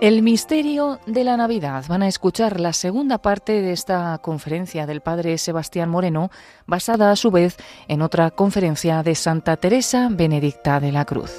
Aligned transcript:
El 0.00 0.22
misterio 0.22 1.00
de 1.06 1.24
la 1.24 1.36
Navidad. 1.36 1.84
Van 1.88 2.02
a 2.02 2.08
escuchar 2.08 2.60
la 2.60 2.72
segunda 2.72 3.18
parte 3.18 3.60
de 3.60 3.72
esta 3.72 4.16
conferencia 4.18 4.86
del 4.86 5.00
padre 5.00 5.36
Sebastián 5.38 5.90
Moreno, 5.90 6.30
basada 6.66 7.10
a 7.10 7.16
su 7.16 7.32
vez 7.32 7.56
en 7.88 8.02
otra 8.02 8.30
conferencia 8.30 9.02
de 9.02 9.16
Santa 9.16 9.56
Teresa 9.56 10.08
Benedicta 10.10 10.78
de 10.78 10.92
la 10.92 11.04
Cruz. 11.04 11.32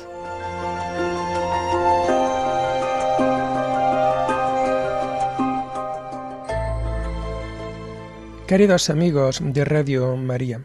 Queridos 8.45 8.89
amigos 8.89 9.41
de 9.41 9.63
Radio 9.63 10.17
María, 10.17 10.61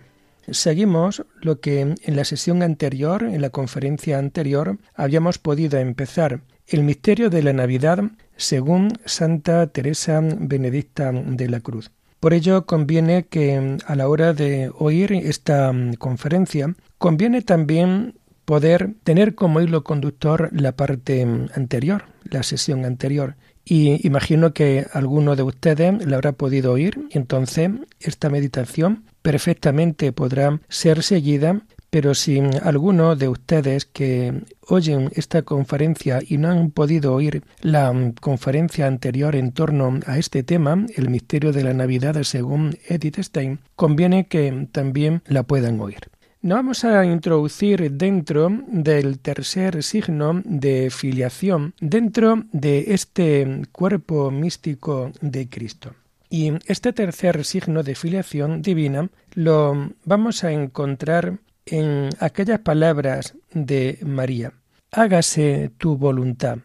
seguimos 0.51 1.25
lo 1.41 1.61
que 1.61 1.81
en 1.81 2.17
la 2.17 2.25
sesión 2.25 2.63
anterior, 2.63 3.23
en 3.23 3.41
la 3.41 3.51
conferencia 3.51 4.19
anterior, 4.19 4.79
habíamos 4.95 5.39
podido 5.39 5.79
empezar 5.79 6.43
el 6.67 6.83
misterio 6.83 7.31
de 7.31 7.43
la 7.43 7.53
Navidad 7.53 8.03
según 8.37 8.99
Santa 9.05 9.67
Teresa 9.69 10.21
Benedicta 10.23 11.13
de 11.13 11.49
la 11.49 11.61
Cruz. 11.61 11.91
Por 12.21 12.33
ello 12.33 12.65
conviene 12.65 13.27
que 13.27 13.77
a 13.87 13.97
la 13.97 14.09
hora 14.09 14.33
de 14.33 14.71
oír 14.79 15.13
esta 15.13 15.73
conferencia, 15.99 16.75
conviene 16.97 17.43
también 17.43 18.15
poder 18.45 18.95
tener 19.05 19.35
como 19.35 19.61
hilo 19.61 19.85
conductor 19.85 20.49
la 20.53 20.73
parte 20.73 21.27
anterior, 21.55 22.05
la 22.25 22.43
sesión 22.43 22.85
anterior. 22.85 23.37
Y 23.65 24.07
imagino 24.07 24.53
que 24.53 24.87
alguno 24.93 25.37
de 25.37 25.43
ustedes 25.43 26.07
la 26.07 26.17
habrá 26.17 26.33
podido 26.33 26.73
oír, 26.73 27.09
entonces 27.11 27.71
esta 28.01 28.29
meditación 28.29 29.05
perfectamente 29.25 30.13
podrá 30.13 30.61
ser 30.69 31.03
seguida 31.03 31.63
pero 31.95 32.13
si 32.17 32.41
alguno 32.65 33.15
de 33.15 33.29
ustedes 33.29 33.85
que 33.85 34.43
oyen 34.67 35.13
esta 35.15 35.43
conferencia 35.43 36.19
y 36.27 36.39
no 36.39 36.51
han 36.51 36.73
podido 36.73 37.15
oír 37.15 37.45
la 37.61 37.95
conferencia 38.21 38.89
anterior 38.89 39.37
en 39.37 39.53
torno 39.53 40.01
a 40.05 40.19
este 40.19 40.43
tema, 40.43 40.87
el 40.97 41.09
misterio 41.09 41.53
de 41.53 41.63
la 41.63 41.73
Navidad 41.73 42.21
según 42.25 42.77
Edith 42.89 43.21
Stein, 43.21 43.61
conviene 43.77 44.27
que 44.27 44.67
también 44.73 45.23
la 45.29 45.45
puedan 45.45 45.81
oír. 45.81 46.01
Nos 46.43 46.57
vamos 46.57 46.85
a 46.85 47.05
introducir 47.07 47.93
dentro 47.93 48.51
del 48.67 49.21
tercer 49.21 49.85
signo 49.85 50.43
de 50.45 50.91
filiación, 50.91 51.75
dentro 51.81 52.43
de 52.51 52.87
este 52.89 53.63
cuerpo 53.71 54.33
místico 54.33 55.13
de 55.21 55.49
Cristo. 55.49 55.95
Y 56.31 56.53
este 56.67 56.93
tercer 56.93 57.45
signo 57.45 57.83
de 57.83 57.95
filiación 57.95 58.63
divina 58.63 59.11
lo 59.35 59.93
vamos 60.05 60.45
a 60.45 60.53
encontrar 60.53 61.39
en 61.67 62.11
aquellas 62.19 62.61
palabras 62.61 63.35
de 63.53 63.99
María, 64.03 64.53
hágase 64.91 65.71
tu 65.79 65.97
voluntad, 65.97 66.59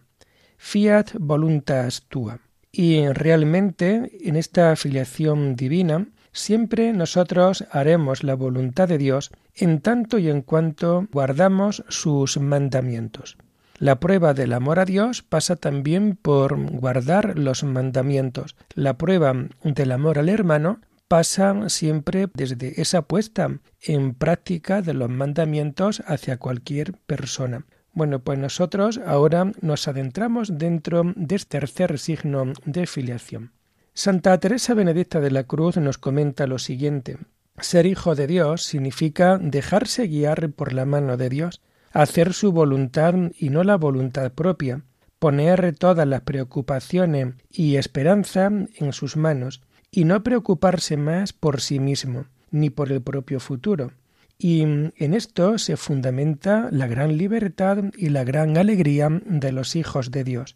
fiat 0.57 1.13
voluntas 1.19 2.03
tua. 2.09 2.39
Y 2.71 3.07
realmente 3.07 4.11
en 4.21 4.35
esta 4.35 4.71
afiliación 4.71 5.55
divina 5.55 6.07
siempre 6.31 6.93
nosotros 6.93 7.65
haremos 7.71 8.23
la 8.23 8.35
voluntad 8.35 8.87
de 8.87 8.97
Dios 8.97 9.31
en 9.55 9.81
tanto 9.81 10.19
y 10.19 10.29
en 10.29 10.41
cuanto 10.41 11.07
guardamos 11.11 11.83
sus 11.87 12.37
mandamientos. 12.37 13.37
La 13.79 14.01
prueba 14.01 14.33
del 14.33 14.51
amor 14.51 14.79
a 14.79 14.85
Dios 14.85 15.23
pasa 15.23 15.55
también 15.55 16.17
por 16.21 16.59
guardar 16.69 17.39
los 17.39 17.63
mandamientos. 17.63 18.57
La 18.75 18.97
prueba 18.97 19.33
del 19.63 19.91
amor 19.93 20.19
al 20.19 20.27
hermano 20.27 20.81
pasa 21.07 21.69
siempre 21.69 22.27
desde 22.33 22.81
esa 22.81 23.03
puesta 23.03 23.59
en 23.81 24.15
práctica 24.15 24.81
de 24.81 24.93
los 24.93 25.09
mandamientos 25.09 26.03
hacia 26.05 26.35
cualquier 26.35 26.93
persona. 27.07 27.65
Bueno, 27.93 28.19
pues 28.19 28.37
nosotros 28.37 28.99
ahora 29.05 29.51
nos 29.61 29.87
adentramos 29.87 30.57
dentro 30.57 31.13
de 31.15 31.35
este 31.37 31.59
tercer 31.59 31.99
signo 31.99 32.51
de 32.65 32.85
filiación. 32.85 33.53
Santa 33.93 34.37
Teresa 34.39 34.73
Benedicta 34.73 35.21
de 35.21 35.31
la 35.31 35.45
Cruz 35.45 35.77
nos 35.77 35.97
comenta 35.97 36.47
lo 36.47 36.59
siguiente. 36.59 37.17
Ser 37.59 37.85
hijo 37.85 38.13
de 38.15 38.27
Dios 38.27 38.63
significa 38.63 39.37
dejarse 39.37 40.07
guiar 40.07 40.51
por 40.51 40.73
la 40.73 40.85
mano 40.85 41.15
de 41.15 41.29
Dios, 41.29 41.61
hacer 41.91 42.33
su 42.33 42.51
voluntad 42.51 43.13
y 43.37 43.49
no 43.49 43.63
la 43.63 43.77
voluntad 43.77 44.31
propia, 44.31 44.83
poner 45.19 45.75
todas 45.77 46.07
las 46.07 46.21
preocupaciones 46.21 47.35
y 47.51 47.75
esperanza 47.75 48.47
en 48.47 48.93
sus 48.93 49.17
manos, 49.17 49.61
y 49.91 50.05
no 50.05 50.23
preocuparse 50.23 50.97
más 50.97 51.33
por 51.33 51.61
sí 51.61 51.79
mismo, 51.79 52.25
ni 52.51 52.69
por 52.69 52.91
el 52.91 53.01
propio 53.01 53.39
futuro. 53.39 53.91
Y 54.37 54.61
en 54.61 55.13
esto 55.13 55.57
se 55.57 55.75
fundamenta 55.75 56.69
la 56.71 56.87
gran 56.87 57.17
libertad 57.17 57.85
y 57.97 58.09
la 58.09 58.23
gran 58.23 58.57
alegría 58.57 59.09
de 59.25 59.51
los 59.51 59.75
hijos 59.75 60.11
de 60.11 60.23
Dios. 60.23 60.55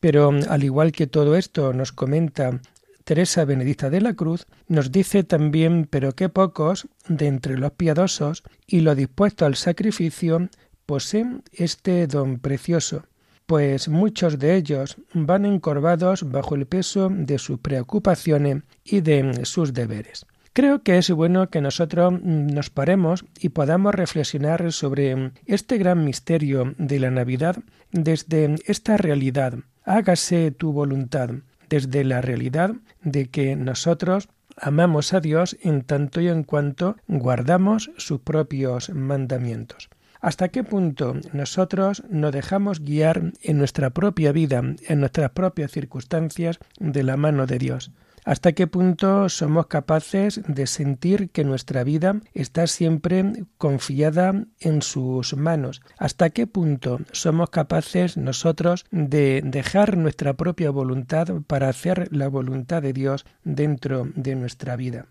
Pero 0.00 0.32
al 0.48 0.64
igual 0.64 0.92
que 0.92 1.06
todo 1.06 1.36
esto 1.36 1.72
nos 1.72 1.92
comenta 1.92 2.60
Teresa 3.04 3.44
Benedicta 3.44 3.90
de 3.90 4.00
la 4.00 4.14
Cruz, 4.14 4.46
nos 4.66 4.90
dice 4.90 5.22
también, 5.24 5.86
pero 5.88 6.12
qué 6.12 6.28
pocos 6.28 6.88
de 7.08 7.28
entre 7.28 7.58
los 7.58 7.72
piadosos 7.72 8.42
y 8.66 8.80
lo 8.80 8.94
dispuesto 8.94 9.46
al 9.46 9.56
sacrificio 9.56 10.48
poseen 10.90 11.44
este 11.52 12.08
don 12.08 12.40
precioso, 12.40 13.04
pues 13.46 13.88
muchos 13.88 14.40
de 14.40 14.56
ellos 14.56 14.96
van 15.14 15.44
encorvados 15.44 16.28
bajo 16.28 16.56
el 16.56 16.66
peso 16.66 17.08
de 17.08 17.38
sus 17.38 17.60
preocupaciones 17.60 18.64
y 18.82 19.00
de 19.00 19.44
sus 19.44 19.72
deberes. 19.72 20.26
Creo 20.52 20.82
que 20.82 20.98
es 20.98 21.08
bueno 21.12 21.48
que 21.48 21.60
nosotros 21.60 22.20
nos 22.20 22.70
paremos 22.70 23.24
y 23.38 23.50
podamos 23.50 23.94
reflexionar 23.94 24.72
sobre 24.72 25.30
este 25.46 25.78
gran 25.78 26.04
misterio 26.04 26.74
de 26.76 26.98
la 26.98 27.12
Navidad 27.12 27.58
desde 27.92 28.56
esta 28.66 28.96
realidad. 28.96 29.54
Hágase 29.84 30.50
tu 30.50 30.72
voluntad, 30.72 31.30
desde 31.68 32.02
la 32.02 32.20
realidad 32.20 32.72
de 33.04 33.26
que 33.26 33.54
nosotros 33.54 34.28
amamos 34.56 35.14
a 35.14 35.20
Dios 35.20 35.56
en 35.62 35.82
tanto 35.82 36.20
y 36.20 36.26
en 36.26 36.42
cuanto 36.42 36.96
guardamos 37.06 37.92
sus 37.96 38.22
propios 38.22 38.90
mandamientos 38.90 39.88
hasta 40.20 40.48
qué 40.48 40.64
punto 40.64 41.14
nosotros 41.32 42.02
nos 42.10 42.32
dejamos 42.32 42.80
guiar 42.80 43.32
en 43.42 43.58
nuestra 43.58 43.90
propia 43.90 44.32
vida, 44.32 44.62
en 44.88 45.00
nuestras 45.00 45.30
propias 45.30 45.70
circunstancias, 45.70 46.58
de 46.78 47.02
la 47.02 47.16
mano 47.16 47.46
de 47.46 47.58
Dios. 47.58 47.90
Hasta 48.24 48.52
qué 48.52 48.66
punto 48.66 49.28
somos 49.30 49.66
capaces 49.66 50.42
de 50.46 50.66
sentir 50.66 51.30
que 51.30 51.44
nuestra 51.44 51.84
vida 51.84 52.20
está 52.34 52.66
siempre 52.66 53.46
confiada 53.56 54.44
en 54.60 54.82
sus 54.82 55.34
manos. 55.36 55.80
Hasta 55.96 56.30
qué 56.30 56.46
punto 56.46 57.00
somos 57.12 57.48
capaces 57.48 58.18
nosotros 58.18 58.84
de 58.90 59.40
dejar 59.42 59.96
nuestra 59.96 60.34
propia 60.34 60.70
voluntad 60.70 61.28
para 61.46 61.68
hacer 61.68 62.08
la 62.14 62.28
voluntad 62.28 62.82
de 62.82 62.92
Dios 62.92 63.24
dentro 63.42 64.08
de 64.14 64.34
nuestra 64.34 64.76
vida. 64.76 65.06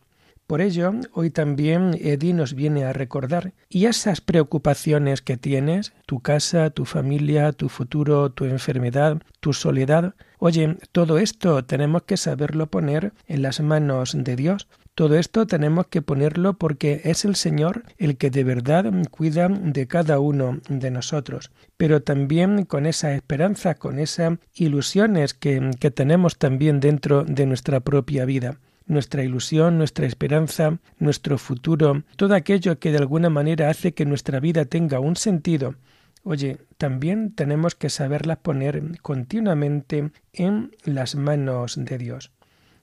Por 0.49 0.61
ello, 0.61 0.93
hoy 1.13 1.29
también 1.29 1.95
Edi 2.01 2.33
nos 2.33 2.55
viene 2.55 2.83
a 2.83 2.91
recordar, 2.91 3.53
y 3.69 3.85
esas 3.85 4.19
preocupaciones 4.19 5.21
que 5.21 5.37
tienes, 5.37 5.93
tu 6.07 6.21
casa, 6.21 6.71
tu 6.71 6.85
familia, 6.85 7.51
tu 7.51 7.69
futuro, 7.69 8.31
tu 8.31 8.45
enfermedad, 8.45 9.21
tu 9.41 9.53
soledad, 9.53 10.15
oye, 10.39 10.75
todo 10.91 11.19
esto 11.19 11.63
tenemos 11.65 12.01
que 12.01 12.17
saberlo 12.17 12.65
poner 12.65 13.13
en 13.27 13.43
las 13.43 13.59
manos 13.59 14.15
de 14.17 14.35
Dios. 14.35 14.67
Todo 14.95 15.19
esto 15.19 15.45
tenemos 15.45 15.85
que 15.85 16.01
ponerlo 16.01 16.57
porque 16.57 17.01
es 17.03 17.25
el 17.25 17.35
Señor 17.35 17.83
el 17.99 18.17
que 18.17 18.31
de 18.31 18.43
verdad 18.43 18.91
cuida 19.11 19.49
de 19.49 19.85
cada 19.85 20.19
uno 20.19 20.61
de 20.67 20.89
nosotros, 20.89 21.51
pero 21.77 22.01
también 22.01 22.65
con 22.65 22.87
esa 22.87 23.13
esperanza, 23.13 23.75
con 23.75 23.99
esas 23.99 24.39
ilusiones 24.55 25.35
que, 25.35 25.69
que 25.79 25.91
tenemos 25.91 26.39
también 26.39 26.79
dentro 26.79 27.23
de 27.23 27.45
nuestra 27.45 27.81
propia 27.81 28.25
vida 28.25 28.57
nuestra 28.89 29.23
ilusión, 29.23 29.77
nuestra 29.77 30.05
esperanza, 30.05 30.79
nuestro 30.97 31.37
futuro, 31.37 32.03
todo 32.17 32.35
aquello 32.35 32.79
que 32.79 32.91
de 32.91 32.97
alguna 32.97 33.29
manera 33.29 33.69
hace 33.69 33.93
que 33.93 34.05
nuestra 34.05 34.41
vida 34.41 34.65
tenga 34.65 34.99
un 34.99 35.15
sentido, 35.15 35.75
oye, 36.23 36.57
también 36.77 37.33
tenemos 37.33 37.75
que 37.75 37.89
saberlas 37.89 38.39
poner 38.39 38.99
continuamente 39.01 40.11
en 40.33 40.71
las 40.83 41.15
manos 41.15 41.75
de 41.77 41.97
Dios. 41.97 42.31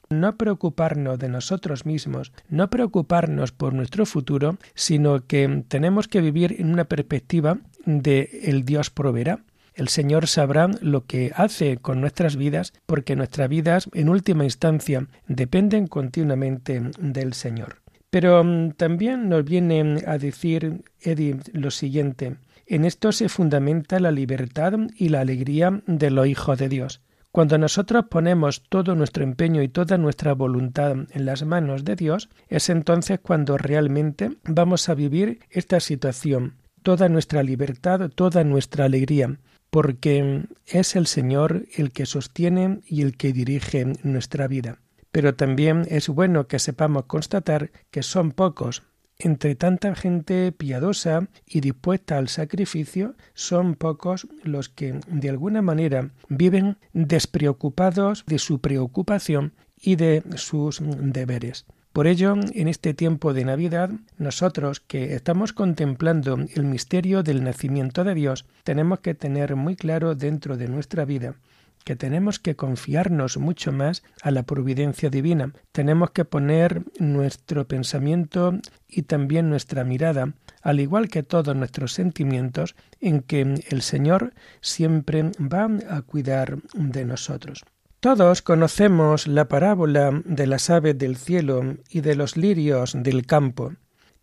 No 0.09 0.37
preocuparnos 0.37 1.19
de 1.19 1.29
nosotros 1.29 1.85
mismos, 1.85 2.33
no 2.49 2.71
preocuparnos 2.71 3.51
por 3.51 3.75
nuestro 3.75 4.07
futuro, 4.07 4.57
sino 4.75 5.27
que 5.27 5.65
tenemos 5.67 6.07
que 6.07 6.21
vivir 6.21 6.57
en 6.61 6.73
una 6.73 6.85
perspectiva 6.85 7.59
de 7.85 8.43
el 8.45 8.65
Dios 8.65 8.91
proveerá. 8.91 9.41
El 9.77 9.89
Señor 9.89 10.27
sabrá 10.27 10.71
lo 10.81 11.05
que 11.05 11.33
hace 11.37 11.77
con 11.77 12.01
nuestras 12.01 12.37
vidas, 12.37 12.73
porque 12.87 13.15
nuestras 13.15 13.51
vidas, 13.51 13.91
en 13.93 14.09
última 14.09 14.45
instancia, 14.45 15.07
dependen 15.29 15.87
continuamente 15.87 16.81
del 16.99 17.35
Señor. 17.35 17.83
Pero 18.09 18.43
mm, 18.43 18.71
también 18.73 19.29
nos 19.29 19.45
viene 19.45 20.03
a 20.07 20.17
decir 20.17 20.83
Edith 21.03 21.49
lo 21.53 21.71
siguiente. 21.71 22.37
En 22.67 22.87
esto 22.87 23.13
se 23.13 23.29
fundamenta 23.29 24.01
la 24.01 24.11
libertad 24.11 24.73
y 24.97 25.11
la 25.11 25.21
alegría 25.21 25.83
de 25.87 26.11
los 26.11 26.27
hijos 26.27 26.59
de 26.59 26.71
Dios. 26.71 27.03
Cuando 27.31 27.59
nosotros 27.59 28.07
ponemos 28.09 28.63
todo 28.71 28.95
nuestro 28.95 29.25
empeño 29.25 29.63
y 29.63 29.69
toda 29.69 29.99
nuestra 29.99 30.33
voluntad 30.33 30.97
en 31.11 31.27
las 31.27 31.45
manos 31.45 31.85
de 31.85 31.97
Dios, 31.97 32.31
es 32.49 32.71
entonces 32.71 33.21
cuando 33.21 33.59
realmente 33.59 34.39
vamos 34.45 34.89
a 34.89 34.95
vivir 34.95 35.41
esta 35.51 35.81
situación, 35.81 36.55
toda 36.83 37.11
nuestra 37.11 37.43
libertad, 37.43 38.11
toda 38.15 38.43
nuestra 38.43 38.87
alegría, 38.87 39.37
porque 39.71 40.45
es 40.67 40.97
el 40.97 41.07
Señor 41.07 41.67
el 41.77 41.93
que 41.93 42.07
sostiene 42.07 42.81
y 42.87 43.03
el 43.03 43.17
que 43.17 43.33
dirige 43.33 43.85
nuestra 44.03 44.49
vida. 44.49 44.79
Pero 45.13 45.35
también 45.35 45.87
es 45.89 46.09
bueno 46.09 46.47
que 46.47 46.59
sepamos 46.59 47.07
constatar 47.07 47.71
que 47.91 48.03
son 48.03 48.33
pocos. 48.33 48.83
Entre 49.19 49.55
tanta 49.55 49.95
gente 49.95 50.53
piadosa 50.53 51.29
y 51.47 51.61
dispuesta 51.61 52.19
al 52.19 52.29
sacrificio, 52.29 53.15
son 53.33 53.75
pocos 53.75 54.29
los 54.43 54.69
que 54.69 55.01
de 55.09 55.31
alguna 55.31 55.63
manera 55.63 56.11
viven 56.29 56.77
despreocupados 56.93 58.25
de 58.27 58.39
su 58.39 58.61
preocupación 58.61 59.55
y 59.81 59.97
de 59.97 60.23
sus 60.37 60.81
deberes. 60.83 61.65
Por 61.97 62.09
ello, 62.09 62.35
en 62.53 62.69
este 62.69 62.93
tiempo 62.93 63.33
de 63.33 63.47
Navidad, 63.47 63.89
nosotros 64.19 64.81
que 64.81 65.15
estamos 65.15 65.55
contemplando 65.55 66.37
el 66.55 66.65
misterio 66.65 67.23
del 67.23 67.43
nacimiento 67.43 68.05
de 68.05 68.13
Dios, 68.13 68.45
tenemos 68.65 69.01
que 69.01 69.15
tener 69.15 69.57
muy 69.57 69.77
claro 69.77 70.15
dentro 70.15 70.59
de 70.59 70.69
nuestra 70.69 71.07
vida 71.07 71.37
que 71.85 71.97
tenemos 71.97 72.39
que 72.39 72.55
confiarnos 72.55 73.39
mucho 73.39 73.73
más 73.73 74.03
a 74.21 74.31
la 74.31 74.43
providencia 74.43 75.09
divina. 75.09 75.55
Tenemos 75.73 76.11
que 76.11 76.27
poner 76.27 76.83
nuestro 76.99 77.67
pensamiento 77.67 78.53
y 78.89 79.05
también 79.05 79.49
nuestra 79.49 79.83
mirada, 79.83 80.35
al 80.61 80.81
igual 80.81 81.09
que 81.09 81.23
todos 81.23 81.57
nuestros 81.57 81.95
sentimientos, 81.95 82.77
en 83.01 83.23
que 83.23 83.41
el 83.71 83.81
Señor 83.81 84.35
siempre 84.61 85.31
va 85.41 85.71
a 85.89 86.03
cuidar 86.03 86.59
de 86.75 87.07
nosotros. 87.07 87.65
Todos 88.01 88.43
conocemos 88.43 89.27
la 89.27 89.49
parábola 89.49 90.23
de 90.25 90.47
las 90.47 90.71
aves 90.71 90.97
del 90.99 91.17
cielo 91.17 91.77
y 91.89 92.03
de 92.03 92.15
los 92.15 92.37
lirios 92.37 92.93
del 92.95 93.27
campo, 93.27 93.73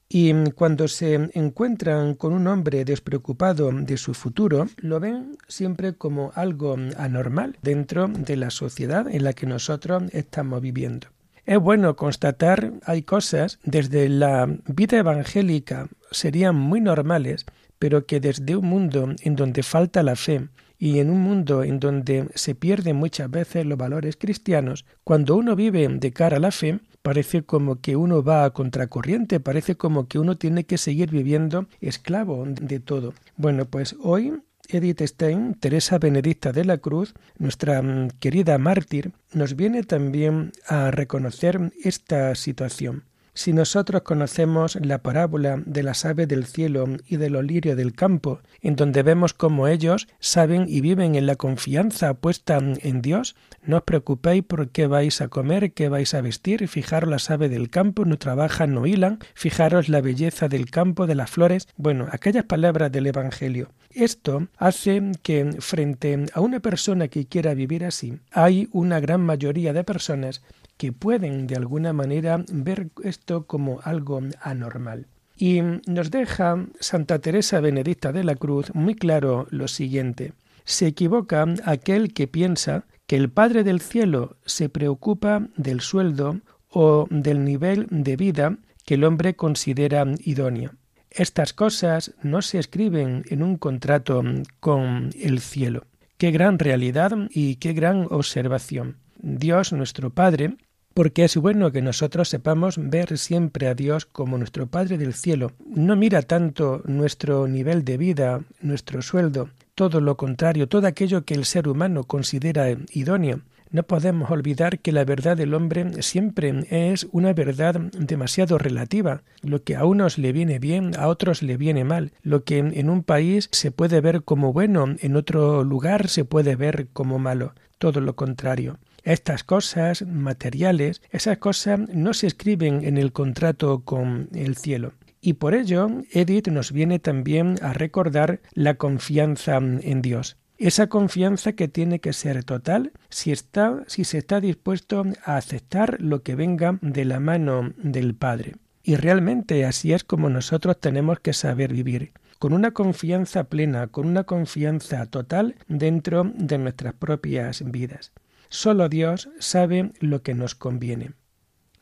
y 0.08 0.32
cuando 0.52 0.88
se 0.88 1.32
encuentran 1.34 2.14
con 2.14 2.34
un 2.34 2.46
hombre 2.46 2.86
despreocupado 2.86 3.72
de 3.72 3.98
su 3.98 4.14
futuro, 4.14 4.68
lo 4.78 5.00
ven 5.00 5.38
siempre 5.48 5.94
como 5.94 6.32
algo 6.36 6.78
anormal 6.98 7.58
dentro 7.64 8.08
de 8.08 8.38
la 8.38 8.52
sociedad 8.52 9.08
en 9.10 9.24
la 9.24 9.34
que 9.34 9.48
nosotros 9.48 10.04
estamos 10.12 10.62
viviendo. 10.62 11.08
Es 11.46 11.60
bueno 11.60 11.96
constatar 11.96 12.74
hay 12.86 13.02
cosas 13.02 13.60
desde 13.64 14.08
la 14.08 14.48
vida 14.68 14.98
evangélica 14.98 15.90
serían 16.12 16.56
muy 16.56 16.80
normales, 16.80 17.46
pero 17.80 18.06
que 18.06 18.20
desde 18.20 18.56
un 18.56 18.68
mundo 18.68 19.16
en 19.24 19.36
donde 19.36 19.64
falta 19.64 20.04
la 20.04 20.16
fe, 20.16 20.48
y 20.78 21.00
en 21.00 21.10
un 21.10 21.22
mundo 21.22 21.64
en 21.64 21.80
donde 21.80 22.30
se 22.36 22.56
pierden 22.56 22.96
muchas 22.96 23.30
veces 23.30 23.66
los 23.66 23.78
valores 23.78 24.18
cristianos, 24.18 24.86
cuando 25.04 25.36
uno 25.36 25.56
vive 25.56 25.88
de 25.88 26.12
cara 26.12 26.38
a 26.38 26.40
la 26.40 26.52
fe, 26.52 26.80
parece 27.02 27.44
como 27.44 27.82
que 27.82 27.96
uno 27.96 28.24
va 28.24 28.46
a 28.46 28.52
contracorriente, 28.52 29.40
parece 29.40 29.76
como 29.76 30.08
que 30.08 30.20
uno 30.20 30.38
tiene 30.38 30.66
que 30.66 30.78
seguir 30.78 31.12
viviendo 31.12 31.68
esclavo 31.82 32.46
de 32.46 32.80
todo. 32.80 33.14
Bueno, 33.38 33.66
pues 33.66 33.96
hoy 34.02 34.34
Edith 34.70 35.02
Stein, 35.02 35.56
Teresa 35.56 35.98
Benedicta 36.00 36.52
de 36.52 36.66
la 36.66 36.78
Cruz, 36.78 37.14
nuestra 37.38 37.82
mm, 37.82 38.12
querida 38.20 38.58
mártir, 38.58 39.12
nos 39.34 39.56
viene 39.56 39.84
también 39.84 40.52
a 40.68 40.92
reconocer 40.92 41.72
esta 41.84 42.34
situación. 42.36 43.04
Si 43.36 43.52
nosotros 43.52 44.04
conocemos 44.04 44.76
la 44.76 45.00
parábola 45.00 45.62
de 45.66 45.82
las 45.82 46.06
aves 46.06 46.28
del 46.28 46.46
cielo 46.46 46.86
y 47.08 47.18
de 47.18 47.30
los 47.30 47.44
del 47.48 47.94
campo, 47.94 48.40
en 48.62 48.76
donde 48.76 49.04
vemos 49.04 49.34
cómo 49.34 49.68
ellos 49.68 50.08
saben 50.20 50.66
y 50.68 50.82
viven 50.82 51.16
en 51.16 51.26
la 51.26 51.36
confianza 51.36 52.14
puesta 52.14 52.58
en 52.60 53.02
Dios, 53.02 53.36
no 53.64 53.78
os 53.78 53.84
preocupéis 53.84 54.44
por 54.44 54.70
qué 54.70 54.88
vais 54.88 55.20
a 55.22 55.28
comer, 55.28 55.74
qué 55.74 55.90
vais 55.90 56.14
a 56.14 56.22
vestir, 56.22 56.68
fijaros 56.68 57.10
las 57.10 57.32
aves 57.32 57.50
del 57.50 57.70
campo, 57.70 58.06
no 58.06 58.18
trabajan, 58.18 58.74
no 58.74 58.86
hilan, 58.86 59.20
fijaros 59.34 59.90
la 59.90 60.02
belleza 60.02 60.48
del 60.48 60.70
campo, 60.70 61.08
de 61.08 61.16
las 61.16 61.30
flores, 61.30 61.68
bueno, 61.76 62.08
aquellas 62.12 62.46
palabras 62.46 62.92
del 62.92 63.08
Evangelio. 63.08 63.70
Esto 63.90 64.48
hace 64.58 65.12
que 65.22 65.58
frente 65.60 66.26
a 66.34 66.40
una 66.40 66.60
persona 66.60 67.08
que 67.08 67.26
quiera 67.26 67.54
vivir 67.54 67.86
así, 67.86 68.20
hay 68.32 68.70
una 68.72 69.00
gran 69.00 69.22
mayoría 69.22 69.74
de 69.74 69.84
personas 69.84 70.42
que 70.78 70.92
pueden 70.92 71.48
de 71.48 71.56
alguna 71.56 71.94
manera 71.94 72.44
ver 72.52 72.90
esto 73.04 73.46
como 73.46 73.80
algo 73.84 74.22
anormal. 74.42 75.08
Y 75.36 75.62
nos 75.88 76.12
deja 76.12 76.68
Santa 76.80 77.20
Teresa 77.20 77.60
Benedicta 77.60 78.12
de 78.12 78.24
la 78.24 78.36
Cruz 78.36 78.74
muy 78.74 78.96
claro 78.96 79.48
lo 79.50 79.68
siguiente. 79.68 80.34
Se 80.64 80.88
equivoca 80.88 81.46
aquel 81.66 82.14
que 82.14 82.28
piensa 82.28 82.86
que 83.08 83.16
el 83.16 83.30
Padre 83.30 83.64
del 83.64 83.82
Cielo 83.82 84.38
se 84.46 84.70
preocupa 84.70 85.48
del 85.58 85.82
sueldo 85.82 86.40
o 86.70 87.08
del 87.10 87.44
nivel 87.44 87.88
de 87.90 88.16
vida 88.16 88.58
que 88.86 88.96
el 88.96 89.04
hombre 89.04 89.36
considera 89.36 90.06
idóneo. 90.24 90.72
Estas 91.10 91.54
cosas 91.54 92.14
no 92.24 92.42
se 92.42 92.58
escriben 92.58 93.24
en 93.30 93.44
un 93.44 93.58
contrato 93.58 94.24
con 94.60 95.12
el 95.20 95.40
cielo. 95.40 95.86
Qué 96.18 96.32
gran 96.32 96.58
realidad 96.58 97.12
y 97.30 97.58
qué 97.58 97.74
gran 97.74 98.08
observación. 98.10 98.98
Dios 99.18 99.74
nuestro 99.74 100.10
Padre, 100.10 100.58
porque 100.94 101.24
es 101.24 101.36
bueno 101.38 101.72
que 101.72 101.82
nosotros 101.82 102.30
sepamos 102.30 102.78
ver 102.78 103.18
siempre 103.18 103.68
a 103.68 103.76
Dios 103.76 104.06
como 104.06 104.38
nuestro 104.38 104.68
Padre 104.68 104.98
del 104.98 105.14
cielo. 105.14 105.52
No 105.66 105.96
mira 105.96 106.22
tanto 106.22 106.82
nuestro 106.86 107.48
nivel 107.48 107.84
de 107.84 107.98
vida, 107.98 108.42
nuestro 108.62 109.02
sueldo, 109.02 109.50
todo 109.76 110.02
lo 110.02 110.18
contrario, 110.18 110.68
todo 110.68 110.88
aquello 110.88 111.26
que 111.26 111.34
el 111.34 111.46
ser 111.46 111.68
humano 111.68 112.04
considera 112.04 112.68
idóneo. 112.92 113.42
No 113.72 113.82
podemos 113.82 114.30
olvidar 114.30 114.78
que 114.78 114.92
la 114.92 115.04
verdad 115.04 115.36
del 115.36 115.56
hombre 115.56 116.04
siempre 116.04 116.68
es 116.70 117.08
una 117.12 117.34
verdad 117.34 117.74
demasiado 117.98 118.60
relativa. 118.60 119.24
Lo 119.42 119.64
que 119.64 119.76
a 119.76 119.84
unos 119.84 120.20
le 120.20 120.32
viene 120.32 120.60
bien, 120.60 120.92
a 120.96 121.08
otros 121.08 121.42
le 121.42 121.58
viene 121.58 121.84
mal. 121.84 122.12
Lo 122.22 122.44
que 122.44 122.60
en 122.60 122.88
un 122.92 123.02
país 123.02 123.50
se 123.52 123.72
puede 123.72 124.00
ver 124.00 124.22
como 124.22 124.54
bueno, 124.54 124.96
en 125.00 125.16
otro 125.16 125.64
lugar 125.64 126.08
se 126.08 126.24
puede 126.24 126.56
ver 126.56 126.86
como 126.94 127.18
malo. 127.18 127.56
Todo 127.80 128.00
lo 128.00 128.16
contrario. 128.16 128.78
Estas 129.04 129.44
cosas 129.44 130.04
materiales, 130.04 131.02
esas 131.12 131.38
cosas 131.38 131.80
no 131.90 132.14
se 132.14 132.28
escriben 132.28 132.86
en 132.86 132.98
el 132.98 133.12
contrato 133.12 133.82
con 133.84 134.30
el 134.34 134.56
cielo. 134.56 134.94
Y 135.20 135.34
por 135.34 135.56
ello, 135.56 135.90
Edith 136.12 136.48
nos 136.48 136.72
viene 136.72 137.00
también 137.00 137.56
a 137.62 137.74
recordar 137.74 138.42
la 138.54 138.76
confianza 138.76 139.58
en 139.58 140.02
Dios. 140.02 140.38
Esa 140.58 140.88
confianza 140.88 141.54
que 141.54 141.68
tiene 141.68 142.00
que 142.00 142.14
ser 142.14 142.44
total 142.46 142.94
si, 143.10 143.32
está, 143.32 143.84
si 143.88 144.06
se 144.06 144.20
está 144.20 144.40
dispuesto 144.40 145.04
a 145.26 145.36
aceptar 145.36 145.98
lo 146.00 146.24
que 146.24 146.36
venga 146.36 146.78
de 146.82 147.04
la 147.04 147.20
mano 147.20 147.74
del 147.78 148.16
Padre. 148.16 148.56
Y 148.84 148.96
realmente 148.96 149.66
así 149.66 149.92
es 149.92 150.04
como 150.04 150.30
nosotros 150.30 150.80
tenemos 150.80 151.20
que 151.20 151.34
saber 151.34 151.74
vivir, 151.74 152.12
con 152.40 152.54
una 152.54 152.72
confianza 152.72 153.46
plena, 153.46 153.88
con 153.88 154.08
una 154.08 154.24
confianza 154.26 155.06
total 155.08 155.56
dentro 155.68 156.32
de 156.36 156.58
nuestras 156.58 156.94
propias 156.94 157.64
vidas. 157.70 158.12
Solo 158.56 158.88
Dios 158.88 159.30
sabe 159.40 159.94
lo 160.00 160.22
que 160.22 160.36
nos 160.36 160.54
conviene. 160.54 161.14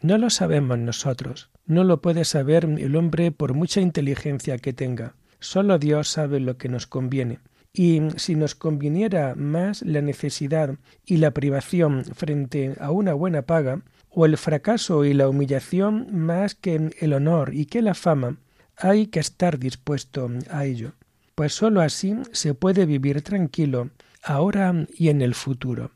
No 0.01 0.17
lo 0.17 0.29
sabemos 0.29 0.79
nosotros, 0.79 1.49
no 1.65 1.83
lo 1.83 2.01
puede 2.01 2.23
saber 2.23 2.63
el 2.63 2.95
hombre 2.95 3.33
por 3.33 3.53
mucha 3.53 3.81
inteligencia 3.81 4.57
que 4.57 4.71
tenga. 4.71 5.15
Solo 5.41 5.79
Dios 5.79 6.07
sabe 6.07 6.39
lo 6.39 6.57
que 6.57 6.69
nos 6.69 6.87
conviene. 6.87 7.39
Y 7.73 7.99
si 8.15 8.35
nos 8.35 8.55
conviniera 8.55 9.35
más 9.35 9.81
la 9.81 10.01
necesidad 10.01 10.77
y 11.05 11.17
la 11.17 11.31
privación 11.31 12.05
frente 12.05 12.73
a 12.79 12.91
una 12.91 13.13
buena 13.15 13.41
paga, 13.41 13.81
o 14.09 14.25
el 14.25 14.37
fracaso 14.37 15.03
y 15.03 15.13
la 15.13 15.27
humillación 15.27 16.07
más 16.17 16.55
que 16.55 16.91
el 17.01 17.11
honor 17.11 17.53
y 17.53 17.65
que 17.65 17.81
la 17.81 17.95
fama, 17.95 18.37
hay 18.77 19.07
que 19.07 19.19
estar 19.19 19.59
dispuesto 19.59 20.29
a 20.49 20.63
ello, 20.63 20.93
pues 21.35 21.51
sólo 21.51 21.81
así 21.81 22.15
se 22.31 22.53
puede 22.53 22.85
vivir 22.85 23.23
tranquilo, 23.23 23.89
ahora 24.23 24.87
y 24.97 25.09
en 25.09 25.21
el 25.21 25.35
futuro 25.35 25.91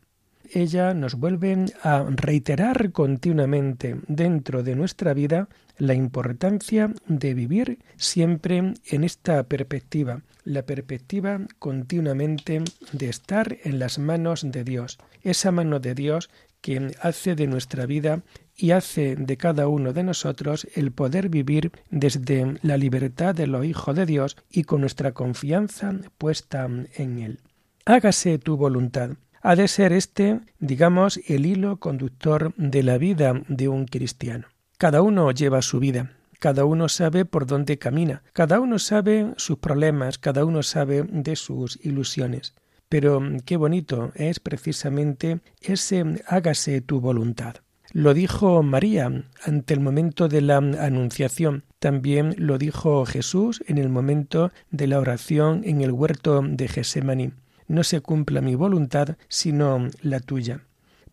ella 0.56 0.94
nos 0.94 1.16
vuelve 1.16 1.66
a 1.84 2.06
reiterar 2.10 2.92
continuamente 2.92 3.98
dentro 4.08 4.64
de 4.64 4.76
nuestra 4.76 5.14
vida 5.14 5.50
la 5.78 5.94
importancia 5.94 6.94
de 7.08 7.34
vivir 7.34 7.80
siempre 7.98 8.74
en 8.86 9.04
esta 9.04 9.44
perspectiva, 9.44 10.22
la 10.46 10.66
perspectiva 10.66 11.42
continuamente 11.60 12.64
de 12.94 13.10
estar 13.10 13.58
en 13.64 13.80
las 13.80 14.00
manos 14.00 14.50
de 14.50 14.64
Dios, 14.64 14.98
esa 15.22 15.52
mano 15.52 15.80
de 15.80 15.94
Dios 15.94 16.30
que 16.62 16.96
hace 17.02 17.36
de 17.36 17.48
nuestra 17.48 17.86
vida 17.86 18.24
y 18.56 18.72
hace 18.72 19.18
de 19.18 19.38
cada 19.38 19.68
uno 19.68 19.92
de 19.92 20.04
nosotros 20.04 20.68
el 20.74 20.94
poder 20.94 21.28
vivir 21.28 21.72
desde 21.90 22.58
la 22.62 22.78
libertad 22.78 23.36
de 23.36 23.48
los 23.48 23.66
hijos 23.66 23.96
de 23.96 24.06
Dios 24.06 24.38
y 24.50 24.64
con 24.64 24.80
nuestra 24.80 25.12
confianza 25.12 25.94
puesta 26.18 26.66
en 26.96 27.20
Él. 27.20 27.40
Hágase 27.86 28.40
tu 28.40 28.56
voluntad 28.56 29.12
ha 29.46 29.56
de 29.56 29.68
ser 29.68 29.94
este, 29.94 30.40
digamos, 30.58 31.20
el 31.28 31.46
hilo 31.46 31.78
conductor 31.78 32.56
de 32.58 32.82
la 32.82 32.98
vida 32.98 33.44
de 33.48 33.68
un 33.68 33.86
cristiano. 33.86 34.48
Cada 34.80 35.04
uno 35.04 35.30
lleva 35.30 35.62
su 35.62 35.80
vida, 35.80 36.14
cada 36.40 36.66
uno 36.66 36.90
sabe 36.90 37.26
por 37.26 37.46
dónde 37.46 37.78
camina, 37.78 38.24
cada 38.34 38.60
uno 38.60 38.80
sabe 38.80 39.36
sus 39.38 39.60
problemas, 39.60 40.18
cada 40.18 40.46
uno 40.46 40.64
sabe 40.64 41.04
de 41.04 41.36
sus 41.36 41.78
ilusiones. 41.86 42.56
Pero 42.90 43.22
qué 43.46 43.56
bonito 43.56 44.12
es 44.16 44.40
precisamente 44.40 45.42
ese 45.62 46.24
hágase 46.26 46.82
tu 46.82 47.00
voluntad. 47.00 47.58
Lo 47.92 48.16
dijo 48.16 48.64
María 48.64 49.12
ante 49.44 49.76
el 49.76 49.80
momento 49.80 50.28
de 50.28 50.42
la 50.42 50.58
anunciación, 50.58 51.66
también 51.78 52.34
lo 52.40 52.58
dijo 52.58 53.06
Jesús 53.06 53.64
en 53.68 53.78
el 53.78 53.90
momento 53.90 54.52
de 54.72 54.88
la 54.88 54.98
oración 54.98 55.62
en 55.66 55.82
el 55.82 55.92
huerto 55.92 56.42
de 56.42 56.68
Gesemaní. 56.68 57.32
No 57.68 57.84
se 57.84 58.02
cumpla 58.02 58.42
mi 58.42 58.56
voluntad, 58.56 59.18
sino 59.28 59.88
la 60.02 60.20
tuya. 60.20 60.62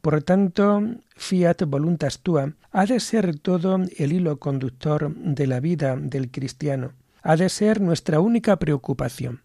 Por 0.00 0.20
tanto, 0.22 0.82
fiat 1.16 1.62
voluntas 1.66 2.18
tua 2.20 2.54
ha 2.72 2.86
de 2.86 2.98
ser 2.98 3.38
todo 3.38 3.78
el 3.96 4.12
hilo 4.12 4.38
conductor 4.38 5.14
de 5.14 5.46
la 5.46 5.60
vida 5.60 5.96
del 5.96 6.30
cristiano, 6.30 6.92
ha 7.22 7.36
de 7.36 7.48
ser 7.48 7.80
nuestra 7.80 8.18
única 8.18 8.56
preocupación, 8.58 9.42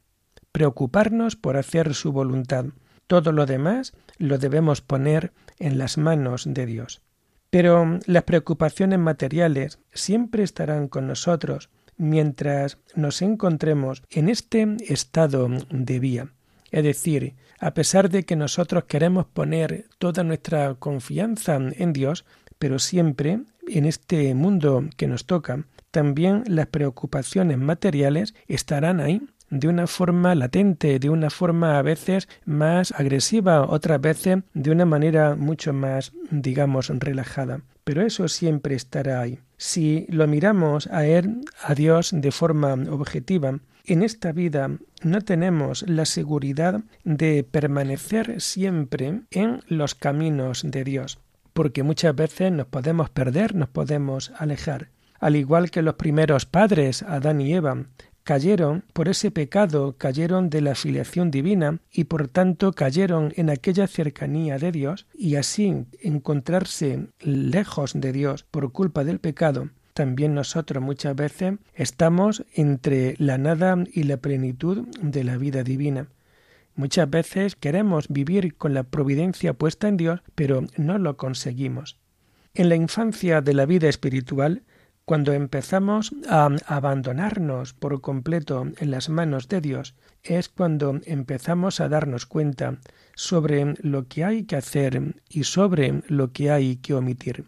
preocuparnos 0.51 1.35
por 1.35 1.57
hacer 1.57 1.93
su 1.93 2.11
voluntad. 2.11 2.65
Todo 3.05 3.31
lo 3.31 3.45
demás 3.45 3.93
lo 4.17 4.39
debemos 4.39 4.81
poner 4.81 5.31
en 5.59 5.77
las 5.77 5.97
manos 5.97 6.45
de 6.47 6.65
Dios. 6.65 7.01
Pero 7.51 7.99
las 8.07 8.23
preocupaciones 8.23 8.99
materiales 8.99 9.79
siempre 9.93 10.43
estarán 10.43 10.87
con 10.87 11.07
nosotros 11.07 11.69
mientras 11.97 12.79
nos 12.95 13.21
encontremos 13.21 14.03
en 14.09 14.29
este 14.29 14.75
estado 14.87 15.49
de 15.69 15.99
vía. 15.99 16.33
Es 16.77 16.83
decir, 16.83 17.33
a 17.57 17.73
pesar 17.73 18.07
de 18.07 18.23
que 18.23 18.35
nosotros 18.35 18.83
queremos 18.83 19.25
poner 19.25 19.85
toda 19.97 20.23
nuestra 20.23 20.75
confianza 20.75 21.55
en 21.57 21.91
Dios, 21.91 22.23
pero 22.59 22.77
siempre 22.77 23.39
en 23.67 23.85
este 23.85 24.35
mundo 24.35 24.83
que 24.95 25.07
nos 25.07 25.25
toca, 25.25 25.65
también 25.89 26.43
las 26.45 26.67
preocupaciones 26.67 27.57
materiales 27.57 28.35
estarán 28.47 28.99
ahí 28.99 29.23
de 29.49 29.69
una 29.69 29.87
forma 29.87 30.35
latente, 30.35 30.99
de 30.99 31.09
una 31.09 31.31
forma 31.31 31.79
a 31.79 31.81
veces 31.81 32.29
más 32.45 32.91
agresiva, 32.91 33.65
otras 33.65 33.99
veces 33.99 34.43
de 34.53 34.69
una 34.69 34.85
manera 34.85 35.35
mucho 35.35 35.73
más, 35.73 36.11
digamos, 36.29 36.89
relajada. 36.89 37.61
Pero 37.85 38.03
eso 38.03 38.27
siempre 38.27 38.75
estará 38.75 39.19
ahí. 39.19 39.39
Si 39.57 40.05
lo 40.09 40.27
miramos 40.27 40.85
a 40.91 41.07
Él, 41.07 41.41
a 41.63 41.73
Dios, 41.73 42.11
de 42.13 42.31
forma 42.31 42.73
objetiva, 42.91 43.61
en 43.83 44.03
esta 44.03 44.31
vida 44.31 44.69
no 45.01 45.21
tenemos 45.21 45.83
la 45.87 46.05
seguridad 46.05 46.81
de 47.03 47.43
permanecer 47.43 48.41
siempre 48.41 49.21
en 49.31 49.61
los 49.67 49.95
caminos 49.95 50.63
de 50.65 50.83
Dios, 50.83 51.19
porque 51.53 51.83
muchas 51.83 52.15
veces 52.15 52.51
nos 52.51 52.67
podemos 52.67 53.09
perder, 53.09 53.55
nos 53.55 53.69
podemos 53.69 54.31
alejar. 54.37 54.89
Al 55.19 55.35
igual 55.35 55.71
que 55.71 55.81
los 55.81 55.95
primeros 55.95 56.45
padres, 56.45 57.03
Adán 57.03 57.41
y 57.41 57.53
Eva, 57.53 57.85
cayeron 58.27 58.83
por 58.91 59.07
ese 59.07 59.31
pecado, 59.31 59.95
cayeron 59.97 60.49
de 60.49 60.59
la 60.59 60.75
filiación 60.75 61.31
divina 61.31 61.79
y 61.91 62.03
por 62.03 62.27
tanto 62.27 62.73
cayeron 62.73 63.31
en 63.37 63.49
aquella 63.49 63.87
cercanía 63.87 64.57
de 64.57 64.73
Dios 64.73 65.07
y 65.13 65.35
así 65.37 65.85
encontrarse 66.01 67.07
lejos 67.21 67.93
de 67.95 68.11
Dios 68.11 68.43
por 68.43 68.73
culpa 68.73 69.05
del 69.05 69.19
pecado, 69.19 69.69
también 69.97 70.35
nosotros 70.35 70.83
muchas 70.83 71.15
veces 71.15 71.55
estamos 71.73 72.45
entre 72.53 73.15
la 73.17 73.39
nada 73.39 73.75
y 73.91 74.03
la 74.03 74.17
plenitud 74.17 74.87
de 75.01 75.23
la 75.23 75.37
vida 75.37 75.63
divina. 75.63 76.09
Muchas 76.75 77.09
veces 77.09 77.55
queremos 77.55 78.07
vivir 78.07 78.53
con 78.57 78.75
la 78.75 78.83
providencia 78.83 79.53
puesta 79.53 79.87
en 79.87 79.97
Dios, 79.97 80.21
pero 80.35 80.61
no 80.77 80.99
lo 80.99 81.17
conseguimos. 81.17 81.97
En 82.53 82.69
la 82.69 82.75
infancia 82.75 83.41
de 83.41 83.55
la 83.55 83.65
vida 83.65 83.89
espiritual 83.89 84.61
cuando 85.03 85.33
empezamos 85.33 86.13
a 86.29 86.47
abandonarnos 86.67 87.73
por 87.73 87.99
completo 87.99 88.67
en 88.77 88.91
las 88.91 89.09
manos 89.09 89.47
de 89.47 89.61
Dios, 89.61 89.95
es 90.21 90.47
cuando 90.47 90.99
empezamos 91.05 91.79
a 91.79 91.89
darnos 91.89 92.27
cuenta 92.27 92.77
sobre 93.15 93.73
lo 93.81 94.07
que 94.07 94.25
hay 94.25 94.43
que 94.43 94.57
hacer 94.57 95.15
y 95.27 95.45
sobre 95.45 96.03
lo 96.07 96.33
que 96.33 96.51
hay 96.51 96.75
que 96.75 96.93
omitir. 96.93 97.45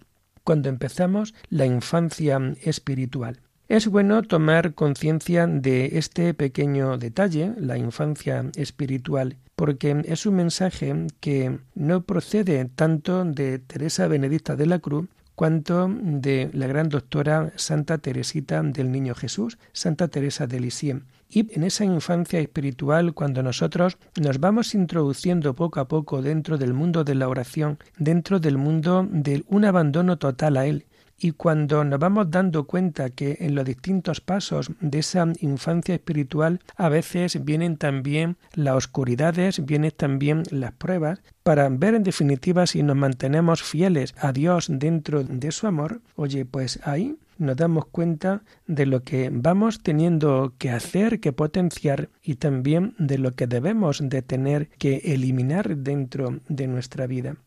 Cuando 0.50 0.70
empezamos 0.70 1.36
la 1.52 1.68
infancia 1.68 2.40
espiritual. 2.64 3.40
Es 3.68 3.86
bueno 3.88 4.24
tomar 4.24 4.74
conciencia 4.74 5.46
de 5.46 6.00
este 6.00 6.34
pequeño 6.34 6.98
detalle, 6.98 7.54
la 7.56 7.78
infancia 7.78 8.50
espiritual, 8.56 9.38
porque 9.56 10.02
es 10.06 10.26
un 10.26 10.38
mensaje 10.38 11.06
que 11.20 11.60
no 11.76 12.02
procede 12.02 12.66
tanto 12.66 13.26
de 13.26 13.60
Teresa 13.60 14.08
Benedicta 14.08 14.56
de 14.56 14.66
la 14.66 14.80
Cruz, 14.80 15.08
cuanto 15.36 15.88
de 15.88 16.50
la 16.52 16.66
gran 16.66 16.90
doctora 16.90 17.54
Santa 17.56 18.00
Teresita 18.00 18.64
del 18.64 18.92
Niño 18.92 19.14
Jesús, 19.14 19.60
Santa 19.72 20.08
Teresa 20.08 20.48
de 20.48 20.62
Lisieux. 20.62 21.04
Y 21.30 21.54
en 21.56 21.64
esa 21.64 21.86
infancia 21.86 22.40
espiritual, 22.40 23.14
cuando 23.14 23.44
nosotros 23.44 23.98
nos 24.20 24.40
vamos 24.40 24.74
introduciendo 24.74 25.54
poco 25.54 25.80
a 25.80 25.88
poco 25.88 26.24
dentro 26.24 26.58
del 26.58 26.74
mundo 26.74 27.04
de 27.04 27.14
la 27.14 27.30
oración, 27.30 27.78
dentro 28.00 28.40
del 28.40 28.58
mundo 28.58 29.08
de 29.10 29.44
un 29.48 29.64
abandono 29.64 30.18
total 30.18 30.58
a 30.58 30.66
Él, 30.66 30.88
y 31.20 31.32
cuando 31.32 31.84
nos 31.84 32.00
vamos 32.00 32.32
dando 32.32 32.66
cuenta 32.66 33.10
que 33.10 33.38
en 33.42 33.54
los 33.54 33.66
distintos 33.66 34.22
pasos 34.22 34.72
de 34.80 35.00
esa 35.00 35.28
infancia 35.42 35.96
espiritual 35.96 36.62
a 36.78 36.90
veces 36.90 37.44
vienen 37.44 37.78
también 37.78 38.38
las 38.54 38.76
oscuridades, 38.76 39.64
vienen 39.66 39.92
también 39.92 40.44
las 40.50 40.72
pruebas, 40.72 41.22
para 41.44 41.68
ver 41.70 41.94
en 41.94 42.04
definitiva 42.04 42.66
si 42.66 42.84
nos 42.84 42.96
mantenemos 42.96 43.62
fieles 43.64 44.16
a 44.18 44.32
Dios 44.32 44.68
dentro 44.70 45.24
de 45.24 45.52
su 45.52 45.68
amor, 45.68 46.02
oye, 46.16 46.46
pues 46.46 46.80
ahí 46.84 47.18
nos 47.40 47.58
damos 47.58 47.88
cuenta 47.88 48.44
de 48.68 48.86
lo 48.86 49.04
que 49.04 49.30
vamos 49.34 49.82
teniendo 49.82 50.54
que 50.60 50.70
hacer, 50.70 51.20
que 51.20 51.34
potenciar 51.34 52.10
y 52.22 52.36
también 52.36 52.94
de 53.00 53.18
lo 53.18 53.34
que 53.34 53.48
debemos 53.48 54.02
de 54.04 54.22
tener 54.22 54.70
que 54.78 54.98
eliminar 55.06 55.78
dentro 55.78 56.40
de 56.48 56.68
nuestra 56.68 57.08
vida. 57.08 57.38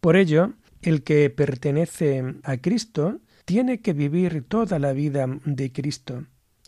Por 0.00 0.16
ello, 0.16 0.54
el 0.80 1.04
que 1.04 1.30
pertenece 1.30 2.34
a 2.42 2.56
Cristo 2.56 3.20
tiene 3.44 3.80
que 3.80 3.92
vivir 3.92 4.44
toda 4.48 4.78
la 4.78 4.92
vida 4.92 5.26
de 5.44 5.70
Cristo 5.70 6.24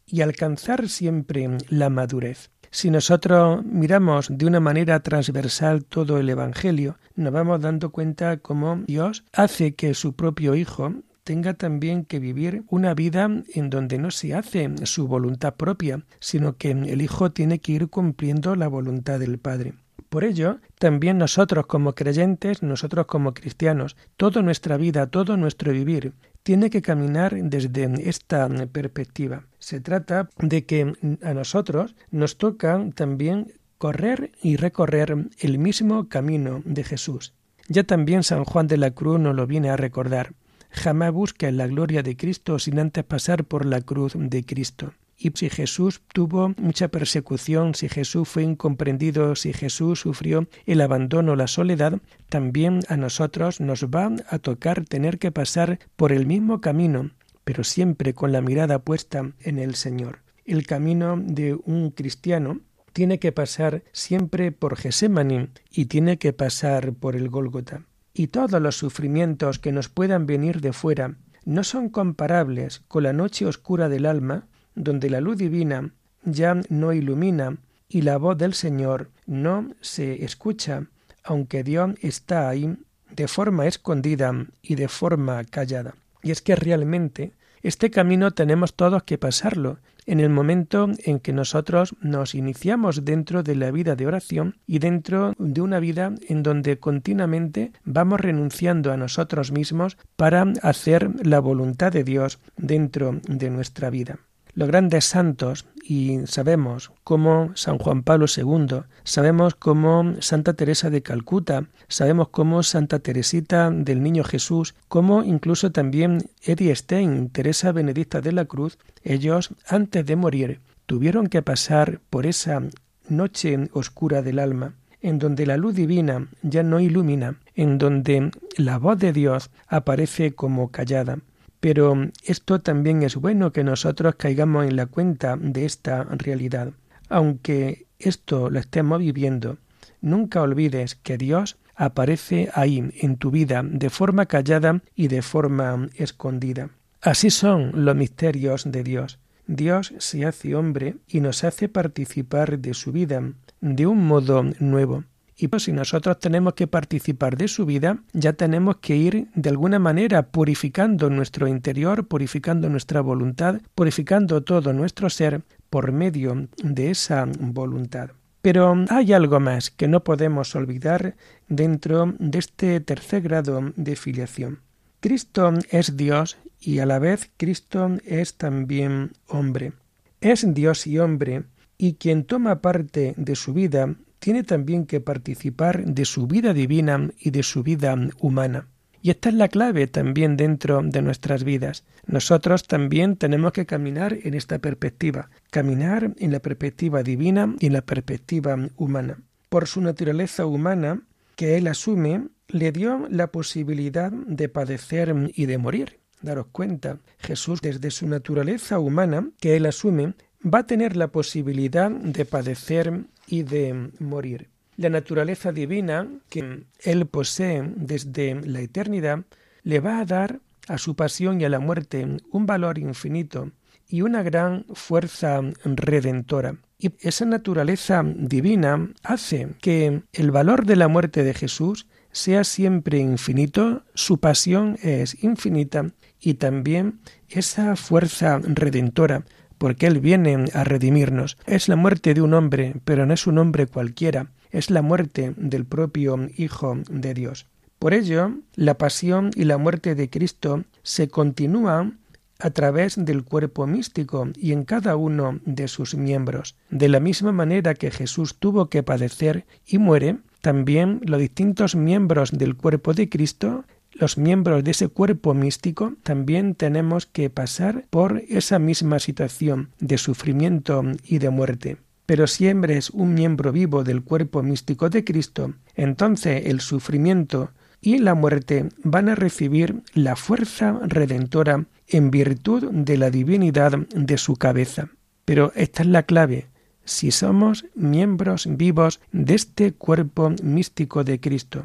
y 0.07 0.21
alcanzar 0.21 0.89
siempre 0.89 1.49
la 1.69 1.91
madurez. 1.91 2.51
Si 2.71 2.91
nosotros 2.91 3.65
miramos 3.65 4.27
de 4.31 4.47
una 4.47 4.61
manera 4.61 5.01
transversal 5.01 5.85
todo 5.85 6.19
el 6.19 6.29
Evangelio, 6.29 6.99
nos 7.15 7.33
vamos 7.33 7.61
dando 7.61 7.91
cuenta 7.91 8.39
cómo 8.39 8.83
Dios 8.87 9.25
hace 9.33 9.75
que 9.75 9.95
su 9.95 10.15
propio 10.15 10.57
Hijo 10.57 10.93
tenga 11.25 11.55
también 11.55 12.05
que 12.05 12.21
vivir 12.21 12.63
una 12.69 12.95
vida 12.95 13.29
en 13.55 13.71
donde 13.71 13.99
no 13.99 14.11
se 14.11 14.35
hace 14.35 14.71
su 14.85 15.09
voluntad 15.09 15.55
propia, 15.55 16.05
sino 16.21 16.57
que 16.57 16.71
el 16.71 17.03
Hijo 17.03 17.33
tiene 17.33 17.59
que 17.59 17.73
ir 17.73 17.89
cumpliendo 17.89 18.55
la 18.55 18.69
voluntad 18.69 19.19
del 19.19 19.39
Padre. 19.39 19.75
Por 20.11 20.23
ello, 20.23 20.61
también 20.79 21.19
nosotros 21.19 21.67
como 21.67 21.95
creyentes, 21.95 22.63
nosotros 22.63 23.07
como 23.07 23.35
cristianos, 23.35 23.97
toda 24.17 24.43
nuestra 24.43 24.77
vida, 24.77 25.09
todo 25.09 25.37
nuestro 25.37 25.73
vivir, 25.73 26.13
tiene 26.45 26.71
que 26.71 26.83
caminar 26.83 27.35
desde 27.35 28.09
esta 28.09 28.49
perspectiva. 28.71 29.47
Se 29.59 29.81
trata 29.81 30.29
de 30.39 30.67
que 30.67 30.93
a 31.23 31.35
nosotros 31.35 31.97
nos 32.11 32.37
toca 32.37 32.85
también 32.95 33.55
correr 33.79 34.31
y 34.43 34.57
recorrer 34.57 35.17
el 35.41 35.59
mismo 35.59 36.09
camino 36.09 36.63
de 36.65 36.85
Jesús. 36.85 37.33
Ya 37.69 37.83
también 37.83 38.23
San 38.23 38.45
Juan 38.45 38.69
de 38.69 38.77
la 38.77 38.91
Cruz 38.91 39.19
nos 39.19 39.35
lo 39.35 39.47
viene 39.47 39.71
a 39.71 39.77
recordar. 39.77 40.35
Jamás 40.75 41.13
busca 41.13 41.51
la 41.53 41.69
gloria 41.69 42.03
de 42.03 42.17
Cristo 42.17 42.59
sin 42.59 42.81
antes 42.81 43.05
pasar 43.05 43.45
por 43.45 43.65
la 43.65 43.81
cruz 43.81 44.15
de 44.17 44.45
Cristo. 44.45 44.93
Y 45.17 45.31
si 45.37 45.49
Jesús 45.49 46.03
tuvo 46.13 46.53
mucha 46.59 46.89
persecución, 46.89 47.77
si 47.77 47.89
Jesús 47.89 48.29
fue 48.29 48.43
incomprendido, 48.43 49.37
si 49.37 49.53
Jesús 49.53 50.01
sufrió 50.01 50.49
el 50.67 50.81
abandono, 50.81 51.37
la 51.37 51.47
soledad, 51.47 52.01
también 52.29 52.81
a 52.89 52.97
nosotros 52.97 53.61
nos 53.61 53.85
va 53.85 54.11
a 54.29 54.39
tocar 54.41 54.85
tener 54.85 55.21
que 55.21 55.31
pasar 55.31 55.79
por 55.95 56.11
el 56.11 56.27
mismo 56.27 56.61
camino, 56.61 57.13
pero 57.45 57.63
siempre 57.63 58.13
con 58.13 58.33
la 58.33 58.41
mirada 58.41 58.81
puesta 58.81 59.31
en 59.41 59.61
el 59.61 59.77
Señor. 59.77 60.23
El 60.45 60.67
camino 60.67 61.17
de 61.17 61.55
un 61.55 61.91
cristiano 61.91 62.61
tiene 62.93 63.21
que 63.21 63.31
pasar 63.31 63.85
siempre 63.93 64.51
por 64.51 64.77
Gesemaní 64.77 65.51
y 65.71 65.87
tiene 65.87 66.19
que 66.19 66.33
pasar 66.33 66.93
por 66.93 67.15
el 67.15 67.29
Gólgota. 67.29 67.85
Y 68.15 68.29
todos 68.29 68.63
los 68.63 68.77
sufrimientos 68.77 69.59
que 69.59 69.73
nos 69.73 69.89
puedan 69.89 70.25
venir 70.27 70.61
de 70.61 70.73
fuera 70.73 71.17
no 71.45 71.65
son 71.65 71.89
comparables 71.89 72.83
con 72.89 73.03
la 73.03 73.13
noche 73.13 73.45
oscura 73.45 73.89
del 73.89 74.07
alma 74.07 74.47
donde 74.75 75.11
la 75.11 75.21
luz 75.21 75.37
divina 75.37 75.91
ya 76.25 76.61
no 76.69 76.93
ilumina 76.93 77.59
y 77.89 78.03
la 78.03 78.17
voz 78.17 78.39
del 78.39 78.55
Señor 78.55 79.11
no 79.27 79.69
se 79.81 80.25
escucha, 80.25 80.87
aunque 81.23 81.63
Dios 81.63 81.91
está 82.01 82.49
ahí 82.49 82.77
de 83.11 83.29
forma 83.29 83.67
escondida 83.67 84.33
y 84.63 84.75
de 84.77 84.89
forma 84.89 85.45
callada. 85.45 85.95
Y 86.23 86.31
es 86.31 86.41
que 86.41 86.57
realmente 86.57 87.33
este 87.63 87.91
camino 87.91 88.31
tenemos 88.33 88.75
todos 88.75 89.03
que 89.03 89.19
pasarlo 89.19 89.79
en 90.07 90.21
el 90.21 90.31
momento 90.31 90.89
en 91.05 91.21
que 91.21 91.33
nosotros 91.33 91.95
nos 92.01 92.35
iniciamos 92.35 93.05
dentro 93.05 93.43
de 93.43 93.57
la 93.57 93.71
vida 93.71 93.97
de 93.97 94.07
oración 94.07 94.57
y 94.67 94.79
dentro 94.79 95.35
de 95.39 95.61
una 95.61 95.81
vida 95.81 96.15
en 96.29 96.43
donde 96.43 96.79
continuamente 96.79 97.73
vamos 97.85 98.21
renunciando 98.21 98.93
a 98.93 98.97
nosotros 98.97 99.53
mismos 99.53 99.97
para 100.17 100.45
hacer 100.63 101.11
la 101.25 101.41
voluntad 101.41 101.93
de 101.93 102.05
Dios 102.05 102.41
dentro 102.57 103.21
de 103.29 103.51
nuestra 103.51 103.91
vida 103.91 104.19
los 104.55 104.69
grandes 104.69 105.05
santos 105.05 105.67
y 105.83 106.21
sabemos 106.27 106.93
cómo 107.03 107.51
San 107.55 107.79
Juan 107.79 108.03
Pablo 108.03 108.27
II, 108.35 108.83
sabemos 109.03 109.55
cómo 109.55 110.15
Santa 110.21 110.55
Teresa 110.55 110.91
de 110.91 111.03
Calcuta, 111.03 111.67
sabemos 111.89 112.29
cómo 112.29 112.63
Santa 112.63 113.01
Teresita 113.01 113.71
del 113.71 114.03
Niño 114.03 114.25
Jesús, 114.25 114.75
cómo 114.89 115.23
incluso 115.23 115.73
también 115.73 116.31
Eddie 116.43 116.75
Stein, 116.75 117.29
Teresa 117.31 117.73
Benedicta 117.73 118.21
de 118.21 118.33
la 118.33 118.45
Cruz, 118.45 118.79
ellos 119.03 119.51
antes 119.67 120.07
de 120.07 120.17
morir 120.17 120.61
tuvieron 120.87 121.27
que 121.27 121.43
pasar 121.43 122.01
por 122.11 122.27
esa 122.27 122.63
noche 123.09 123.69
oscura 123.73 124.23
del 124.23 124.39
alma 124.39 124.75
en 125.05 125.19
donde 125.19 125.45
la 125.45 125.59
luz 125.59 125.75
divina 125.75 126.29
ya 126.41 126.63
no 126.63 126.81
ilumina, 126.81 127.37
en 127.55 127.77
donde 127.77 128.31
la 128.57 128.79
voz 128.79 128.99
de 128.99 129.13
Dios 129.13 129.51
aparece 129.69 130.35
como 130.35 130.71
callada. 130.71 131.19
Pero 131.65 132.11
esto 132.25 132.61
también 132.61 133.03
es 133.03 133.17
bueno 133.17 133.51
que 133.51 133.65
nosotros 133.65 134.17
caigamos 134.17 134.67
en 134.67 134.77
la 134.77 134.85
cuenta 134.85 135.39
de 135.41 135.65
esta 135.65 136.05
realidad. 136.05 136.75
Aunque 137.09 137.87
esto 137.99 138.51
lo 138.51 138.59
estemos 138.59 138.99
viviendo, 138.99 139.57
nunca 140.03 140.43
olvides 140.43 140.95
que 140.95 141.17
Dios 141.17 141.57
aparece 141.75 142.51
ahí 142.53 142.93
en 143.01 143.17
tu 143.17 143.31
vida 143.31 143.63
de 143.65 143.89
forma 143.89 144.27
callada 144.27 144.83
y 144.95 145.09
de 145.09 145.23
forma 145.23 145.89
escondida. 145.97 146.69
Así 147.01 147.31
son 147.31 147.73
los 147.87 147.97
misterios 147.97 148.71
de 148.71 148.83
Dios. 148.83 149.19
Dios 149.47 149.95
se 149.97 150.27
hace 150.27 150.55
hombre 150.55 150.97
y 151.09 151.21
nos 151.21 151.45
hace 151.45 151.71
participar 151.71 152.59
de 152.59 152.75
su 152.75 152.93
vida 152.93 153.23
de 153.63 153.87
un 153.87 154.07
modo 154.07 154.43
nuevo. 154.61 155.05
Y 155.45 155.49
pues 155.49 155.65
si 155.65 155.73
nosotros 155.73 156.21
tenemos 156.21 156.55
que 156.55 156.67
participar 156.67 157.37
de 157.37 157.49
su 157.49 157.67
vida, 157.67 157.99
ya 158.15 158.33
tenemos 158.33 158.79
que 158.79 158.97
ir 158.97 159.29
de 159.35 159.51
alguna 159.51 159.79
manera 159.79 160.31
purificando 160.31 161.11
nuestro 161.11 161.47
interior, 161.49 162.09
purificando 162.09 162.71
nuestra 162.71 163.03
voluntad, 163.03 163.61
purificando 163.75 164.43
todo 164.43 164.73
nuestro 164.73 165.11
ser 165.11 165.43
por 165.69 165.93
medio 165.93 166.49
de 166.63 166.91
esa 166.91 167.27
voluntad. 167.39 168.13
Pero 168.41 168.87
hay 168.89 169.13
algo 169.13 169.39
más 169.39 169.71
que 169.71 169.87
no 169.87 170.03
podemos 170.03 170.55
olvidar 170.55 171.15
dentro 171.47 172.15
de 172.19 172.39
este 172.39 172.81
tercer 172.81 173.21
grado 173.21 173.71
de 173.77 173.97
filiación. 173.97 174.61
Cristo 175.01 175.53
es 175.69 175.95
Dios 175.95 176.39
y 176.59 176.79
a 176.79 176.87
la 176.87 176.99
vez 176.99 177.31
Cristo 177.37 177.91
es 178.07 178.39
también 178.39 179.13
hombre. 179.29 179.75
Es 180.23 180.55
Dios 180.55 180.87
y 180.87 180.99
hombre, 180.99 181.43
y 181.77 181.97
quien 181.97 182.25
toma 182.25 182.63
parte 182.63 183.13
de 183.19 183.37
su 183.37 183.53
vida 183.53 183.95
tiene 184.25 184.43
también 184.43 184.87
que 184.87 185.03
participar 185.03 185.85
de 185.85 186.07
su 186.07 186.27
vida 186.27 186.55
divina 186.55 187.11
y 187.21 187.31
de 187.31 187.43
su 187.43 187.63
vida 187.63 187.95
humana. 188.19 188.69
Y 189.03 189.11
esta 189.11 189.29
es 189.29 189.35
la 189.35 189.49
clave 189.49 189.87
también 189.87 190.39
dentro 190.39 190.81
de 190.83 191.03
nuestras 191.03 191.45
vidas. 191.45 191.85
Nosotros 192.07 192.63
también 192.63 193.17
tenemos 193.17 193.53
que 193.53 193.67
caminar 193.67 194.17
en 194.23 194.33
esta 194.33 194.61
perspectiva, 194.61 195.29
caminar 195.51 196.15
en 196.17 196.33
la 196.33 196.41
perspectiva 196.41 197.03
divina 197.03 197.55
y 197.61 197.67
en 197.67 197.75
la 197.75 197.83
perspectiva 197.83 198.57
humana. 198.77 199.19
Por 199.51 199.69
su 199.69 199.83
naturaleza 199.83 200.47
humana, 200.47 201.03
que 201.37 201.59
él 201.59 201.67
asume, 201.67 202.29
le 202.49 202.73
dio 202.73 203.07
la 203.11 203.27
posibilidad 203.27 204.11
de 204.11 204.49
padecer 204.49 205.15
y 205.35 205.45
de 205.45 205.59
morir. 205.59 206.01
Daros 206.23 206.47
cuenta, 206.51 206.97
Jesús 207.19 207.61
desde 207.61 207.91
su 207.91 208.09
naturaleza 208.09 208.79
humana, 208.79 209.29
que 209.39 209.57
él 209.57 209.67
asume, 209.67 210.15
va 210.45 210.61
a 210.61 210.67
tener 210.67 210.97
la 210.97 211.09
posibilidad 211.09 211.91
de 211.91 212.25
padecer 212.25 213.05
y 213.27 213.43
de 213.43 213.91
morir. 213.99 214.49
La 214.77 214.89
naturaleza 214.89 215.53
divina 215.53 216.09
que 216.29 216.65
él 216.81 217.07
posee 217.07 217.63
desde 217.77 218.35
la 218.47 218.61
eternidad 218.61 219.25
le 219.63 219.81
va 219.81 220.01
a 220.01 220.05
dar 220.05 220.41
a 220.69 220.79
su 220.79 220.97
pasión 220.97 221.41
y 221.41 221.45
a 221.45 221.49
la 221.49 221.61
muerte 221.61 222.07
un 222.31 222.47
valor 222.47 222.79
infinito 222.79 223.51
y 223.89 224.03
una 224.03 224.23
gran 224.23 224.65
fuerza 224.75 225.41
redentora. 225.65 226.57
Y 226.79 226.93
esa 227.01 227.25
naturaleza 227.25 228.03
divina 228.05 228.91
hace 229.03 229.55
que 229.61 230.03
el 230.13 230.31
valor 230.31 230.67
de 230.67 230.77
la 230.77 230.89
muerte 230.89 231.23
de 231.23 231.35
Jesús 231.35 231.87
sea 232.11 232.45
siempre 232.45 232.99
infinito, 232.99 233.85
su 233.95 234.19
pasión 234.19 234.77
es 234.83 235.23
infinita 235.23 235.91
y 236.21 236.35
también 236.35 237.01
esa 237.29 237.77
fuerza 237.77 238.41
redentora 238.43 239.25
porque 239.59 239.87
Él 239.87 240.01
viene 240.01 240.47
a 240.53 240.65
redimirnos. 240.65 241.37
Es 241.47 241.69
la 241.69 241.77
muerte 241.77 242.15
de 242.15 242.23
un 242.23 242.35
hombre, 242.35 242.75
pero 242.85 243.07
no 243.07 243.15
es 243.15 243.27
un 243.27 243.39
hombre 243.39 243.67
cualquiera, 243.67 244.31
es 244.51 244.71
la 244.71 244.83
muerte 244.83 245.35
del 245.37 245.65
propio 245.65 246.29
Hijo 246.37 246.79
de 246.89 247.15
Dios. 247.15 247.47
Por 247.79 247.93
ello, 247.93 248.31
la 248.55 248.79
pasión 248.79 249.31
y 249.35 249.45
la 249.45 249.59
muerte 249.59 249.95
de 249.95 250.09
Cristo 250.09 250.65
se 250.83 251.09
continúan 251.09 251.99
a 252.39 252.51
través 252.51 252.97
del 252.97 253.25
cuerpo 253.25 253.67
místico 253.67 254.29
y 254.37 254.53
en 254.53 254.65
cada 254.65 254.97
uno 254.97 255.41
de 255.45 255.69
sus 255.69 255.95
miembros. 255.95 256.57
De 256.71 256.89
la 256.89 257.01
misma 257.01 257.33
manera 257.33 257.75
que 257.75 257.91
Jesús 257.91 258.37
tuvo 258.39 258.69
que 258.69 258.83
padecer 258.83 259.47
y 259.67 259.79
muere, 259.79 260.19
también 260.41 261.01
los 261.05 261.21
distintos 261.21 261.75
miembros 261.75 262.31
del 262.33 262.57
cuerpo 262.57 262.93
de 262.93 263.09
Cristo 263.09 263.65
los 263.95 264.19
miembros 264.19 264.65
de 264.65 264.73
ese 264.73 264.89
cuerpo 264.89 265.35
místico 265.35 265.95
también 266.03 266.55
tenemos 266.55 267.07
que 267.07 267.31
pasar 267.31 267.87
por 267.91 268.23
esa 268.29 268.59
misma 268.59 268.99
situación 268.99 269.71
de 269.79 269.99
sufrimiento 269.99 270.83
y 271.05 271.19
de 271.19 271.31
muerte. 271.31 271.77
Pero 272.07 272.27
si 272.27 272.47
eres 272.47 272.91
un 272.91 273.15
miembro 273.15 273.53
vivo 273.53 273.85
del 273.85 274.03
cuerpo 274.03 274.43
místico 274.43 274.91
de 274.91 275.05
Cristo, 275.05 275.55
entonces 275.75 276.47
el 276.47 276.61
sufrimiento 276.61 277.51
y 277.81 277.99
la 277.99 278.15
muerte 278.15 278.69
van 278.83 279.09
a 279.09 279.15
recibir 279.15 279.83
la 279.95 280.17
fuerza 280.17 280.79
redentora 280.83 281.65
en 281.87 282.11
virtud 282.11 282.71
de 282.71 282.99
la 282.99 283.11
divinidad 283.11 283.79
de 283.95 284.19
su 284.19 284.37
cabeza. 284.37 284.89
Pero 285.25 285.53
esta 285.55 285.83
es 285.83 285.89
la 285.89 286.03
clave. 286.03 286.49
Si 286.85 287.11
somos 287.11 287.65
miembros 287.75 288.47
vivos 288.51 289.01
de 289.13 289.35
este 289.35 289.73
cuerpo 289.73 290.33
místico 290.43 291.05
de 291.05 291.21
Cristo, 291.21 291.65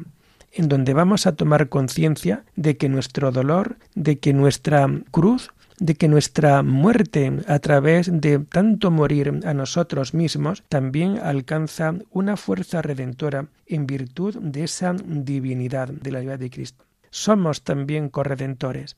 en 0.52 0.68
donde 0.68 0.94
vamos 0.94 1.26
a 1.26 1.36
tomar 1.36 1.68
conciencia 1.68 2.44
de 2.56 2.76
que 2.76 2.88
nuestro 2.88 3.30
dolor, 3.30 3.76
de 3.94 4.18
que 4.18 4.32
nuestra 4.32 4.88
cruz, 5.10 5.50
de 5.78 5.94
que 5.94 6.08
nuestra 6.08 6.62
muerte 6.62 7.32
a 7.46 7.58
través 7.58 8.10
de 8.12 8.38
tanto 8.38 8.90
morir 8.90 9.40
a 9.44 9.54
nosotros 9.54 10.12
mismos 10.12 10.62
también 10.68 11.18
alcanza 11.18 11.94
una 12.10 12.36
fuerza 12.36 12.82
redentora 12.82 13.48
en 13.66 13.86
virtud 13.86 14.36
de 14.40 14.64
esa 14.64 14.94
divinidad 15.04 15.88
de 15.88 16.12
la 16.12 16.20
vida 16.20 16.36
de 16.36 16.50
Cristo. 16.50 16.84
Somos 17.10 17.62
también 17.64 18.10
corredentores. 18.10 18.96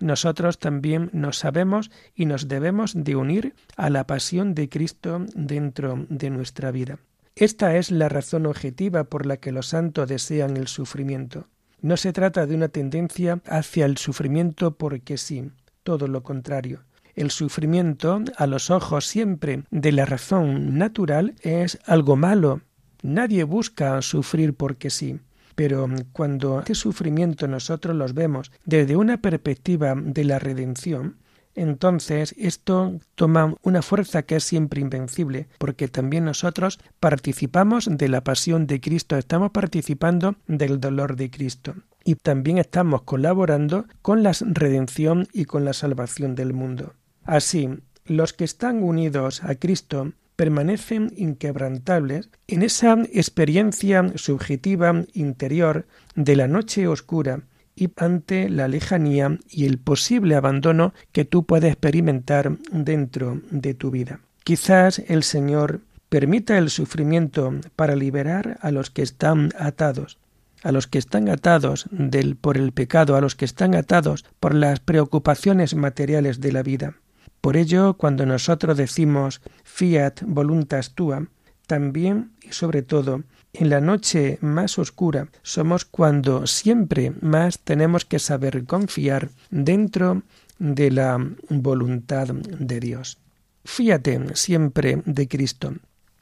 Nosotros 0.00 0.58
también 0.58 1.08
nos 1.12 1.38
sabemos 1.38 1.90
y 2.16 2.26
nos 2.26 2.48
debemos 2.48 2.92
de 2.94 3.14
unir 3.14 3.54
a 3.76 3.88
la 3.90 4.06
pasión 4.06 4.54
de 4.54 4.68
Cristo 4.68 5.24
dentro 5.34 6.04
de 6.08 6.30
nuestra 6.30 6.72
vida. 6.72 6.98
Esta 7.36 7.76
es 7.76 7.90
la 7.90 8.08
razón 8.08 8.46
objetiva 8.46 9.04
por 9.04 9.26
la 9.26 9.38
que 9.38 9.50
los 9.50 9.66
santos 9.66 10.08
desean 10.08 10.56
el 10.56 10.68
sufrimiento. 10.68 11.48
No 11.80 11.96
se 11.96 12.12
trata 12.12 12.46
de 12.46 12.54
una 12.54 12.68
tendencia 12.68 13.40
hacia 13.46 13.86
el 13.86 13.96
sufrimiento 13.96 14.76
porque 14.76 15.16
sí, 15.18 15.50
todo 15.82 16.06
lo 16.06 16.22
contrario. 16.22 16.84
El 17.16 17.32
sufrimiento, 17.32 18.22
a 18.36 18.46
los 18.46 18.70
ojos 18.70 19.06
siempre 19.06 19.64
de 19.72 19.90
la 19.90 20.04
razón 20.04 20.78
natural, 20.78 21.34
es 21.42 21.80
algo 21.86 22.14
malo. 22.14 22.60
Nadie 23.02 23.42
busca 23.42 24.00
sufrir 24.02 24.54
porque 24.54 24.90
sí. 24.90 25.18
Pero 25.56 25.88
cuando 26.12 26.60
este 26.60 26.74
sufrimiento 26.76 27.48
nosotros 27.48 27.96
los 27.96 28.14
vemos 28.14 28.52
desde 28.64 28.96
una 28.96 29.18
perspectiva 29.18 29.94
de 29.96 30.24
la 30.24 30.38
redención, 30.38 31.16
entonces 31.54 32.34
esto 32.38 32.98
toma 33.14 33.54
una 33.62 33.82
fuerza 33.82 34.22
que 34.22 34.36
es 34.36 34.44
siempre 34.44 34.80
invencible, 34.80 35.48
porque 35.58 35.88
también 35.88 36.24
nosotros 36.24 36.78
participamos 37.00 37.88
de 37.90 38.08
la 38.08 38.22
pasión 38.22 38.66
de 38.66 38.80
Cristo, 38.80 39.16
estamos 39.16 39.50
participando 39.50 40.36
del 40.46 40.80
dolor 40.80 41.16
de 41.16 41.30
Cristo 41.30 41.74
y 42.04 42.16
también 42.16 42.58
estamos 42.58 43.02
colaborando 43.02 43.86
con 44.02 44.22
la 44.22 44.32
redención 44.40 45.26
y 45.32 45.46
con 45.46 45.64
la 45.64 45.72
salvación 45.72 46.34
del 46.34 46.52
mundo. 46.52 46.94
Así, 47.24 47.70
los 48.04 48.32
que 48.32 48.44
están 48.44 48.82
unidos 48.82 49.42
a 49.42 49.54
Cristo 49.54 50.12
permanecen 50.36 51.12
inquebrantables 51.16 52.28
en 52.48 52.62
esa 52.62 52.98
experiencia 53.12 54.12
subjetiva 54.16 55.04
interior 55.14 55.86
de 56.14 56.36
la 56.36 56.48
noche 56.48 56.86
oscura 56.88 57.42
y 57.76 57.90
ante 57.96 58.48
la 58.48 58.68
lejanía 58.68 59.38
y 59.48 59.66
el 59.66 59.78
posible 59.78 60.36
abandono 60.36 60.94
que 61.12 61.24
tú 61.24 61.44
puedes 61.44 61.72
experimentar 61.72 62.58
dentro 62.70 63.40
de 63.50 63.74
tu 63.74 63.90
vida. 63.90 64.20
Quizás 64.44 65.00
el 65.06 65.22
Señor 65.22 65.80
permita 66.08 66.58
el 66.58 66.70
sufrimiento 66.70 67.52
para 67.76 67.96
liberar 67.96 68.58
a 68.60 68.70
los 68.70 68.90
que 68.90 69.02
están 69.02 69.50
atados, 69.58 70.18
a 70.62 70.70
los 70.70 70.86
que 70.86 70.98
están 70.98 71.28
atados 71.28 71.86
del, 71.90 72.36
por 72.36 72.56
el 72.56 72.72
pecado, 72.72 73.16
a 73.16 73.20
los 73.20 73.34
que 73.34 73.44
están 73.44 73.74
atados 73.74 74.24
por 74.38 74.54
las 74.54 74.80
preocupaciones 74.80 75.74
materiales 75.74 76.40
de 76.40 76.52
la 76.52 76.62
vida. 76.62 76.96
Por 77.40 77.56
ello, 77.56 77.94
cuando 77.94 78.26
nosotros 78.26 78.76
decimos 78.76 79.42
fiat 79.64 80.22
voluntas 80.22 80.94
tua, 80.94 81.26
también 81.66 82.32
y 82.42 82.52
sobre 82.52 82.82
todo 82.82 83.24
en 83.54 83.70
la 83.70 83.80
noche 83.80 84.38
más 84.40 84.78
oscura 84.78 85.28
somos 85.42 85.84
cuando 85.84 86.46
siempre 86.46 87.12
más 87.20 87.60
tenemos 87.60 88.04
que 88.04 88.18
saber 88.18 88.64
confiar 88.64 89.30
dentro 89.50 90.22
de 90.58 90.90
la 90.90 91.18
voluntad 91.48 92.28
de 92.28 92.80
Dios. 92.80 93.18
Fíate 93.64 94.20
siempre 94.34 95.02
de 95.06 95.28
Cristo. 95.28 95.74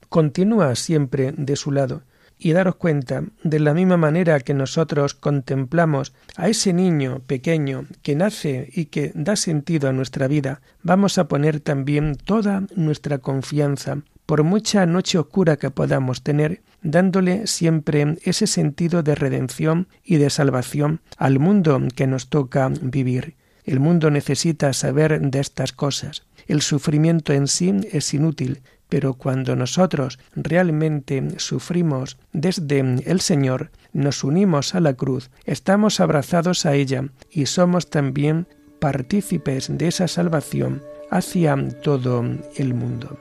Continúa 0.08 0.74
siempre 0.76 1.32
de 1.32 1.56
su 1.56 1.72
lado 1.72 2.02
y 2.38 2.52
daros 2.52 2.74
cuenta, 2.74 3.22
de 3.44 3.60
la 3.60 3.72
misma 3.72 3.96
manera 3.96 4.40
que 4.40 4.52
nosotros 4.52 5.14
contemplamos 5.14 6.12
a 6.36 6.48
ese 6.48 6.72
niño 6.72 7.20
pequeño 7.26 7.86
que 8.02 8.16
nace 8.16 8.68
y 8.74 8.86
que 8.86 9.12
da 9.14 9.36
sentido 9.36 9.88
a 9.88 9.92
nuestra 9.92 10.26
vida, 10.26 10.60
vamos 10.82 11.18
a 11.18 11.28
poner 11.28 11.60
también 11.60 12.16
toda 12.16 12.64
nuestra 12.74 13.18
confianza 13.18 14.02
por 14.32 14.44
mucha 14.44 14.86
noche 14.86 15.18
oscura 15.18 15.58
que 15.58 15.70
podamos 15.70 16.22
tener, 16.22 16.62
dándole 16.80 17.46
siempre 17.46 18.16
ese 18.22 18.46
sentido 18.46 19.02
de 19.02 19.14
redención 19.14 19.88
y 20.02 20.16
de 20.16 20.30
salvación 20.30 21.02
al 21.18 21.38
mundo 21.38 21.78
que 21.94 22.06
nos 22.06 22.30
toca 22.30 22.70
vivir. 22.80 23.34
El 23.66 23.78
mundo 23.78 24.10
necesita 24.10 24.72
saber 24.72 25.20
de 25.20 25.38
estas 25.38 25.72
cosas. 25.72 26.22
El 26.46 26.62
sufrimiento 26.62 27.34
en 27.34 27.46
sí 27.46 27.74
es 27.92 28.14
inútil, 28.14 28.62
pero 28.88 29.12
cuando 29.12 29.54
nosotros 29.54 30.18
realmente 30.34 31.38
sufrimos 31.38 32.16
desde 32.32 32.80
el 32.80 33.20
Señor, 33.20 33.70
nos 33.92 34.24
unimos 34.24 34.74
a 34.74 34.80
la 34.80 34.94
cruz, 34.94 35.30
estamos 35.44 36.00
abrazados 36.00 36.64
a 36.64 36.72
ella 36.74 37.04
y 37.30 37.44
somos 37.44 37.90
también 37.90 38.46
partícipes 38.80 39.68
de 39.76 39.88
esa 39.88 40.08
salvación 40.08 40.80
hacia 41.10 41.54
todo 41.82 42.24
el 42.56 42.72
mundo. 42.72 43.18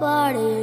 body 0.00 0.55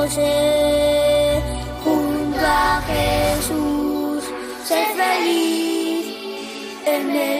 José, 0.00 1.42
junto 1.82 2.38
a 2.40 2.80
Jesús, 2.86 4.22
ser 4.64 4.86
feliz 4.94 6.14
en 6.86 7.08
Belén. 7.08 7.37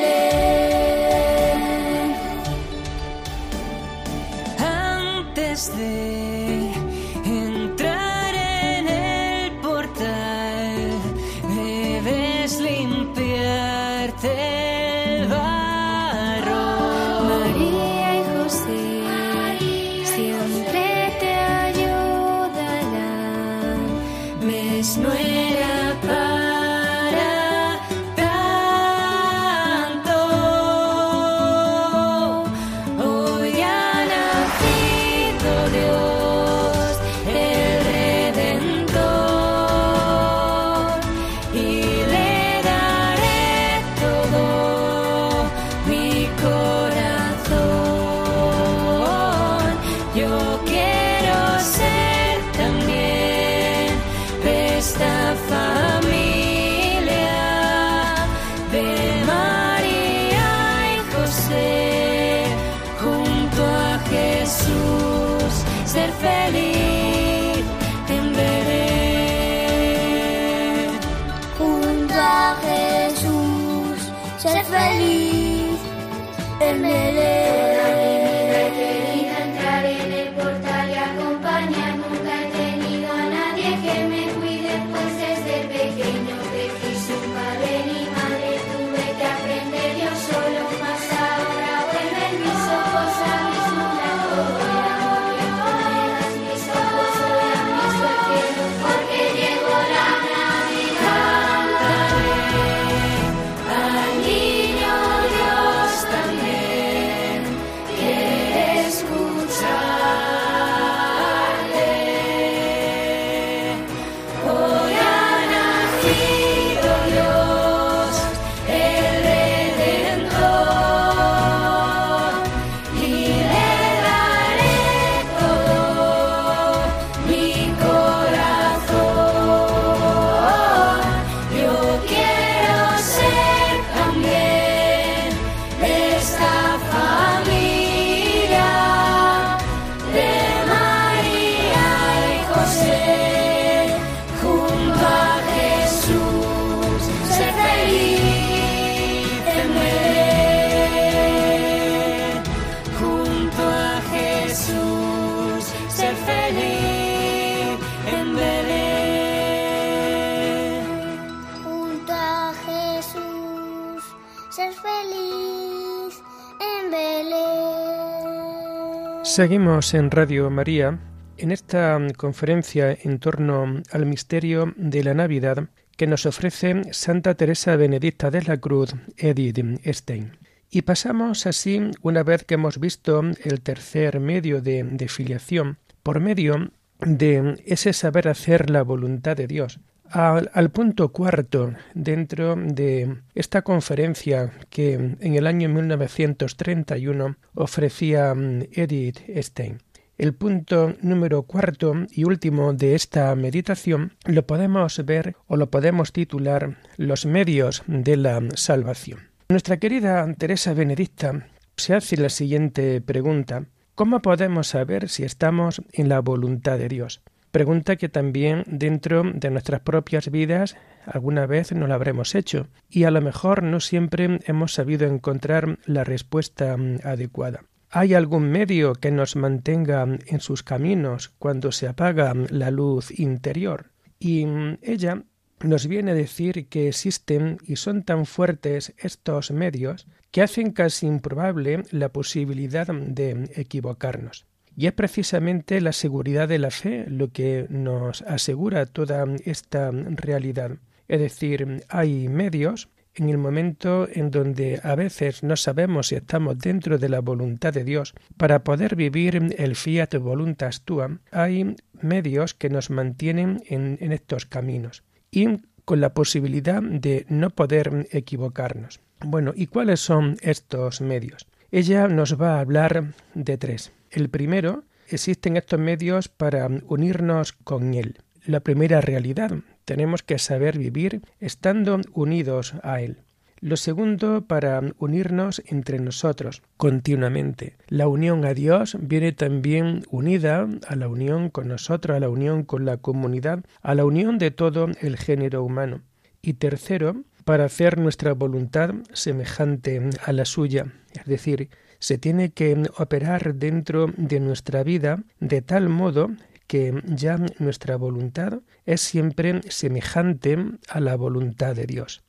Seguimos 169.38 169.94
en 169.94 170.11
Radio 170.11 170.51
María 170.51 170.98
en 171.37 171.53
esta 171.53 171.96
conferencia 172.16 172.90
en 172.90 173.20
torno 173.20 173.85
al 173.92 174.05
misterio 174.05 174.74
de 174.77 175.05
la 175.05 175.14
Navidad 175.14 175.68
que 175.96 176.09
nos 176.09 176.27
ofrece 176.27 176.83
Santa 176.90 177.37
Teresa 177.37 177.77
Benedicta 177.77 178.33
de 178.33 178.42
la 178.42 178.57
Cruz, 178.57 178.96
Edith 179.16 179.61
Stein. 179.87 180.37
Y 180.72 180.83
pasamos 180.83 181.46
así, 181.46 181.81
una 182.03 182.24
vez 182.24 182.42
que 182.42 182.55
hemos 182.55 182.81
visto 182.81 183.20
el 183.20 183.61
tercer 183.61 184.18
medio 184.18 184.61
de, 184.61 184.83
de 184.83 185.07
filiación, 185.07 185.79
por 186.03 186.18
medio 186.18 186.72
de 186.98 187.62
ese 187.64 187.92
saber 187.92 188.27
hacer 188.27 188.70
la 188.70 188.83
voluntad 188.83 189.37
de 189.37 189.46
Dios, 189.46 189.79
al, 190.11 190.71
punto 190.71 191.11
cuarto 191.11 191.73
dentro 191.94 192.57
de 192.57 193.18
esta 193.35 193.62
conferencia 193.62 194.53
que 194.71 194.94
en 194.94 195.35
el 195.35 195.47
año 195.47 195.68
1931 195.68 197.37
ofrecía 197.55 198.35
Edith 198.73 199.18
Stein. 199.37 199.79
El 200.16 200.35
punto 200.35 200.94
número 201.01 201.42
cuarto 201.44 201.94
y 202.11 202.25
último 202.25 202.73
de 202.73 202.97
esta 202.97 203.35
meditación 203.37 204.14
lo 204.25 204.47
podemos 204.47 205.05
ver 205.05 205.37
o 205.47 205.57
lo 205.57 205.71
podemos 205.71 206.12
titular 206.12 206.77
Los 206.97 207.25
medios 207.25 207.85
de 207.87 208.16
la 208.16 208.40
salvación. 208.55 209.21
Nuestra 209.49 209.79
querida 209.79 210.27
Teresa 210.37 210.75
Benedicta 210.75 211.47
se 211.77 211.94
hace 211.94 212.16
la 212.16 212.31
siguiente 212.31 213.01
pregunta. 213.01 213.66
¿Cómo 213.94 214.21
podemos 214.21 214.66
saber 214.66 215.09
si 215.09 215.23
estamos 215.23 215.83
en 215.92 216.09
la 216.09 216.21
voluntad 216.21 216.79
de 216.79 216.88
Dios? 216.88 217.23
Pregunta 217.51 217.97
que 217.97 218.09
también 218.09 218.65
dentro 218.67 219.23
de 219.25 219.51
nuestras 219.51 219.81
propias 219.81 220.31
vidas 220.31 220.77
alguna 221.07 221.47
vez 221.47 221.73
no 221.73 221.87
la 221.87 221.95
habremos 221.95 222.35
hecho 222.35 222.69
y 222.91 223.05
a 223.05 223.11
lo 223.11 223.23
mejor 223.23 223.63
no 223.63 223.81
siempre 223.81 224.41
hemos 224.47 224.75
sabido 224.75 225.07
encontrar 225.07 225.79
la 225.87 226.05
respuesta 226.05 226.77
adecuada. 227.05 227.65
¿Hay 227.91 228.13
algún 228.13 228.51
medio 228.51 228.93
que 228.93 229.11
nos 229.11 229.35
mantenga 229.35 230.05
en 230.05 230.41
sus 230.41 230.63
caminos 230.63 231.31
cuando 231.39 231.73
se 231.73 231.89
apaga 231.89 232.35
la 232.51 232.71
luz 232.71 233.19
interior? 233.19 233.93
Y 234.19 234.47
ella 234.83 235.23
nos 235.61 235.87
viene 235.87 236.11
a 236.11 236.15
decir 236.15 236.69
que 236.69 236.89
existen 236.89 237.57
y 237.65 237.77
son 237.77 238.03
tan 238.03 238.27
fuertes 238.27 238.95
estos 238.99 239.51
medios 239.53 240.07
que 240.31 240.43
hacen 240.43 240.73
casi 240.73 241.07
improbable 241.07 241.83
la 241.91 242.11
posibilidad 242.11 242.87
de 242.89 243.51
equivocarnos. 243.55 244.48
Y 244.79 244.87
es 244.87 244.93
precisamente 244.93 245.81
la 245.81 245.91
seguridad 245.91 246.47
de 246.47 246.61
la 246.61 246.71
fe 246.71 247.05
lo 247.09 247.33
que 247.33 247.67
nos 247.69 248.23
asegura 248.23 248.87
toda 248.87 249.27
esta 249.45 249.91
realidad. 249.91 250.77
Es 251.09 251.19
decir, 251.19 251.83
hay 251.88 252.29
medios 252.29 252.88
en 253.17 253.29
el 253.29 253.38
momento 253.38 254.07
en 254.09 254.31
donde 254.31 254.81
a 254.85 254.95
veces 254.95 255.43
no 255.43 255.57
sabemos 255.57 256.07
si 256.07 256.14
estamos 256.14 256.61
dentro 256.61 256.97
de 256.97 257.09
la 257.09 257.19
voluntad 257.19 257.73
de 257.73 257.83
Dios, 257.83 258.14
para 258.37 258.62
poder 258.62 258.95
vivir 258.95 259.57
el 259.59 259.75
fiat 259.75 260.14
voluntas 260.21 260.83
tua, 260.83 261.19
hay 261.33 261.75
medios 262.01 262.55
que 262.55 262.71
nos 262.71 262.88
mantienen 262.88 263.64
en, 263.67 263.99
en 264.01 264.12
estos 264.12 264.47
caminos 264.47 265.03
y 265.33 265.49
con 265.85 266.01
la 266.01 266.14
posibilidad 266.14 266.81
de 266.81 267.27
no 267.29 267.51
poder 267.51 268.07
equivocarnos. 268.12 269.01
Bueno, 269.25 269.55
¿y 269.57 269.67
cuáles 269.67 269.99
son 269.99 270.37
estos 270.41 271.01
medios? 271.01 271.49
Ella 271.73 272.07
nos 272.07 272.41
va 272.41 272.59
a 272.59 272.61
hablar 272.61 273.07
de 273.35 273.59
tres. 273.59 273.93
El 274.11 274.31
primero, 274.31 274.85
existen 275.09 275.57
estos 275.57 275.79
medios 275.81 276.29
para 276.29 276.68
unirnos 276.87 277.53
con 277.53 277.94
Él. 277.94 278.18
La 278.44 278.61
primera 278.61 279.01
realidad, 279.01 279.53
tenemos 279.85 280.23
que 280.23 280.38
saber 280.38 280.79
vivir 280.79 281.23
estando 281.40 282.01
unidos 282.12 282.75
a 282.83 283.01
Él. 283.01 283.18
Lo 283.61 283.77
segundo, 283.77 284.47
para 284.47 284.81
unirnos 284.99 285.62
entre 285.66 285.99
nosotros 285.99 286.62
continuamente. 286.77 287.77
La 287.88 288.07
unión 288.07 288.44
a 288.44 288.55
Dios 288.55 288.97
viene 289.01 289.33
también 289.33 290.05
unida 290.11 290.68
a 290.87 290.94
la 290.94 291.09
unión 291.09 291.51
con 291.51 291.66
nosotros, 291.66 292.16
a 292.16 292.21
la 292.21 292.29
unión 292.29 292.62
con 292.62 292.85
la 292.85 292.99
comunidad, 292.99 293.64
a 293.83 293.94
la 293.97 294.05
unión 294.05 294.38
de 294.38 294.53
todo 294.53 294.88
el 295.01 295.16
género 295.16 295.64
humano. 295.64 296.03
Y 296.40 296.55
tercero, 296.55 297.25
para 297.44 297.64
hacer 297.64 297.99
nuestra 297.99 298.33
voluntad 298.33 298.94
semejante 299.12 300.09
a 300.25 300.33
la 300.33 300.44
suya, 300.44 300.87
es 301.18 301.25
decir, 301.25 301.71
se 301.99 302.19
tiene 302.19 302.51
que 302.51 302.89
operar 302.97 303.55
dentro 303.55 304.13
de 304.17 304.41
nuestra 304.41 304.83
vida 304.83 305.23
de 305.41 305.63
tal 305.63 305.89
modo 305.89 306.31
que 306.67 307.03
ya 307.07 307.39
nuestra 307.59 307.97
voluntad 307.97 308.61
es 308.85 309.01
siempre 309.01 309.63
semejante 309.71 310.59
a 310.89 311.01
la 311.01 311.17
voluntad 311.17 311.75
de 311.75 311.87
Dios. 311.87 312.23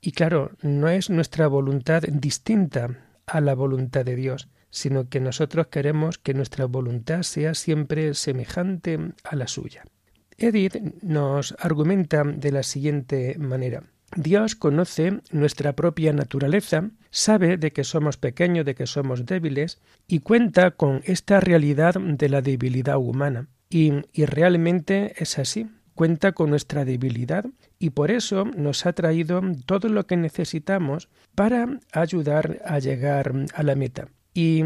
Y 0.00 0.12
claro, 0.12 0.52
no 0.60 0.88
es 0.88 1.08
nuestra 1.08 1.48
voluntad 1.48 2.02
distinta 2.02 2.98
a 3.26 3.40
la 3.40 3.54
voluntad 3.54 4.04
de 4.04 4.16
Dios, 4.16 4.48
sino 4.70 5.08
que 5.08 5.18
nosotros 5.18 5.68
queremos 5.68 6.18
que 6.18 6.34
nuestra 6.34 6.66
voluntad 6.66 7.22
sea 7.22 7.54
siempre 7.54 8.12
semejante 8.12 8.98
a 9.24 9.34
la 9.34 9.48
suya. 9.48 9.84
Edith 10.36 10.76
nos 11.02 11.54
argumenta 11.58 12.22
de 12.24 12.52
la 12.52 12.62
siguiente 12.62 13.36
manera. 13.38 13.84
Dios 14.16 14.54
conoce 14.54 15.20
nuestra 15.30 15.74
propia 15.74 16.12
naturaleza, 16.12 16.90
sabe 17.10 17.56
de 17.56 17.72
que 17.72 17.84
somos 17.84 18.16
pequeños, 18.16 18.64
de 18.64 18.74
que 18.74 18.86
somos 18.86 19.26
débiles, 19.26 19.80
y 20.06 20.20
cuenta 20.20 20.72
con 20.72 21.02
esta 21.04 21.40
realidad 21.40 21.94
de 21.94 22.28
la 22.28 22.40
debilidad 22.42 22.98
humana. 22.98 23.48
Y, 23.70 23.92
realmente 24.14 25.14
es 25.16 25.38
así. 25.38 25.68
Cuenta 25.94 26.32
con 26.32 26.50
nuestra 26.50 26.84
debilidad 26.84 27.44
y 27.78 27.90
por 27.90 28.10
eso 28.10 28.44
nos 28.44 28.84
ha 28.84 28.92
traído 28.92 29.40
todo 29.64 29.88
lo 29.88 30.06
que 30.08 30.16
necesitamos 30.16 31.08
para 31.36 31.78
ayudar 31.92 32.60
a 32.64 32.80
llegar 32.80 33.32
a 33.54 33.62
la 33.62 33.76
meta. 33.76 34.08
¿Y 34.32 34.64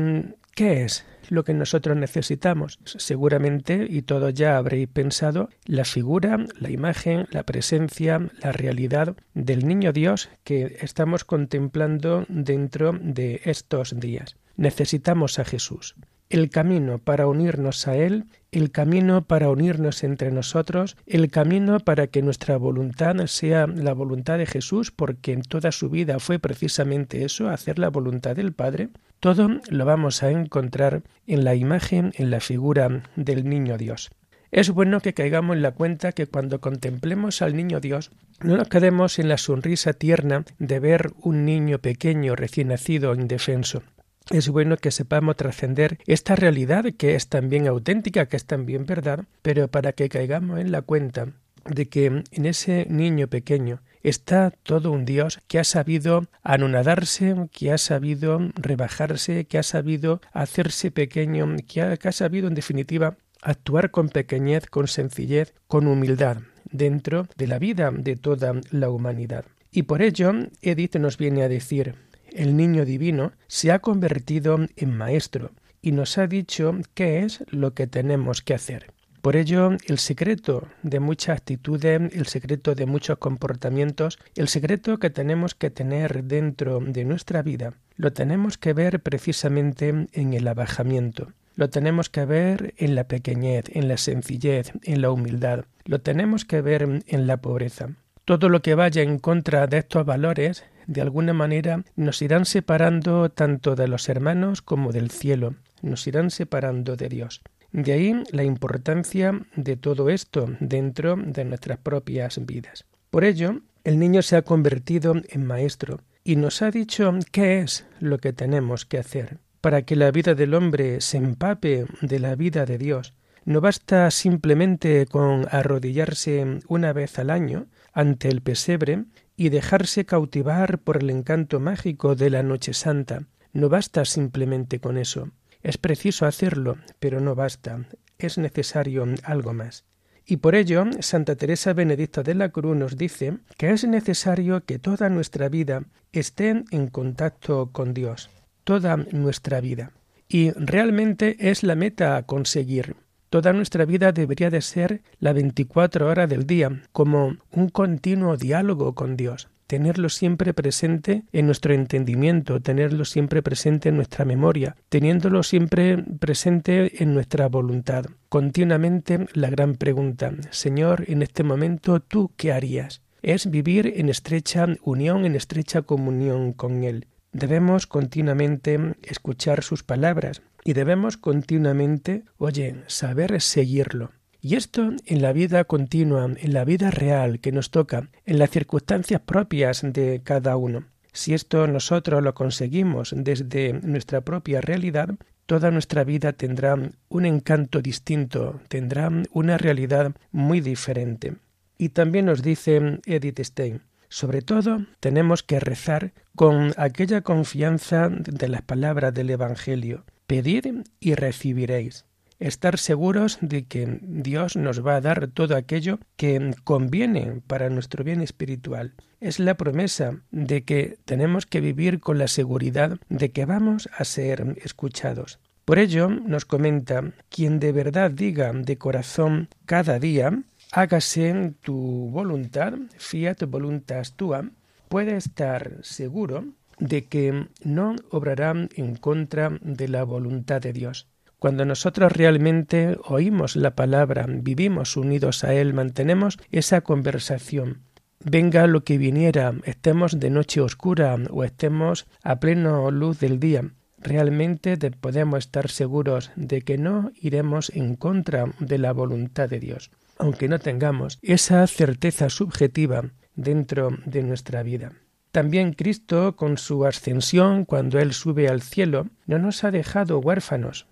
qué 0.59 0.83
es 0.83 1.05
lo 1.29 1.44
que 1.44 1.55
nosotros 1.55 1.97
necesitamos? 1.97 2.81
Seguramente, 2.85 3.87
y 3.88 4.03
todos 4.03 4.35
ya 4.35 4.57
habréis 4.57 4.88
pensado, 4.88 5.51
la 5.66 5.85
figura, 5.85 6.44
la 6.59 6.71
imagen, 6.71 7.29
la 7.31 7.44
presencia, 7.44 8.29
la 8.42 8.51
realidad 8.51 9.14
del 9.35 9.68
niño 9.68 9.92
Dios 9.92 10.31
que 10.42 10.79
estamos 10.81 11.25
contemplando 11.25 12.27
dentro 12.29 12.92
de 13.01 13.40
estos 13.44 14.01
días. 14.01 14.35
Necesitamos 14.57 15.38
a 15.38 15.44
Jesús 15.44 15.94
el 16.31 16.51
camino 16.51 16.99
para 16.99 17.27
unirnos 17.27 17.88
a 17.88 17.97
Él, 17.97 18.27
el 18.51 18.71
camino 18.71 19.25
para 19.25 19.51
unirnos 19.51 20.05
entre 20.05 20.31
nosotros, 20.31 20.97
el 21.07 21.31
camino 21.31 21.81
para 21.81 22.07
que 22.07 22.23
nuestra 22.23 22.57
voluntad 22.57 23.15
sea 23.27 23.67
la 23.67 23.93
voluntad 23.93 24.39
de 24.39 24.47
Jesús, 24.47 24.91
porque 24.91 25.33
en 25.33 25.43
toda 25.43 25.73
su 25.73 25.91
vida 25.91 26.19
fue 26.19 26.39
precisamente 26.39 27.25
eso, 27.25 27.49
hacer 27.49 27.79
la 27.79 27.91
voluntad 27.91 28.37
del 28.37 28.53
Padre, 28.53 28.89
todo 29.21 29.49
lo 29.69 29.85
vamos 29.85 30.23
a 30.23 30.31
encontrar 30.31 31.03
en 31.27 31.45
la 31.45 31.55
imagen, 31.55 32.13
en 32.17 32.31
la 32.31 32.41
figura 32.41 33.03
del 33.17 33.49
niño 33.49 33.77
Dios. 33.77 34.11
Es 34.51 34.71
bueno 34.71 35.01
que 35.01 35.13
caigamos 35.13 35.57
en 35.57 35.63
la 35.63 35.73
cuenta 35.73 36.13
que 36.13 36.27
cuando 36.27 36.61
contemplemos 36.61 37.43
al 37.43 37.55
niño 37.55 37.81
Dios, 37.81 38.13
no 38.41 38.57
nos 38.57 38.69
quedemos 38.69 39.19
en 39.19 39.29
la 39.29 39.37
sonrisa 39.37 39.93
tierna 39.93 40.45
de 40.59 40.81
ver 40.81 41.13
un 41.21 41.45
niño 41.45 41.81
pequeño 41.81 42.35
recién 42.35 42.69
nacido 42.69 43.15
indefenso, 43.15 43.83
es 44.31 44.49
bueno 44.49 44.77
que 44.77 44.91
sepamos 44.91 45.37
trascender 45.37 45.99
esta 46.07 46.37
realidad 46.37 46.85
que 46.97 47.14
es 47.14 47.29
también 47.29 47.67
auténtica, 47.67 48.27
que 48.27 48.37
es 48.37 48.45
también 48.45 48.87
verdad, 48.87 49.25
pero 49.43 49.69
para 49.69 49.93
que 49.93 50.09
caigamos 50.09 50.61
en 50.61 50.73
la 50.73 50.83
cuenta 50.83 51.29
de 51.64 51.88
que 51.88 52.07
en 52.07 52.47
ese 52.47 52.87
niño 52.88 53.29
pequeño 53.29 53.81
está 54.03 54.51
todo 54.51 54.93
un 54.93 55.05
Dios 55.05 55.41
que 55.49 55.59
ha 55.59 55.64
sabido 55.64 56.27
anonadarse, 56.43 57.35
que 57.53 57.73
ha 57.73 57.79
sabido 57.79 58.41
rebajarse, 58.55 59.47
que 59.47 59.59
ha 59.59 59.62
sabido 59.62 60.21
hacerse 60.33 60.91
pequeño, 60.91 61.57
que 61.67 61.83
ha, 61.83 62.12
sabido 62.12 62.49
en 62.49 62.55
definitiva 62.55 63.17
actuar 63.43 63.91
con 63.91 64.09
pequeñez, 64.09 64.67
con 64.67 64.88
sencillez, 64.88 65.55
con 65.67 65.87
humildad 65.87 66.38
dentro 66.71 67.27
de 67.37 67.47
la 67.47 67.59
vida 67.59 67.91
de 67.93 68.17
toda 68.17 68.55
la 68.71 68.91
humanidad. 68.91 69.45
Y 69.71 69.83
por 69.83 70.03
ello 70.03 70.33
Edith 70.62 70.97
nos 70.97 71.19
viene 71.19 71.43
a 71.43 71.49
decir 71.49 71.95
el 72.33 72.57
niño 72.57 72.85
divino, 72.85 73.33
se 73.47 73.73
ha 73.73 73.79
convertido 73.79 74.59
en 74.77 74.97
maestro 74.97 75.51
y 75.83 75.93
nos 75.93 76.19
ha 76.19 76.27
dicho 76.27 76.77
qué 76.95 77.21
es 77.21 77.45
lo 77.49 77.75
que 77.75 77.87
tenemos 77.87 78.43
que 78.43 78.55
hacer. 78.55 78.93
Por 79.23 79.37
ello, 79.37 79.73
el 79.87 79.99
secreto 79.99 80.69
de 80.83 81.01
muchas 81.01 81.38
actitudes, 81.38 82.01
el 82.14 82.27
secreto 82.27 82.75
de 82.75 82.87
muchos 82.87 83.19
comportamientos, 83.19 84.19
el 84.37 84.49
secreto 84.49 84.99
que 84.99 85.11
tenemos 85.11 85.55
que 85.55 85.71
tener 85.71 86.25
dentro 86.25 86.81
de 86.81 87.05
nuestra 87.05 87.43
vida, 87.43 87.75
lo 87.97 88.12
tenemos 88.12 88.59
que 88.59 88.73
ver 88.73 89.01
precisamente 89.01 90.07
en 90.12 90.35
el 90.35 90.47
abajamiento. 90.47 91.33
Lo 91.57 91.69
tenemos 91.69 92.09
que 92.09 92.25
ver 92.25 92.75
en 92.77 92.95
la 92.95 93.09
pequeñez, 93.09 93.64
en 93.73 93.88
la 93.88 93.97
sencillez, 93.97 94.73
en 94.85 95.03
la 95.03 95.11
humildad. 95.11 95.64
Lo 95.85 96.01
tenemos 96.01 96.45
que 96.45 96.61
ver 96.61 97.03
en 97.05 97.27
la 97.27 97.38
pobreza. 97.38 97.88
Todo 98.25 98.49
lo 98.49 98.62
que 98.62 98.77
vaya 98.77 99.03
en 99.03 99.19
contra 99.19 99.67
de 99.67 99.79
estos 99.79 100.07
valores 100.07 100.64
de 100.88 101.03
alguna 101.03 101.35
manera 101.35 101.85
nos 101.94 102.20
irán 102.22 102.46
separando 102.46 103.31
tanto 103.31 103.77
de 103.77 103.87
los 103.87 104.09
hermanos 104.09 104.62
como 104.62 104.90
del 104.90 105.11
cielo, 105.11 105.55
nos 105.83 106.07
irán 106.07 106.31
separando 106.31 106.96
de 106.96 107.09
Dios. 107.09 107.42
De 107.70 107.92
ahí 107.92 108.22
la 108.33 108.42
importancia 108.42 109.38
de 109.55 109.77
todo 109.77 110.09
esto 110.09 110.46
dentro 110.59 111.16
de 111.16 111.44
nuestras 111.44 111.79
propias 111.79 112.44
vidas. 112.44 112.87
Por 113.11 113.24
ello, 113.24 113.61
el 113.85 113.98
niño 113.98 114.22
se 114.22 114.37
ha 114.37 114.42
convertido 114.42 115.14
en 115.29 115.46
maestro 115.46 116.01
y 116.24 116.37
nos 116.37 116.62
ha 116.62 116.70
dicho 116.70 117.12
qué 117.31 117.61
es 117.61 117.87
lo 118.01 118.18
que 118.18 118.33
tenemos 118.33 118.87
que 118.87 118.98
hacer. 118.98 119.38
Para 119.61 119.83
que 119.83 119.94
la 119.94 120.11
vida 120.11 120.35
del 120.35 120.55
hombre 120.55 121.03
se 121.03 121.18
empape 121.18 121.85
de 122.01 122.18
la 122.18 122.35
vida 122.35 122.64
de 122.64 122.79
Dios, 122.79 123.12
no 123.44 123.61
basta 123.61 124.11
simplemente 124.11 125.07
con 125.07 125.46
arrodillarse 125.51 126.61
una 126.66 126.92
vez 126.94 127.18
al 127.18 127.29
año 127.29 127.66
ante 127.92 128.29
el 128.29 128.40
pesebre 128.40 129.05
y 129.38 129.51
dejarse 129.51 130.05
cautivar 130.05 130.81
por 130.81 130.96
el 130.96 131.11
encanto 131.11 131.61
mágico 131.61 132.16
de 132.16 132.29
la 132.29 132.42
Noche 132.42 132.74
Santa. 132.74 133.22
No 133.53 133.68
basta 133.68 134.05
simplemente 134.05 134.81
con 134.81 134.98
eso. 134.98 135.31
Es 135.62 135.79
preciso 135.79 136.27
hacerlo, 136.27 136.77
pero 136.98 137.20
no 137.20 137.37
basta. 137.37 137.87
Es 138.18 138.37
necesario 138.37 139.07
algo 139.22 139.55
más. 139.55 139.85
Y 140.27 140.38
por 140.38 140.57
ello, 140.57 140.87
Santa 140.98 141.37
Teresa 141.37 141.72
Benedicta 141.72 142.24
de 142.24 142.35
la 142.35 142.48
Cruz 142.48 142.77
nos 142.77 142.96
dice 142.98 143.38
que 143.57 143.70
es 143.70 143.85
necesario 143.85 144.64
que 144.64 144.81
toda 144.81 145.09
nuestra 145.09 145.48
vida 145.48 145.85
esté 146.11 146.64
en 146.72 146.88
contacto 146.88 147.70
con 147.70 147.94
Dios, 147.94 148.31
toda 148.64 148.96
nuestra 148.96 149.61
vida. 149.61 149.92
y 150.29 150.51
realmente 150.51 151.37
es 151.38 151.62
la 151.62 151.74
meta 151.74 152.16
a 152.16 152.24
conseguir. 152.24 152.96
Toda 153.31 153.53
nuestra 153.53 153.85
vida 153.85 154.12
debería 154.12 154.51
de 154.51 154.62
ser 154.62 155.03
la 155.21 155.33
24 155.33 156.07
horas 156.07 156.29
del 156.29 156.47
día, 156.47 156.83
como 156.93 157.37
un 157.53 157.69
continuo 157.69 158.37
diálogo 158.37 158.95
con 158.95 159.17
Dios 159.17 159.49
tenerlo 159.69 160.09
siempre 160.09 160.55
presente 160.55 161.25
en 161.31 161.45
nuestro 161.47 161.75
entendimiento, 161.75 162.59
tenerlo 162.61 163.05
siempre 163.05 163.43
presente 163.43 163.91
en 163.91 163.97
nuestra 163.97 164.25
memoria, 164.25 164.75
teniéndolo 164.88 165.43
siempre 165.43 165.99
presente 165.99 167.03
en 167.03 167.12
nuestra 167.12 167.49
voluntad. 167.49 168.07
Continuamente 168.31 169.27
la 169.35 169.51
gran 169.51 169.75
pregunta, 169.75 170.33
Señor, 170.51 171.05
en 171.07 171.21
este 171.21 171.45
momento, 171.45 172.01
¿tú 172.01 172.33
qué 172.37 172.51
harías? 172.51 173.03
Es 173.21 173.51
vivir 173.51 173.93
en 173.97 174.09
estrecha 174.09 174.67
unión, 174.83 175.27
en 175.27 175.37
estrecha 175.37 175.83
comunión 175.83 176.55
con 176.55 176.83
Él. 176.83 177.07
Debemos 177.33 177.87
continuamente 177.87 178.95
escuchar 179.03 179.62
sus 179.62 179.83
palabras 179.83 180.41
y 180.68 180.74
debemos 180.74 181.16
continuamente, 181.16 182.24
oye, 182.37 182.83
saber 182.88 183.40
seguirlo. 183.40 184.11
Y 184.38 184.54
esto 184.54 184.90
en 185.07 185.22
la 185.22 185.33
vida 185.33 185.64
continua, 185.64 186.26
en 186.37 186.52
la 186.52 186.66
vida 186.66 186.90
real 186.90 187.40
que 187.40 187.52
nos 187.52 187.70
toca, 187.70 188.11
en 188.26 188.38
las 188.38 188.50
circunstancias 188.50 189.22
propias 189.22 189.81
de 189.83 190.20
cada 190.22 190.59
uno. 190.59 190.85
Si 191.11 191.33
esto 191.33 191.66
nosotros 191.68 192.22
lo 192.22 192.35
conseguimos 192.35 193.14
desde 193.16 193.81
nuestra 193.83 194.20
propia 194.20 194.61
realidad, 194.61 195.14
toda 195.46 195.70
nuestra 195.70 196.04
vida 196.04 196.35
tendrá 196.35 196.76
un 197.09 197.24
encanto 197.24 197.81
distinto, 197.81 198.61
tendrá 198.68 199.11
una 199.33 199.57
realidad 199.57 200.16
muy 200.33 200.61
diferente. 200.61 201.37
Y 201.78 201.88
también 201.88 202.26
nos 202.26 202.42
dice 202.42 203.00
Edith 203.07 203.40
Stein, 203.40 203.81
sobre 204.11 204.42
todo 204.42 204.85
tenemos 205.00 205.42
que 205.42 205.61
rezar 205.61 206.12
con 206.37 206.74
aquella 206.76 207.22
confianza 207.22 208.11
de 208.11 208.48
las 208.48 208.61
palabras 208.61 209.14
del 209.14 209.31
Evangelio. 209.31 210.04
Pedid 210.29 210.85
y 211.01 211.14
recibiréis 211.14 212.05
estar 212.38 212.77
seguros 212.79 213.38
de 213.41 213.64
que 213.64 213.99
Dios 214.03 214.57
nos 214.57 214.87
va 214.87 214.97
a 214.97 215.01
dar 215.01 215.29
todo 215.29 215.57
aquello 215.57 216.01
que 216.17 216.55
conviene 216.64 217.41
para 217.47 217.71
nuestro 217.71 218.05
bien 218.05 218.21
espiritual. 218.21 218.93
Es 219.21 219.41
la 219.41 219.55
promesa 219.55 220.21
de 220.31 220.64
que 220.64 220.99
tenemos 221.07 221.47
que 221.47 221.62
vivir 221.62 221.99
con 222.01 222.19
la 222.19 222.29
seguridad 222.29 222.99
de 223.09 223.31
que 223.31 223.47
vamos 223.47 223.88
a 223.97 224.05
ser 224.05 224.59
escuchados. 224.62 225.38
Por 225.64 225.79
ello 225.79 226.11
nos 226.11 226.45
comenta, 226.45 227.11
quien 227.31 227.59
de 227.59 227.73
verdad 227.73 228.11
diga 228.11 228.53
de 228.53 228.77
corazón 228.77 229.49
cada 229.64 229.99
día, 229.99 230.43
hágase 230.73 231.55
tu 231.62 232.11
voluntad, 232.11 232.75
fiat 232.99 233.47
voluntas 233.49 234.12
tua, 234.12 234.51
puede 234.91 235.17
estar 235.17 235.79
seguro 235.81 236.45
de 236.79 237.07
que 237.07 237.49
no 237.62 237.97
obrará 238.11 238.55
en 238.75 238.95
contra 238.97 239.59
de 239.61 239.88
la 239.88 240.05
voluntad 240.05 240.61
de 240.61 240.73
Dios. 240.73 241.09
Cuando 241.38 241.64
nosotros 241.64 242.11
realmente 242.11 242.99
oímos 243.05 243.55
la 243.55 243.77
palabra, 243.77 244.27
vivimos 244.29 244.97
unidos 244.97 245.45
a 245.45 245.55
Él, 245.55 245.73
mantenemos 245.73 246.38
esa 246.51 246.81
conversación, 246.81 247.83
venga 248.25 248.67
lo 248.67 248.83
que 248.83 248.99
viniera, 248.99 249.55
estemos 249.64 250.19
de 250.19 250.31
noche 250.31 250.61
oscura 250.61 251.17
o 251.31 251.45
estemos 251.45 252.07
a 252.25 252.41
pleno 252.41 252.91
luz 252.91 253.21
del 253.21 253.38
día, 253.38 253.71
realmente 254.01 254.77
podemos 254.91 255.38
estar 255.38 255.71
seguros 255.71 256.33
de 256.35 256.62
que 256.62 256.77
no 256.77 257.12
iremos 257.21 257.71
en 257.71 257.95
contra 257.95 258.47
de 258.59 258.79
la 258.79 258.93
voluntad 258.93 259.49
de 259.49 259.61
Dios, 259.61 259.91
aunque 260.19 260.49
no 260.49 260.59
tengamos 260.59 261.19
esa 261.23 261.64
certeza 261.67 262.31
subjetiva 262.31 263.11
dentro 263.35 263.91
de 264.07 264.25
nuestra 264.25 264.64
vida. 264.64 264.93
También 265.31 265.75
Cristo, 265.75 266.37
con 266.37 266.57
su 266.57 266.87
ascensión, 266.87 267.64
cuando 267.64 267.99
Él 267.99 268.12
sube 268.14 268.49
al 268.49 268.62
cielo, 268.62 269.09
no 269.27 269.38
nos 269.38 269.62
ha 269.62 269.71
dejado 269.71 270.19
huérfanos, 270.21 270.87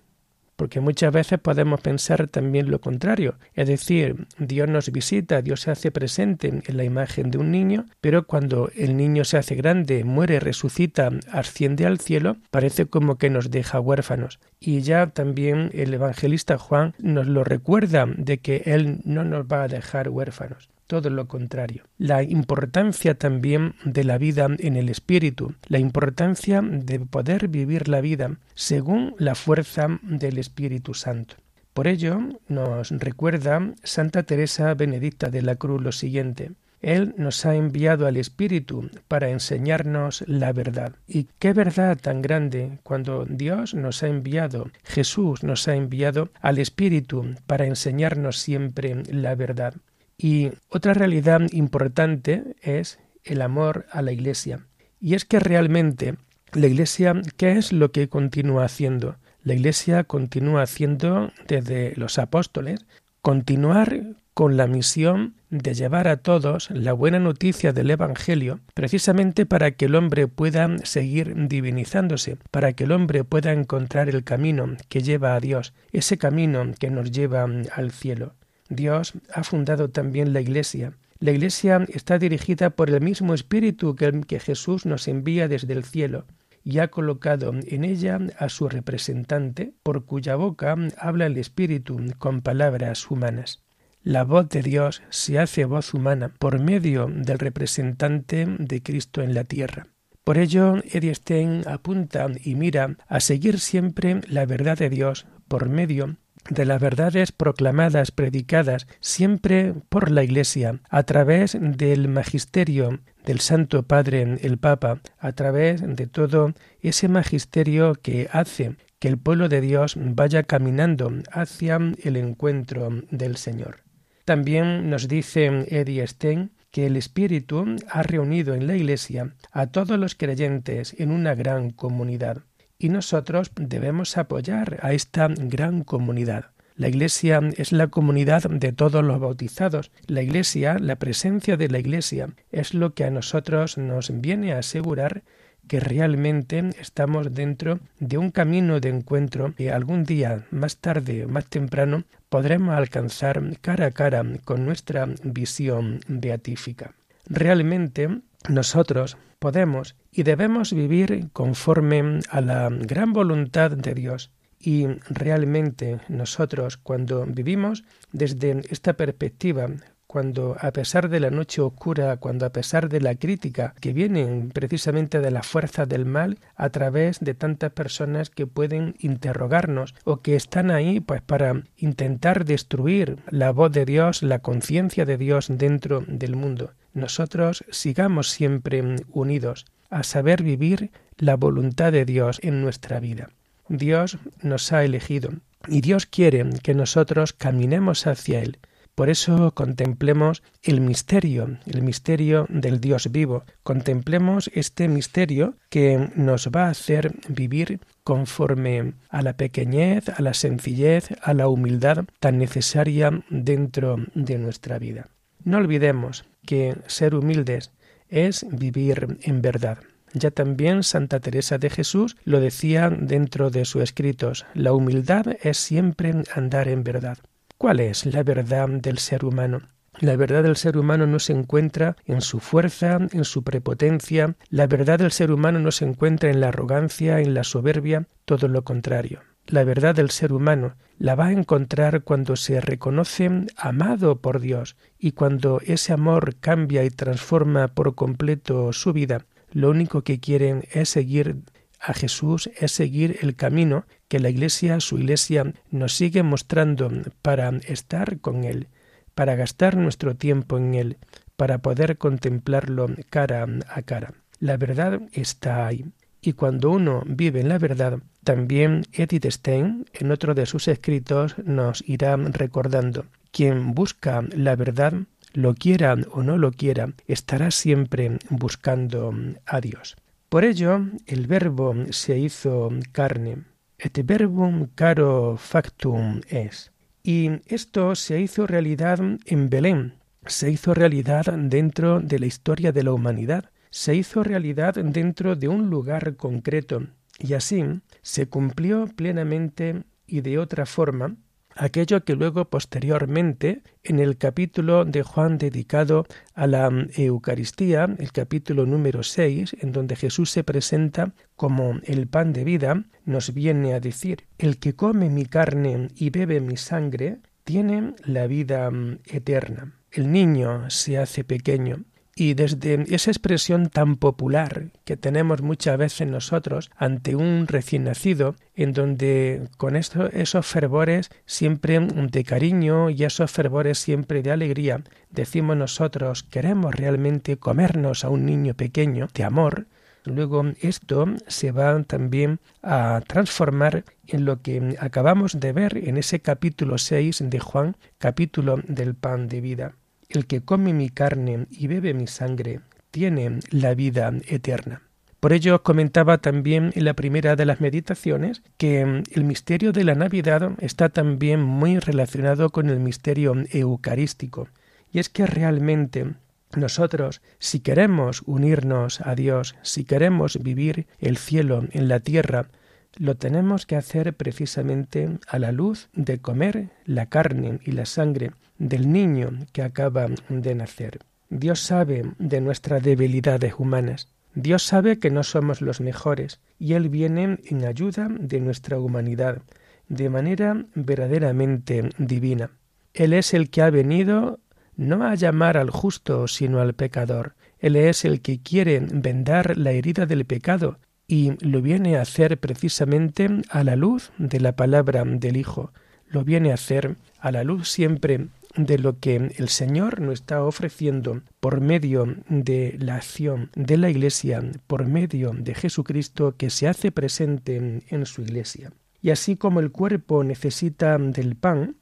porque 0.56 0.80
muchas 0.80 1.12
veces 1.12 1.38
podemos 1.38 1.80
pensar 1.80 2.28
también 2.28 2.70
lo 2.70 2.80
contrario, 2.80 3.36
es 3.54 3.68
decir, 3.68 4.26
Dios 4.38 4.68
nos 4.68 4.90
visita, 4.90 5.40
Dios 5.40 5.60
se 5.62 5.70
hace 5.70 5.90
presente 5.90 6.48
en 6.48 6.76
la 6.76 6.84
imagen 6.84 7.30
de 7.30 7.38
un 7.38 7.50
niño, 7.50 7.86
pero 8.00 8.26
cuando 8.26 8.70
el 8.74 8.96
niño 8.96 9.24
se 9.24 9.38
hace 9.38 9.54
grande, 9.54 10.04
muere, 10.04 10.38
resucita, 10.38 11.10
asciende 11.30 11.86
al 11.86 11.98
cielo, 11.98 12.36
parece 12.50 12.86
como 12.86 13.16
que 13.16 13.30
nos 13.30 13.50
deja 13.50 13.80
huérfanos. 13.80 14.38
Y 14.60 14.80
ya 14.80 15.08
también 15.08 15.70
el 15.72 15.94
evangelista 15.94 16.58
Juan 16.58 16.94
nos 16.98 17.26
lo 17.26 17.42
recuerda 17.42 18.06
de 18.06 18.38
que 18.38 18.62
Él 18.66 19.00
no 19.04 19.24
nos 19.24 19.46
va 19.46 19.62
a 19.62 19.68
dejar 19.68 20.08
huérfanos 20.08 20.68
todo 20.86 21.10
lo 21.10 21.26
contrario. 21.26 21.84
La 21.98 22.22
importancia 22.22 23.14
también 23.14 23.74
de 23.84 24.04
la 24.04 24.18
vida 24.18 24.48
en 24.58 24.76
el 24.76 24.88
espíritu, 24.88 25.54
la 25.68 25.78
importancia 25.78 26.62
de 26.62 27.00
poder 27.00 27.48
vivir 27.48 27.88
la 27.88 28.00
vida 28.00 28.38
según 28.54 29.14
la 29.18 29.34
fuerza 29.34 29.98
del 30.02 30.38
Espíritu 30.38 30.94
Santo. 30.94 31.36
Por 31.74 31.88
ello 31.88 32.20
nos 32.48 32.90
recuerda 32.90 33.74
Santa 33.82 34.22
Teresa 34.22 34.72
Benedicta 34.74 35.28
de 35.28 35.42
la 35.42 35.56
Cruz 35.56 35.82
lo 35.82 35.92
siguiente. 35.92 36.52
Él 36.80 37.14
nos 37.16 37.44
ha 37.44 37.54
enviado 37.54 38.06
al 38.06 38.16
Espíritu 38.16 38.90
para 39.08 39.30
enseñarnos 39.30 40.24
la 40.26 40.52
verdad. 40.52 40.94
Y 41.06 41.26
qué 41.38 41.52
verdad 41.52 41.98
tan 42.00 42.22
grande 42.22 42.78
cuando 42.82 43.24
Dios 43.24 43.74
nos 43.74 44.02
ha 44.02 44.08
enviado, 44.08 44.70
Jesús 44.84 45.42
nos 45.42 45.68
ha 45.68 45.74
enviado 45.74 46.30
al 46.40 46.58
Espíritu 46.58 47.34
para 47.46 47.66
enseñarnos 47.66 48.38
siempre 48.38 49.02
la 49.10 49.34
verdad. 49.34 49.74
Y 50.18 50.50
otra 50.68 50.94
realidad 50.94 51.42
importante 51.52 52.56
es 52.62 52.98
el 53.24 53.42
amor 53.42 53.86
a 53.90 54.02
la 54.02 54.12
Iglesia. 54.12 54.66
Y 55.00 55.14
es 55.14 55.24
que 55.24 55.40
realmente 55.40 56.14
la 56.52 56.66
Iglesia, 56.66 57.14
¿qué 57.36 57.52
es 57.52 57.72
lo 57.72 57.92
que 57.92 58.08
continúa 58.08 58.64
haciendo? 58.64 59.16
La 59.42 59.54
Iglesia 59.54 60.04
continúa 60.04 60.62
haciendo 60.62 61.32
desde 61.46 61.94
los 61.96 62.18
apóstoles, 62.18 62.86
continuar 63.20 64.16
con 64.32 64.56
la 64.56 64.66
misión 64.66 65.34
de 65.50 65.74
llevar 65.74 66.08
a 66.08 66.18
todos 66.18 66.70
la 66.70 66.92
buena 66.92 67.18
noticia 67.18 67.72
del 67.72 67.90
Evangelio, 67.90 68.60
precisamente 68.74 69.46
para 69.46 69.70
que 69.70 69.86
el 69.86 69.94
hombre 69.94 70.28
pueda 70.28 70.76
seguir 70.84 71.34
divinizándose, 71.48 72.36
para 72.50 72.72
que 72.74 72.84
el 72.84 72.92
hombre 72.92 73.24
pueda 73.24 73.52
encontrar 73.52 74.08
el 74.08 74.24
camino 74.24 74.76
que 74.88 75.00
lleva 75.00 75.34
a 75.34 75.40
Dios, 75.40 75.72
ese 75.92 76.18
camino 76.18 76.64
que 76.78 76.90
nos 76.90 77.10
lleva 77.10 77.46
al 77.72 77.92
cielo. 77.92 78.34
Dios 78.68 79.14
ha 79.32 79.44
fundado 79.44 79.90
también 79.90 80.32
la 80.32 80.40
Iglesia. 80.40 80.92
La 81.18 81.32
Iglesia 81.32 81.84
está 81.88 82.18
dirigida 82.18 82.70
por 82.70 82.90
el 82.90 83.00
mismo 83.00 83.34
Espíritu 83.34 83.96
que, 83.96 84.40
Jesús 84.40 84.86
nos 84.86 85.08
envía 85.08 85.48
desde 85.48 85.72
el 85.72 85.84
cielo 85.84 86.26
y 86.62 86.80
ha 86.80 86.88
colocado 86.88 87.52
en 87.66 87.84
ella 87.84 88.18
a 88.38 88.48
su 88.48 88.68
representante, 88.68 89.72
por 89.82 90.04
cuya 90.04 90.36
boca 90.36 90.76
habla 90.98 91.26
el 91.26 91.38
Espíritu 91.38 91.98
con 92.18 92.42
palabras 92.42 93.10
humanas. 93.10 93.62
La 94.02 94.24
voz 94.24 94.48
de 94.48 94.62
Dios 94.62 95.02
se 95.10 95.38
hace 95.38 95.64
voz 95.64 95.94
humana 95.94 96.32
por 96.38 96.60
medio 96.60 97.06
del 97.08 97.38
representante 97.38 98.46
de 98.58 98.82
Cristo 98.82 99.22
en 99.22 99.34
la 99.34 99.44
tierra. 99.44 99.88
Por 100.22 100.38
ello, 100.38 100.82
Stein 100.92 101.62
apunta 101.66 102.26
y 102.44 102.56
mira 102.56 102.96
a 103.06 103.20
seguir 103.20 103.60
siempre 103.60 104.20
la 104.26 104.44
verdad 104.44 104.76
de 104.76 104.90
Dios 104.90 105.26
por 105.46 105.68
medio 105.68 106.16
de 106.50 106.64
las 106.64 106.80
verdades 106.80 107.32
proclamadas, 107.32 108.10
predicadas 108.10 108.86
siempre 109.00 109.74
por 109.88 110.10
la 110.10 110.24
Iglesia, 110.24 110.80
a 110.88 111.02
través 111.02 111.56
del 111.60 112.08
magisterio 112.08 113.00
del 113.24 113.40
Santo 113.40 113.82
Padre, 113.82 114.38
el 114.42 114.58
Papa, 114.58 115.00
a 115.18 115.32
través 115.32 115.82
de 115.82 116.06
todo 116.06 116.54
ese 116.80 117.08
magisterio 117.08 117.94
que 117.94 118.28
hace 118.32 118.76
que 118.98 119.08
el 119.08 119.18
pueblo 119.18 119.48
de 119.48 119.60
Dios 119.60 119.96
vaya 119.98 120.44
caminando 120.44 121.12
hacia 121.32 121.78
el 122.02 122.16
encuentro 122.16 122.88
del 123.10 123.36
Señor. 123.36 123.80
También 124.24 124.90
nos 124.90 125.08
dice 125.08 125.66
Eddie 125.68 126.06
Stein 126.06 126.52
que 126.70 126.86
el 126.86 126.96
Espíritu 126.96 127.76
ha 127.88 128.02
reunido 128.02 128.54
en 128.54 128.66
la 128.66 128.76
Iglesia 128.76 129.34
a 129.52 129.68
todos 129.68 129.98
los 129.98 130.14
creyentes 130.14 130.94
en 130.98 131.10
una 131.10 131.34
gran 131.34 131.70
comunidad 131.70 132.42
y 132.78 132.88
nosotros 132.88 133.50
debemos 133.56 134.16
apoyar 134.16 134.78
a 134.82 134.92
esta 134.92 135.28
gran 135.28 135.84
comunidad. 135.84 136.50
La 136.76 136.88
Iglesia 136.88 137.40
es 137.56 137.72
la 137.72 137.86
comunidad 137.86 138.42
de 138.50 138.72
todos 138.72 139.02
los 139.02 139.18
bautizados. 139.18 139.90
La 140.06 140.20
Iglesia, 140.20 140.78
la 140.78 140.96
presencia 140.96 141.56
de 141.56 141.68
la 141.68 141.78
Iglesia, 141.78 142.28
es 142.52 142.74
lo 142.74 142.92
que 142.92 143.04
a 143.04 143.10
nosotros 143.10 143.78
nos 143.78 144.10
viene 144.20 144.52
a 144.52 144.58
asegurar 144.58 145.22
que 145.68 145.80
realmente 145.80 146.70
estamos 146.78 147.34
dentro 147.34 147.80
de 147.98 148.18
un 148.18 148.30
camino 148.30 148.78
de 148.78 148.90
encuentro 148.90 149.54
que 149.56 149.72
algún 149.72 150.04
día, 150.04 150.44
más 150.50 150.76
tarde 150.76 151.24
o 151.24 151.28
más 151.28 151.46
temprano, 151.46 152.04
podremos 152.28 152.74
alcanzar 152.74 153.42
cara 153.60 153.86
a 153.86 153.90
cara 153.90 154.22
con 154.44 154.64
nuestra 154.66 155.08
visión 155.22 156.00
beatífica. 156.08 156.94
Realmente 157.28 158.20
nosotros 158.48 159.16
podemos 159.38 159.96
y 160.12 160.22
debemos 160.22 160.72
vivir 160.72 161.28
conforme 161.32 162.20
a 162.30 162.40
la 162.40 162.68
gran 162.70 163.12
voluntad 163.12 163.70
de 163.70 163.94
Dios. 163.94 164.30
Y 164.58 164.86
realmente 165.08 166.00
nosotros 166.08 166.76
cuando 166.76 167.26
vivimos 167.26 167.84
desde 168.12 168.62
esta 168.70 168.94
perspectiva, 168.94 169.68
cuando 170.06 170.56
a 170.60 170.70
pesar 170.70 171.08
de 171.08 171.20
la 171.20 171.30
noche 171.30 171.60
oscura, 171.60 172.16
cuando 172.16 172.46
a 172.46 172.50
pesar 172.50 172.88
de 172.88 173.00
la 173.00 173.16
crítica 173.16 173.74
que 173.80 173.92
vienen 173.92 174.50
precisamente 174.50 175.20
de 175.20 175.30
las 175.30 175.46
fuerzas 175.46 175.88
del 175.88 176.06
mal, 176.06 176.38
a 176.54 176.70
través 176.70 177.20
de 177.20 177.34
tantas 177.34 177.72
personas 177.72 178.30
que 178.30 178.46
pueden 178.46 178.94
interrogarnos 178.98 179.94
o 180.04 180.22
que 180.22 180.36
están 180.36 180.70
ahí 180.70 181.00
pues 181.00 181.22
para 181.22 181.62
intentar 181.76 182.44
destruir 182.44 183.18
la 183.30 183.50
voz 183.50 183.72
de 183.72 183.84
Dios, 183.84 184.22
la 184.22 184.38
conciencia 184.38 185.04
de 185.04 185.18
Dios 185.18 185.48
dentro 185.50 186.02
del 186.06 186.36
mundo. 186.36 186.72
Nosotros 186.96 187.62
sigamos 187.70 188.30
siempre 188.30 188.82
unidos 189.12 189.66
a 189.90 190.02
saber 190.02 190.42
vivir 190.42 190.92
la 191.18 191.36
voluntad 191.36 191.92
de 191.92 192.06
Dios 192.06 192.40
en 192.42 192.62
nuestra 192.62 193.00
vida. 193.00 193.28
Dios 193.68 194.16
nos 194.40 194.72
ha 194.72 194.82
elegido 194.82 195.32
y 195.68 195.82
Dios 195.82 196.06
quiere 196.06 196.48
que 196.62 196.72
nosotros 196.72 197.34
caminemos 197.34 198.06
hacia 198.06 198.40
Él. 198.40 198.60
Por 198.94 199.10
eso 199.10 199.52
contemplemos 199.52 200.42
el 200.62 200.80
misterio, 200.80 201.58
el 201.66 201.82
misterio 201.82 202.46
del 202.48 202.80
Dios 202.80 203.12
vivo. 203.12 203.44
Contemplemos 203.62 204.50
este 204.54 204.88
misterio 204.88 205.54
que 205.68 206.08
nos 206.16 206.48
va 206.48 206.64
a 206.64 206.70
hacer 206.70 207.12
vivir 207.28 207.80
conforme 208.04 208.94
a 209.10 209.20
la 209.20 209.36
pequeñez, 209.36 210.08
a 210.08 210.22
la 210.22 210.32
sencillez, 210.32 211.10
a 211.20 211.34
la 211.34 211.48
humildad 211.48 212.06
tan 212.20 212.38
necesaria 212.38 213.22
dentro 213.28 213.98
de 214.14 214.38
nuestra 214.38 214.78
vida. 214.78 215.08
No 215.44 215.58
olvidemos 215.58 216.24
que 216.46 216.76
ser 216.86 217.14
humildes 217.14 217.72
es 218.08 218.46
vivir 218.50 219.18
en 219.22 219.42
verdad. 219.42 219.78
Ya 220.14 220.30
también 220.30 220.82
Santa 220.82 221.20
Teresa 221.20 221.58
de 221.58 221.68
Jesús 221.68 222.16
lo 222.24 222.40
decía 222.40 222.88
dentro 222.88 223.50
de 223.50 223.66
sus 223.66 223.82
escritos, 223.82 224.46
la 224.54 224.72
humildad 224.72 225.26
es 225.42 225.58
siempre 225.58 226.14
andar 226.34 226.68
en 226.68 226.84
verdad. 226.84 227.18
¿Cuál 227.58 227.80
es 227.80 228.06
la 228.06 228.22
verdad 228.22 228.68
del 228.68 228.98
ser 228.98 229.24
humano? 229.24 229.68
La 229.98 230.16
verdad 230.16 230.42
del 230.42 230.56
ser 230.56 230.76
humano 230.76 231.06
no 231.06 231.18
se 231.18 231.32
encuentra 231.32 231.96
en 232.04 232.20
su 232.20 232.38
fuerza, 232.38 232.98
en 233.12 233.24
su 233.24 233.42
prepotencia, 233.42 234.36
la 234.50 234.66
verdad 234.66 234.98
del 234.98 235.10
ser 235.10 235.30
humano 235.30 235.58
no 235.58 235.70
se 235.70 235.86
encuentra 235.86 236.30
en 236.30 236.40
la 236.40 236.48
arrogancia, 236.48 237.20
en 237.20 237.32
la 237.32 237.44
soberbia, 237.44 238.06
todo 238.26 238.48
lo 238.48 238.62
contrario. 238.62 239.20
La 239.46 239.64
verdad 239.64 239.94
del 239.94 240.10
ser 240.10 240.32
humano 240.32 240.76
la 240.98 241.14
va 241.14 241.26
a 241.26 241.32
encontrar 241.32 242.02
cuando 242.02 242.36
se 242.36 242.60
reconoce 242.60 243.30
amado 243.56 244.20
por 244.20 244.40
Dios 244.40 244.76
y 244.98 245.12
cuando 245.12 245.60
ese 245.64 245.92
amor 245.92 246.36
cambia 246.36 246.84
y 246.84 246.90
transforma 246.90 247.68
por 247.68 247.94
completo 247.94 248.72
su 248.72 248.92
vida. 248.92 249.26
Lo 249.52 249.70
único 249.70 250.02
que 250.02 250.20
quieren 250.20 250.64
es 250.72 250.88
seguir 250.88 251.36
a 251.80 251.92
Jesús, 251.92 252.50
es 252.58 252.72
seguir 252.72 253.18
el 253.20 253.36
camino 253.36 253.86
que 254.08 254.20
la 254.20 254.30
Iglesia, 254.30 254.80
su 254.80 254.98
Iglesia, 254.98 255.52
nos 255.70 255.94
sigue 255.94 256.22
mostrando 256.22 256.90
para 257.22 257.50
estar 257.66 258.18
con 258.20 258.44
Él, 258.44 258.68
para 259.14 259.36
gastar 259.36 259.76
nuestro 259.76 260.16
tiempo 260.16 260.56
en 260.58 260.74
Él, 260.74 260.98
para 261.36 261.58
poder 261.58 261.98
contemplarlo 261.98 262.88
cara 263.10 263.46
a 263.68 263.82
cara. 263.82 264.14
La 264.38 264.56
verdad 264.56 265.02
está 265.12 265.66
ahí. 265.66 265.84
Y 266.20 266.32
cuando 266.32 266.70
uno 266.70 267.02
vive 267.06 267.40
en 267.40 267.48
la 267.48 267.58
verdad, 267.58 268.00
también 268.26 268.82
Edith 268.92 269.26
Stein, 269.26 269.86
en 269.94 270.10
otro 270.10 270.34
de 270.34 270.46
sus 270.46 270.66
escritos, 270.66 271.36
nos 271.44 271.84
irá 271.86 272.16
recordando, 272.16 273.06
quien 273.30 273.72
busca 273.72 274.24
la 274.34 274.56
verdad, 274.56 274.94
lo 275.32 275.54
quiera 275.54 275.94
o 276.10 276.24
no 276.24 276.36
lo 276.36 276.50
quiera, 276.50 276.92
estará 277.06 277.52
siempre 277.52 278.18
buscando 278.28 279.14
a 279.46 279.60
Dios. 279.60 279.94
Por 280.28 280.44
ello, 280.44 280.80
el 281.06 281.28
verbo 281.28 281.72
se 281.90 282.18
hizo 282.18 282.70
carne. 282.90 283.44
Et 283.78 284.04
verbum 284.04 284.66
caro 284.74 285.36
factum 285.36 286.20
es. 286.28 286.72
Y 287.04 287.30
esto 287.46 287.94
se 287.94 288.20
hizo 288.20 288.48
realidad 288.48 288.98
en 289.26 289.50
Belén, 289.50 289.94
se 290.26 290.50
hizo 290.50 290.74
realidad 290.74 291.26
dentro 291.32 292.00
de 292.00 292.18
la 292.18 292.26
historia 292.26 292.72
de 292.72 292.82
la 292.82 292.92
humanidad, 292.92 293.50
se 293.70 293.94
hizo 293.94 294.24
realidad 294.24 294.74
dentro 294.74 295.36
de 295.36 295.46
un 295.46 295.70
lugar 295.70 296.16
concreto, 296.16 296.88
y 297.18 297.34
así 297.34 297.64
se 298.06 298.28
cumplió 298.28 298.86
plenamente 298.86 299.82
y 300.06 300.20
de 300.20 300.38
otra 300.38 300.64
forma 300.64 301.16
aquello 301.56 302.04
que 302.04 302.14
luego 302.14 302.48
posteriormente 302.48 303.62
en 303.82 303.98
el 303.98 304.16
capítulo 304.16 304.84
de 304.84 305.02
Juan 305.02 305.38
dedicado 305.38 306.06
a 306.32 306.46
la 306.46 306.70
Eucaristía, 306.96 307.88
el 307.98 308.12
capítulo 308.12 308.64
número 308.64 309.02
6, 309.02 309.56
en 309.60 309.72
donde 309.72 309.96
Jesús 309.96 310.30
se 310.30 310.44
presenta 310.44 311.14
como 311.34 311.80
el 311.82 312.06
pan 312.06 312.32
de 312.32 312.44
vida, 312.44 312.84
nos 313.04 313.34
viene 313.34 313.74
a 313.74 313.80
decir, 313.80 314.28
el 314.38 314.58
que 314.58 314.76
come 314.76 315.10
mi 315.10 315.26
carne 315.26 315.88
y 315.96 316.10
bebe 316.10 316.40
mi 316.40 316.56
sangre, 316.56 317.18
tiene 317.42 317.94
la 318.04 318.28
vida 318.28 318.70
eterna. 319.06 319.80
El 319.90 320.12
niño 320.12 320.70
se 320.70 320.98
hace 320.98 321.24
pequeño, 321.24 321.84
y 322.18 322.32
desde 322.32 322.82
esa 322.94 323.10
expresión 323.10 323.68
tan 323.68 323.96
popular 323.96 324.70
que 324.86 324.96
tenemos 324.96 325.42
muchas 325.42 325.76
veces 325.76 326.08
nosotros 326.08 326.70
ante 326.74 327.14
un 327.14 327.46
recién 327.46 327.84
nacido, 327.84 328.34
en 328.54 328.72
donde 328.72 329.48
con 329.58 329.76
esto, 329.76 330.06
esos 330.10 330.46
fervores 330.46 331.10
siempre 331.26 331.78
de 331.78 332.24
cariño 332.24 332.88
y 332.88 333.04
esos 333.04 333.30
fervores 333.30 333.78
siempre 333.78 334.22
de 334.22 334.32
alegría, 334.32 334.82
decimos 335.10 335.58
nosotros, 335.58 336.22
queremos 336.22 336.74
realmente 336.74 337.36
comernos 337.36 338.02
a 338.02 338.08
un 338.08 338.24
niño 338.24 338.54
pequeño 338.54 339.08
de 339.14 339.22
amor, 339.24 339.66
Luego 340.06 340.44
esto 340.60 341.06
se 341.26 341.50
va 341.50 341.82
también 341.82 342.38
a 342.62 343.02
transformar 343.08 343.84
en 344.06 344.24
lo 344.24 344.40
que 344.40 344.76
acabamos 344.78 345.40
de 345.40 345.52
ver 345.52 345.76
en 345.78 345.96
ese 345.96 346.20
capítulo 346.20 346.78
6 346.78 347.24
de 347.28 347.40
Juan, 347.40 347.76
capítulo 347.98 348.60
del 348.68 348.94
pan 348.94 349.26
de 349.26 349.40
vida. 349.40 349.74
El 350.08 350.26
que 350.26 350.40
come 350.40 350.72
mi 350.72 350.88
carne 350.88 351.46
y 351.50 351.66
bebe 351.66 351.94
mi 351.94 352.06
sangre 352.06 352.60
tiene 352.90 353.40
la 353.50 353.74
vida 353.74 354.12
eterna. 354.26 354.82
Por 355.20 355.32
ello 355.32 355.62
comentaba 355.62 356.18
también 356.18 356.72
en 356.74 356.84
la 356.84 356.94
primera 356.94 357.36
de 357.36 357.46
las 357.46 357.60
meditaciones 357.60 358.42
que 358.58 359.02
el 359.10 359.24
misterio 359.24 359.72
de 359.72 359.82
la 359.82 359.94
Navidad 359.94 360.52
está 360.60 360.88
también 360.88 361.42
muy 361.42 361.78
relacionado 361.78 362.50
con 362.50 362.70
el 362.70 362.78
misterio 362.78 363.34
eucarístico. 363.50 364.48
Y 364.92 364.98
es 364.98 365.08
que 365.08 365.26
realmente 365.26 366.14
nosotros, 366.54 367.22
si 367.38 367.60
queremos 367.60 368.22
unirnos 368.26 369.00
a 369.00 369.14
Dios, 369.14 369.56
si 369.62 369.84
queremos 369.84 370.38
vivir 370.40 370.86
el 371.00 371.16
cielo 371.16 371.64
en 371.72 371.88
la 371.88 372.00
tierra, 372.00 372.48
lo 372.96 373.16
tenemos 373.16 373.66
que 373.66 373.76
hacer 373.76 374.14
precisamente 374.14 375.18
a 375.26 375.38
la 375.38 375.52
luz 375.52 375.88
de 375.92 376.18
comer 376.18 376.70
la 376.84 377.06
carne 377.06 377.58
y 377.64 377.72
la 377.72 377.84
sangre 377.84 378.30
del 378.58 378.92
niño 378.92 379.30
que 379.52 379.62
acaba 379.62 380.06
de 380.28 380.54
nacer. 380.54 381.00
Dios 381.28 381.60
sabe 381.60 382.12
de 382.18 382.40
nuestras 382.40 382.82
debilidades 382.82 383.54
humanas. 383.58 384.08
Dios 384.34 384.62
sabe 384.62 384.98
que 384.98 385.10
no 385.10 385.22
somos 385.22 385.60
los 385.62 385.80
mejores 385.80 386.40
y 386.58 386.74
Él 386.74 386.88
viene 386.88 387.38
en 387.46 387.64
ayuda 387.64 388.08
de 388.10 388.40
nuestra 388.40 388.78
humanidad, 388.78 389.42
de 389.88 390.10
manera 390.10 390.66
verdaderamente 390.74 391.90
divina. 391.98 392.50
Él 392.92 393.12
es 393.12 393.34
el 393.34 393.50
que 393.50 393.62
ha 393.62 393.70
venido 393.70 394.40
no 394.76 395.04
a 395.04 395.14
llamar 395.14 395.56
al 395.56 395.70
justo, 395.70 396.28
sino 396.28 396.60
al 396.60 396.74
pecador. 396.74 397.34
Él 397.58 397.76
es 397.76 398.04
el 398.04 398.20
que 398.20 398.40
quiere 398.40 398.80
vendar 398.80 399.56
la 399.56 399.72
herida 399.72 400.06
del 400.06 400.26
pecado 400.26 400.78
y 401.08 401.32
lo 401.44 401.62
viene 401.62 401.96
a 401.96 402.02
hacer 402.02 402.38
precisamente 402.38 403.28
a 403.48 403.64
la 403.64 403.76
luz 403.76 404.12
de 404.18 404.40
la 404.40 404.54
palabra 404.56 405.04
del 405.04 405.36
Hijo. 405.36 405.72
Lo 406.08 406.24
viene 406.24 406.50
a 406.50 406.54
hacer 406.54 406.96
a 407.18 407.32
la 407.32 407.44
luz 407.44 407.68
siempre 407.68 408.28
de 408.56 408.78
lo 408.78 408.98
que 408.98 409.16
el 409.36 409.48
Señor 409.48 410.00
nos 410.00 410.14
está 410.14 410.42
ofreciendo 410.44 411.22
por 411.40 411.60
medio 411.60 412.06
de 412.28 412.76
la 412.78 412.96
acción 412.96 413.50
de 413.54 413.76
la 413.76 413.90
Iglesia, 413.90 414.42
por 414.66 414.86
medio 414.86 415.32
de 415.36 415.54
Jesucristo 415.54 416.34
que 416.36 416.50
se 416.50 416.68
hace 416.68 416.90
presente 416.90 417.82
en, 417.88 418.06
su 418.06 418.22
Iglesia. 418.22 418.72
Y 419.00 419.10
así 419.10 419.36
como 419.36 419.60
el 419.60 419.70
cuerpo 419.70 420.24
necesita 420.24 420.98
del 420.98 421.36
pan, 421.36 421.76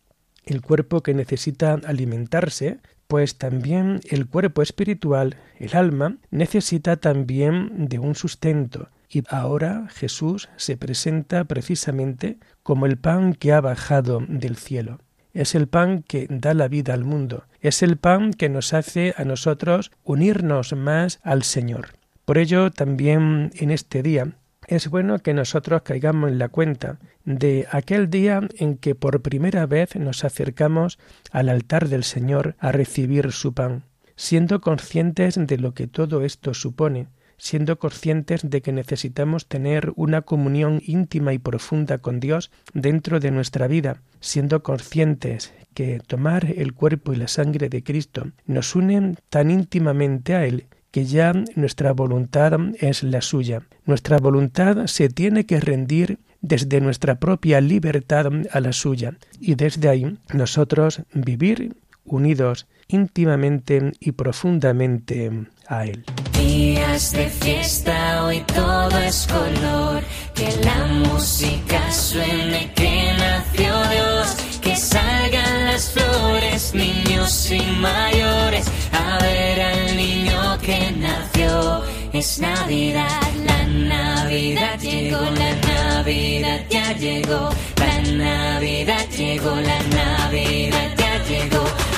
el 0.44 0.60
cuerpo 0.60 1.02
que 1.02 1.14
necesita 1.14 1.74
alimentarse, 1.84 2.80
pues 3.06 3.38
también 3.38 4.00
el 4.10 4.26
cuerpo 4.26 4.62
espiritual, 4.62 5.36
el 5.58 5.76
alma, 5.76 6.18
necesita 6.30 6.96
también 6.96 7.88
de 7.88 7.98
un 7.98 8.14
sustento. 8.14 8.90
Y 9.08 9.22
ahora 9.28 9.86
Jesús 9.90 10.48
se 10.56 10.76
presenta 10.76 11.44
precisamente 11.44 12.38
como 12.62 12.86
el 12.86 12.98
pan 12.98 13.34
que 13.34 13.52
ha 13.52 13.60
bajado 13.60 14.20
del 14.28 14.56
cielo 14.56 14.98
es 15.34 15.54
el 15.54 15.66
pan 15.68 16.02
que 16.02 16.26
da 16.30 16.54
la 16.54 16.68
vida 16.68 16.94
al 16.94 17.04
mundo, 17.04 17.44
es 17.60 17.82
el 17.82 17.96
pan 17.98 18.32
que 18.32 18.48
nos 18.48 18.72
hace 18.72 19.14
a 19.18 19.24
nosotros 19.24 19.90
unirnos 20.04 20.72
más 20.72 21.20
al 21.22 21.42
Señor. 21.42 21.88
Por 22.24 22.38
ello, 22.38 22.70
también 22.70 23.50
en 23.54 23.70
este 23.70 24.02
día, 24.02 24.32
es 24.66 24.88
bueno 24.88 25.18
que 25.18 25.34
nosotros 25.34 25.82
caigamos 25.82 26.30
en 26.30 26.38
la 26.38 26.48
cuenta 26.48 26.98
de 27.24 27.66
aquel 27.70 28.08
día 28.08 28.40
en 28.56 28.78
que 28.78 28.94
por 28.94 29.20
primera 29.20 29.66
vez 29.66 29.96
nos 29.96 30.24
acercamos 30.24 30.98
al 31.30 31.50
altar 31.50 31.88
del 31.88 32.04
Señor 32.04 32.54
a 32.58 32.72
recibir 32.72 33.32
su 33.32 33.52
pan, 33.52 33.84
siendo 34.16 34.60
conscientes 34.60 35.34
de 35.38 35.58
lo 35.58 35.74
que 35.74 35.86
todo 35.86 36.24
esto 36.24 36.54
supone, 36.54 37.08
siendo 37.38 37.78
conscientes 37.78 38.48
de 38.48 38.62
que 38.62 38.72
necesitamos 38.72 39.46
tener 39.46 39.92
una 39.96 40.22
comunión 40.22 40.80
íntima 40.84 41.32
y 41.32 41.38
profunda 41.38 41.98
con 41.98 42.20
Dios 42.20 42.50
dentro 42.72 43.20
de 43.20 43.30
nuestra 43.30 43.66
vida, 43.66 44.02
siendo 44.20 44.62
conscientes 44.62 45.52
que 45.74 46.00
tomar 46.06 46.46
el 46.56 46.72
cuerpo 46.72 47.12
y 47.12 47.16
la 47.16 47.28
sangre 47.28 47.68
de 47.68 47.82
Cristo 47.82 48.28
nos 48.46 48.74
unen 48.74 49.16
tan 49.28 49.50
íntimamente 49.50 50.34
a 50.34 50.46
Él 50.46 50.66
que 50.90 51.04
ya 51.04 51.32
nuestra 51.56 51.92
voluntad 51.92 52.52
es 52.80 53.02
la 53.02 53.20
suya. 53.20 53.62
Nuestra 53.84 54.18
voluntad 54.18 54.86
se 54.86 55.08
tiene 55.08 55.44
que 55.44 55.58
rendir 55.58 56.20
desde 56.40 56.80
nuestra 56.80 57.16
propia 57.16 57.60
libertad 57.60 58.26
a 58.52 58.60
la 58.60 58.72
suya 58.72 59.14
y 59.40 59.56
desde 59.56 59.88
ahí 59.88 60.18
nosotros 60.32 61.02
vivir 61.12 61.74
unidos 62.04 62.68
íntimamente 62.88 63.92
y 64.00 64.12
profundamente 64.12 65.30
a 65.68 65.84
Él. 65.84 66.04
Días 66.32 67.12
de 67.12 67.28
fiesta, 67.28 68.24
hoy 68.24 68.40
todo 68.54 68.98
es 68.98 69.26
color, 69.26 70.02
que 70.34 70.48
la 70.64 70.86
música 70.86 71.90
suene, 71.90 72.72
que 72.74 73.12
nació 73.18 73.74
Dios, 73.90 74.36
que 74.60 74.76
salgan 74.76 75.66
las 75.66 75.90
flores, 75.90 76.74
niños 76.74 77.50
y 77.50 77.60
mayores, 77.80 78.66
a 78.92 79.18
ver 79.22 79.60
al 79.60 79.96
niño 79.96 80.58
que 80.60 80.92
nació. 80.92 81.82
Es 82.12 82.38
Navidad, 82.38 83.22
la 83.44 83.64
Navidad 83.66 84.78
llegó, 84.80 85.20
la 85.20 85.54
Navidad 85.54 86.60
ya 86.70 86.92
llegó, 86.92 87.50
la 87.76 88.02
Navidad 88.12 89.08
llegó, 89.16 89.56
la 89.56 89.82
Navidad 89.82 90.94
ya 90.96 91.24
llegó. 91.24 91.93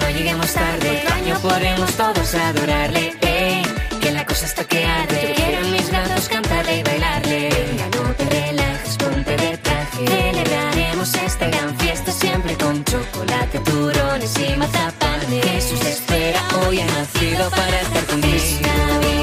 No 0.00 0.10
lleguemos 0.10 0.52
tarde, 0.52 1.02
otro 1.02 1.14
año 1.14 1.38
podremos 1.40 1.92
todos 1.92 2.34
adorarle. 2.34 3.14
Hey, 3.20 3.62
que 4.00 4.10
la 4.10 4.24
cosa 4.24 4.46
está 4.46 4.64
que 4.64 4.84
arde, 4.84 5.28
yo 5.28 5.34
quiero 5.34 5.68
mis 5.68 5.90
brazos 5.90 6.28
cantarle 6.28 6.78
y 6.78 6.82
bailarle. 6.82 7.50
Venga, 7.50 7.86
no 7.96 8.14
te 8.14 8.24
relajes, 8.24 8.96
ponte 8.96 9.36
de 9.36 9.58
traje. 9.58 10.06
Celebraremos 10.06 11.14
esta 11.14 11.46
gran 11.48 11.78
fiesta 11.78 12.10
siempre 12.12 12.56
con 12.56 12.84
chocolate, 12.84 13.58
turones 13.60 14.34
y 14.38 14.56
mazapán. 14.56 15.20
Jesús 15.28 15.84
espera, 15.84 16.40
hoy 16.66 16.80
ha 16.80 16.86
nacido 16.86 17.50
para 17.50 17.80
estar 17.80 18.04
conmigo. 18.06 19.21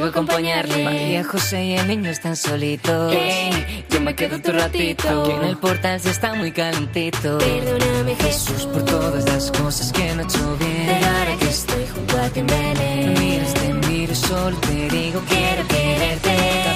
conmigo 0.00 0.06
a 0.06 0.08
acompañarle. 0.08 0.84
María, 0.84 1.24
José 1.24 1.64
y 1.64 1.72
el 1.74 1.86
niño 1.86 2.10
están 2.10 2.36
solitos. 2.36 3.12
Hey, 3.14 3.84
yo 3.90 4.00
me 4.00 4.14
quedo 4.14 4.36
otro 4.36 4.58
ratito. 4.58 5.24
Que 5.24 5.34
en 5.34 5.44
el 5.44 5.56
portal 5.56 6.00
se 6.00 6.10
está 6.10 6.34
muy 6.34 6.52
calentito. 6.52 7.38
Perdóname 7.38 8.14
Jesús 8.16 8.66
por 8.66 8.84
todas 8.84 9.24
las 9.24 9.50
cosas 9.50 9.92
que 9.92 10.14
no 10.14 10.22
he 10.22 10.24
hecho 10.24 10.56
bien. 10.58 10.86
Pero 10.86 11.06
ahora 11.06 11.36
que 11.38 11.48
estoy 11.48 11.86
junto 11.86 12.18
a 12.18 12.28
ti 12.28 12.42
Belén 12.42 13.14
mires, 13.18 13.54
te 13.54 13.74
miro, 13.88 14.14
solo 14.14 14.56
te 14.58 14.88
digo 14.88 15.20
quiero 15.28 15.66
quererte. 15.68 16.30
Nunca 16.30 16.74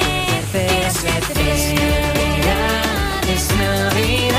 perderte. 0.52 0.82
Es 0.86 1.74
Navidad, 1.74 3.28
es 3.28 3.48
Navidad. 3.56 4.31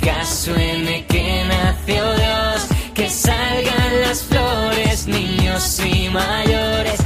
Música 0.00 0.24
suene, 0.24 1.04
que 1.06 1.44
nació 1.44 2.14
Dios, 2.14 2.66
que 2.94 3.10
salgan 3.10 4.00
las 4.02 4.22
flores, 4.24 5.06
niños 5.06 5.80
y 5.80 6.08
mayores, 6.08 7.00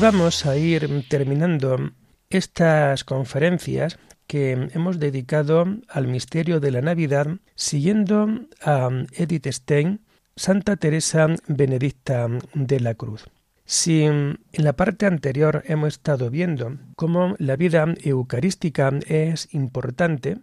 Vamos 0.00 0.46
a 0.46 0.56
ir 0.56 1.08
terminando 1.08 1.90
estas 2.30 3.02
conferencias 3.02 3.98
que 4.28 4.52
hemos 4.72 5.00
dedicado 5.00 5.66
al 5.88 6.06
misterio 6.06 6.60
de 6.60 6.70
la 6.70 6.82
Navidad 6.82 7.26
siguiendo 7.56 8.28
a 8.62 8.90
Edith 9.12 9.48
Stein, 9.48 10.00
Santa 10.36 10.76
Teresa 10.76 11.26
Benedicta 11.48 12.28
de 12.54 12.78
la 12.78 12.94
Cruz. 12.94 13.24
Si 13.64 14.04
en 14.04 14.38
la 14.52 14.74
parte 14.74 15.06
anterior 15.06 15.64
hemos 15.66 15.94
estado 15.94 16.30
viendo 16.30 16.78
cómo 16.94 17.34
la 17.38 17.56
vida 17.56 17.84
eucarística 18.04 18.92
es 19.08 19.52
importante, 19.52 20.38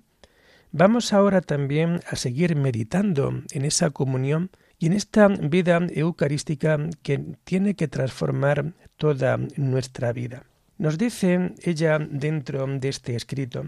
vamos 0.73 1.13
ahora 1.13 1.39
también 1.39 2.01
a 2.09 2.17
seguir 2.17 2.57
meditando 2.57 3.41
en 3.51 3.63
esa 3.63 3.91
comunión 3.91 4.49
y 4.77 4.87
en 4.87 4.93
esta 4.93 5.27
vida 5.27 5.79
eucarística 5.91 6.77
que 7.01 7.23
tiene 7.43 7.75
que 7.75 7.87
transformar 7.87 8.73
toda 8.97 9.37
nuestra 9.57 10.13
vida. 10.13 10.43
Nos 10.77 10.97
dice 10.97 11.53
ella 11.63 11.99
dentro 11.99 12.67
de 12.67 12.89
este 12.89 13.15
escrito, 13.15 13.65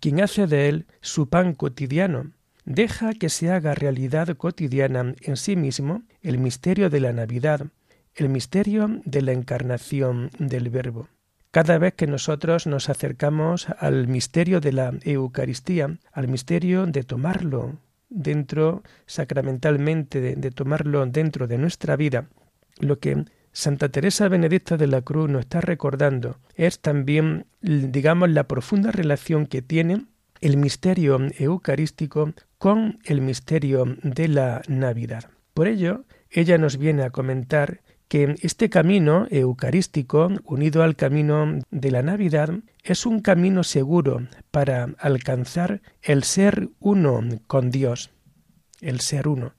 quien 0.00 0.20
hace 0.20 0.46
de 0.46 0.68
él 0.68 0.86
su 1.00 1.28
pan 1.28 1.54
cotidiano, 1.54 2.32
deja 2.64 3.14
que 3.14 3.28
se 3.28 3.50
haga 3.50 3.74
realidad 3.74 4.36
cotidiana 4.36 5.14
en 5.20 5.36
sí 5.36 5.56
mismo 5.56 6.02
el 6.22 6.38
misterio 6.38 6.90
de 6.90 7.00
la 7.00 7.12
Navidad, 7.12 7.66
el 8.14 8.28
misterio 8.28 9.00
de 9.04 9.22
la 9.22 9.32
encarnación 9.32 10.30
del 10.38 10.70
Verbo. 10.70 11.08
Cada 11.50 11.78
vez 11.78 11.94
que 11.94 12.06
nosotros 12.06 12.66
nos 12.66 12.88
acercamos 12.88 13.68
al 13.78 14.08
misterio 14.08 14.60
de 14.60 14.72
la 14.72 14.94
Eucaristía, 15.02 15.98
al 16.12 16.28
misterio 16.28 16.86
de 16.86 17.02
tomarlo 17.02 17.78
dentro 18.14 18.82
sacramentalmente, 19.06 20.20
de, 20.20 20.50
tomarlo 20.50 21.04
dentro 21.06 21.46
de 21.46 21.58
nuestra 21.58 21.96
vida, 21.96 22.28
lo 22.78 22.98
que 22.98 23.24
Santa 23.52 23.90
Teresa 23.90 24.28
Benedicta 24.28 24.76
de 24.76 24.86
la 24.86 25.02
Cruz 25.02 25.28
nos 25.28 25.40
está 25.40 25.60
recordando 25.60 26.38
es 26.54 26.80
también, 26.80 27.46
digamos, 27.60 28.30
la 28.30 28.48
profunda 28.48 28.90
relación 28.90 29.46
que 29.46 29.62
tiene 29.62 30.06
el 30.40 30.56
misterio 30.56 31.18
eucarístico 31.38 32.32
con 32.58 32.98
el 33.04 33.20
misterio 33.20 33.96
de 34.02 34.28
la 34.28 34.62
Navidad. 34.68 35.30
Por 35.54 35.68
ello, 35.68 36.04
ella 36.30 36.58
nos 36.58 36.78
viene 36.78 37.02
a 37.02 37.10
comentar 37.10 37.80
que 38.08 38.36
este 38.42 38.68
camino 38.68 39.26
eucarístico, 39.30 40.30
unido 40.44 40.82
al 40.82 40.96
camino 40.96 41.60
de 41.70 41.90
la 41.90 42.02
Navidad, 42.02 42.50
es 42.82 43.06
un 43.06 43.20
camino 43.20 43.62
seguro 43.62 44.26
para 44.50 44.90
alcanzar 44.98 45.82
el 46.02 46.24
ser 46.24 46.68
uno 46.80 47.20
con 47.46 47.70
Dios, 47.70 48.10
el 48.80 49.00
ser 49.00 49.28
uno. 49.28 49.54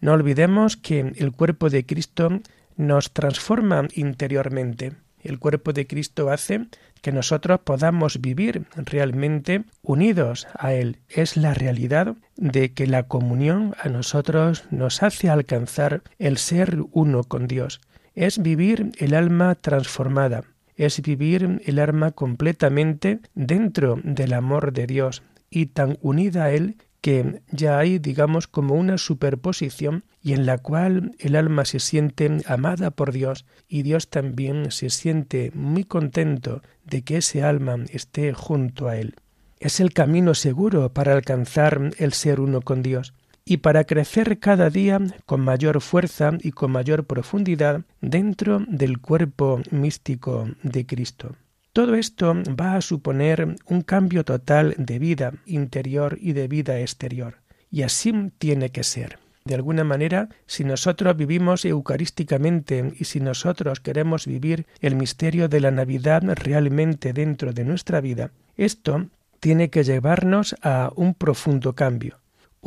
No 0.00 0.12
olvidemos 0.12 0.76
que 0.76 1.12
el 1.16 1.32
cuerpo 1.32 1.68
de 1.68 1.84
Cristo 1.84 2.40
nos 2.76 3.12
transforma 3.12 3.86
interiormente. 3.94 4.92
El 5.20 5.38
cuerpo 5.38 5.72
de 5.72 5.86
Cristo 5.86 6.30
hace 6.30 6.68
que 7.02 7.12
nosotros 7.12 7.60
podamos 7.64 8.20
vivir 8.20 8.66
realmente 8.76 9.64
unidos 9.82 10.46
a 10.54 10.72
Él. 10.72 11.00
Es 11.08 11.36
la 11.36 11.54
realidad 11.54 12.16
de 12.36 12.72
que 12.72 12.86
la 12.86 13.08
comunión 13.08 13.74
a 13.80 13.88
nosotros 13.88 14.64
nos 14.70 15.02
hace 15.02 15.28
alcanzar 15.28 16.02
el 16.18 16.38
ser 16.38 16.78
uno 16.92 17.24
con 17.24 17.46
Dios. 17.46 17.80
Es 18.14 18.40
vivir 18.40 18.92
el 18.98 19.14
alma 19.14 19.56
transformada. 19.56 20.44
Es 20.78 21.02
vivir 21.02 21.60
el 21.66 21.78
alma 21.80 22.12
completamente 22.12 23.18
dentro 23.34 23.98
del 24.04 24.32
amor 24.32 24.72
de 24.72 24.86
Dios 24.86 25.24
y 25.50 25.66
tan 25.66 25.98
unida 26.02 26.44
a 26.44 26.52
Él 26.52 26.76
que 27.00 27.42
ya 27.50 27.78
hay, 27.78 27.98
digamos, 27.98 28.46
como 28.46 28.74
una 28.74 28.96
superposición 28.96 30.04
y 30.22 30.34
en 30.34 30.46
la 30.46 30.58
cual 30.58 31.16
el 31.18 31.34
alma 31.34 31.64
se 31.64 31.80
siente 31.80 32.30
amada 32.46 32.92
por 32.92 33.10
Dios 33.12 33.44
y 33.68 33.82
Dios 33.82 34.08
también 34.08 34.70
se 34.70 34.88
siente 34.90 35.50
muy 35.52 35.82
contento 35.82 36.62
de 36.84 37.02
que 37.02 37.16
ese 37.16 37.42
alma 37.42 37.76
esté 37.90 38.32
junto 38.32 38.86
a 38.86 38.96
él. 38.96 39.16
Es 39.58 39.80
el 39.80 39.92
camino 39.92 40.34
seguro 40.34 40.92
para 40.92 41.12
alcanzar 41.12 41.90
el 41.98 42.12
ser 42.12 42.38
uno 42.38 42.60
con 42.62 42.82
Dios 42.82 43.14
y 43.48 43.56
para 43.56 43.84
crecer 43.84 44.38
cada 44.38 44.68
día 44.68 45.00
con 45.24 45.40
mayor 45.40 45.80
fuerza 45.80 46.32
y 46.42 46.52
con 46.52 46.70
mayor 46.70 47.06
profundidad 47.06 47.80
dentro 48.02 48.62
del 48.68 49.00
cuerpo 49.00 49.62
místico 49.70 50.50
de 50.62 50.84
Cristo. 50.84 51.34
Todo 51.72 51.94
esto 51.94 52.34
va 52.60 52.74
a 52.74 52.82
suponer 52.82 53.56
un 53.64 53.80
cambio 53.80 54.22
total 54.24 54.74
de 54.76 54.98
vida 54.98 55.32
interior 55.46 56.18
y 56.20 56.34
de 56.34 56.46
vida 56.46 56.78
exterior. 56.80 57.36
Y 57.70 57.82
así 57.82 58.12
tiene 58.36 58.68
que 58.68 58.84
ser. 58.84 59.18
De 59.46 59.54
alguna 59.54 59.82
manera, 59.82 60.28
si 60.46 60.64
nosotros 60.64 61.16
vivimos 61.16 61.64
eucarísticamente 61.64 62.92
y 62.98 63.04
si 63.06 63.18
nosotros 63.18 63.80
queremos 63.80 64.26
vivir 64.26 64.66
el 64.80 64.94
misterio 64.94 65.48
de 65.48 65.60
la 65.60 65.70
Navidad 65.70 66.22
realmente 66.34 67.14
dentro 67.14 67.54
de 67.54 67.64
nuestra 67.64 68.02
vida, 68.02 68.30
esto 68.58 69.06
tiene 69.40 69.70
que 69.70 69.84
llevarnos 69.84 70.54
a 70.60 70.90
un 70.96 71.14
profundo 71.14 71.74
cambio. 71.74 72.18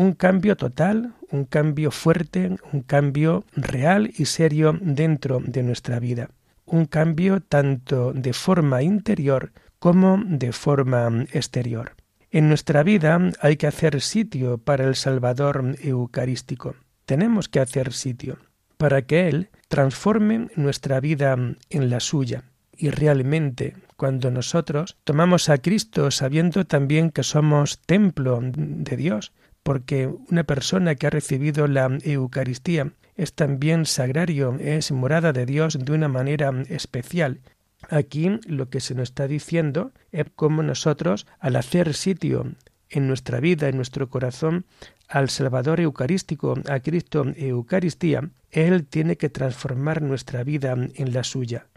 Un 0.02 0.14
cambio 0.14 0.54
total, 0.56 1.14
un 1.30 1.46
cambio 1.46 1.90
fuerte, 1.92 2.42
un 2.74 2.82
cambio 2.82 3.46
real 3.56 4.02
y 4.18 4.26
serio 4.26 4.68
dentro 4.82 5.40
de 5.46 5.62
nuestra 5.64 6.00
vida 6.00 6.30
un 6.72 6.86
cambio 6.86 7.42
tanto 7.42 8.14
de 8.14 8.34
forma 8.34 8.82
interior 8.82 9.52
como 9.80 10.22
de 10.26 10.52
forma 10.54 11.26
exterior. 11.34 11.96
En 12.32 12.48
nuestra 12.48 12.82
vida 12.84 13.20
hay 13.42 13.58
que 13.58 13.68
hacer 13.68 14.00
sitio 14.02 14.58
para 14.58 14.86
el 14.86 14.96
Salvador 14.96 15.76
Eucarístico. 15.82 16.76
Tenemos 17.06 17.50
que 17.50 17.60
hacer 17.60 17.92
sitio 17.92 18.38
para 18.78 19.02
que 19.02 19.28
Él 19.28 19.50
transforme 19.68 20.48
nuestra 20.56 21.02
vida 21.02 21.36
en 21.70 21.90
la 21.90 22.00
suya. 22.00 22.46
Y 22.78 22.90
realmente, 22.90 23.76
cuando 23.98 24.32
nosotros 24.32 24.98
tomamos 25.04 25.50
a 25.50 25.58
Cristo 25.58 26.10
sabiendo 26.10 26.66
también 26.66 27.12
que 27.12 27.24
somos 27.24 27.80
templo 27.86 28.40
de 28.42 28.98
Dios, 28.98 29.34
porque 29.64 30.08
una 30.08 30.44
persona 30.44 30.96
que 30.96 31.08
ha 31.08 31.12
recibido 31.12 31.68
la 31.68 31.98
Eucaristía 32.04 32.94
es 33.16 33.34
también 33.34 33.86
sagrario, 33.86 34.58
es 34.60 34.92
morada 34.92 35.34
de 35.34 35.46
Dios 35.46 35.78
de 35.80 35.92
una 35.92 36.08
manera 36.08 36.52
especial. 36.70 37.42
Aquí 37.90 38.40
lo 38.48 38.70
que 38.70 38.80
se 38.80 38.96
nos 38.96 39.10
está 39.10 39.28
diciendo 39.28 39.92
es 40.12 40.26
cómo 40.36 40.64
nosotros, 40.64 41.28
al 41.40 41.56
hacer 41.56 41.94
sitio 41.94 42.54
en 42.90 43.08
nuestra 43.08 43.40
vida, 43.40 43.70
en 43.70 43.76
nuestro 43.76 44.10
corazón, 44.10 44.66
al 45.08 45.30
Salvador 45.30 45.80
Eucarístico, 45.80 46.56
a 46.70 46.80
Cristo 46.80 47.26
Eucaristía, 47.36 48.30
Él 48.50 48.86
tiene 48.86 49.18
que 49.18 49.30
transformar 49.30 50.02
nuestra 50.02 50.44
vida 50.44 50.74
en 50.74 51.14
la 51.14 51.24
suya. 51.24 51.68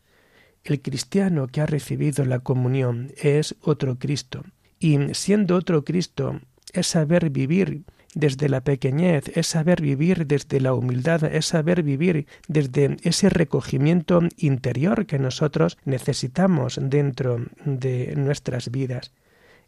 El 0.62 0.80
cristiano 0.80 1.46
que 1.48 1.60
ha 1.60 1.66
recibido 1.66 2.24
la 2.24 2.38
comunión 2.38 3.12
es 3.16 3.56
otro 3.60 3.98
Cristo, 3.98 4.44
y 4.78 5.14
siendo 5.14 5.56
otro 5.56 5.84
Cristo, 5.84 6.40
es 6.72 6.86
saber 6.86 7.30
vivir 7.30 7.84
desde 8.14 8.48
la 8.48 8.62
pequeñez, 8.62 9.36
es 9.36 9.48
saber 9.48 9.82
vivir 9.82 10.26
desde 10.26 10.60
la 10.60 10.72
humildad, 10.74 11.24
es 11.24 11.46
saber 11.46 11.82
vivir 11.82 12.26
desde 12.48 12.96
ese 13.02 13.28
recogimiento 13.28 14.20
interior 14.36 15.06
que 15.06 15.18
nosotros 15.18 15.78
necesitamos 15.84 16.78
dentro 16.80 17.44
de 17.64 18.14
nuestras 18.16 18.70
vidas. 18.70 19.12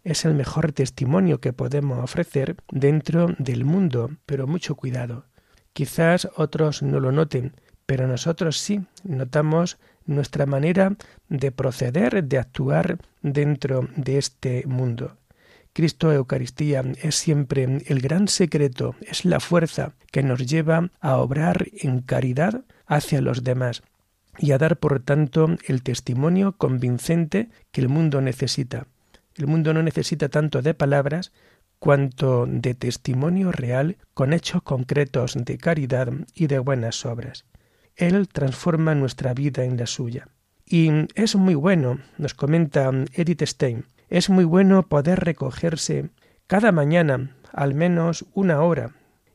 Es 0.05 0.25
el 0.25 0.35
mejor 0.35 0.73
testimonio 0.73 1.41
que 1.41 1.53
podemos 1.53 1.99
ofrecer 1.99 2.57
dentro 2.71 3.35
del 3.39 3.65
mundo, 3.65 4.11
pero 4.25 4.47
mucho 4.47 4.77
cuidado. 4.77 5.25
Quizás 5.73 6.29
otros 6.37 6.83
no 6.83 7.01
lo 7.01 7.11
noten, 7.11 7.53
pero 7.87 8.07
nosotros 8.07 8.59
sí 8.59 8.81
notamos 9.03 9.79
nuestra 10.07 10.47
manera 10.47 10.97
de 11.29 11.51
proceder, 11.51 12.23
de 12.25 12.39
actuar 12.39 12.99
dentro 13.23 13.89
de 13.97 14.19
este 14.19 14.65
mundo. 14.67 15.17
Cristo 15.77 16.11
Eucaristía 16.11 16.83
es 17.03 17.17
siempre 17.17 17.83
el 17.85 18.01
gran 18.01 18.29
secreto, 18.29 18.97
es 19.03 19.27
la 19.27 19.41
fuerza 19.41 19.93
que 20.11 20.23
nos 20.23 20.47
lleva 20.47 20.91
a 21.01 21.19
obrar 21.19 21.67
en 21.71 22.01
caridad 22.01 22.65
hacia 22.87 23.21
los 23.21 23.45
demás 23.45 23.83
y 24.39 24.53
a 24.53 24.59
dar 24.59 24.79
por 24.79 25.01
tanto 25.01 25.55
el 25.67 25.83
testimonio 25.83 26.57
convincente 26.57 27.51
que 27.73 27.83
el 27.83 27.91
mundo 27.91 28.23
necesita. 28.23 28.87
El 29.35 29.49
mundo 29.49 29.75
no 29.75 29.83
necesita 29.83 30.31
tanto 30.31 30.63
de 30.63 30.73
palabras 30.73 31.35
cuanto 31.79 32.47
de 32.47 32.73
testimonio 32.73 33.53
real 33.53 33.99
con 34.15 34.33
hechos 34.33 34.63
concretos 34.63 35.35
de 35.37 35.59
caridad 35.59 36.11
y 36.33 36.47
de 36.47 36.59
buenas 36.59 37.05
obras. 37.05 37.45
Él 37.97 38.29
transforma 38.29 38.95
nuestra 38.95 39.35
vida 39.35 39.63
en 39.65 39.77
la 39.77 39.87
suya. 39.87 40.29
Y 40.65 40.89
es 41.15 41.37
muy 41.37 41.55
bueno, 41.55 42.01
nos 42.17 42.33
comenta 42.33 42.91
Edith 43.13 43.43
Stein, 43.43 43.85
es 44.09 44.31
muy 44.31 44.45
bueno 44.45 44.83
poder 44.89 45.21
recogerse 45.21 46.11
cada 46.47 46.73
mañana 46.73 47.37
al 47.53 47.75
menos 47.75 48.27
una 48.35 48.63
hora 48.63 48.93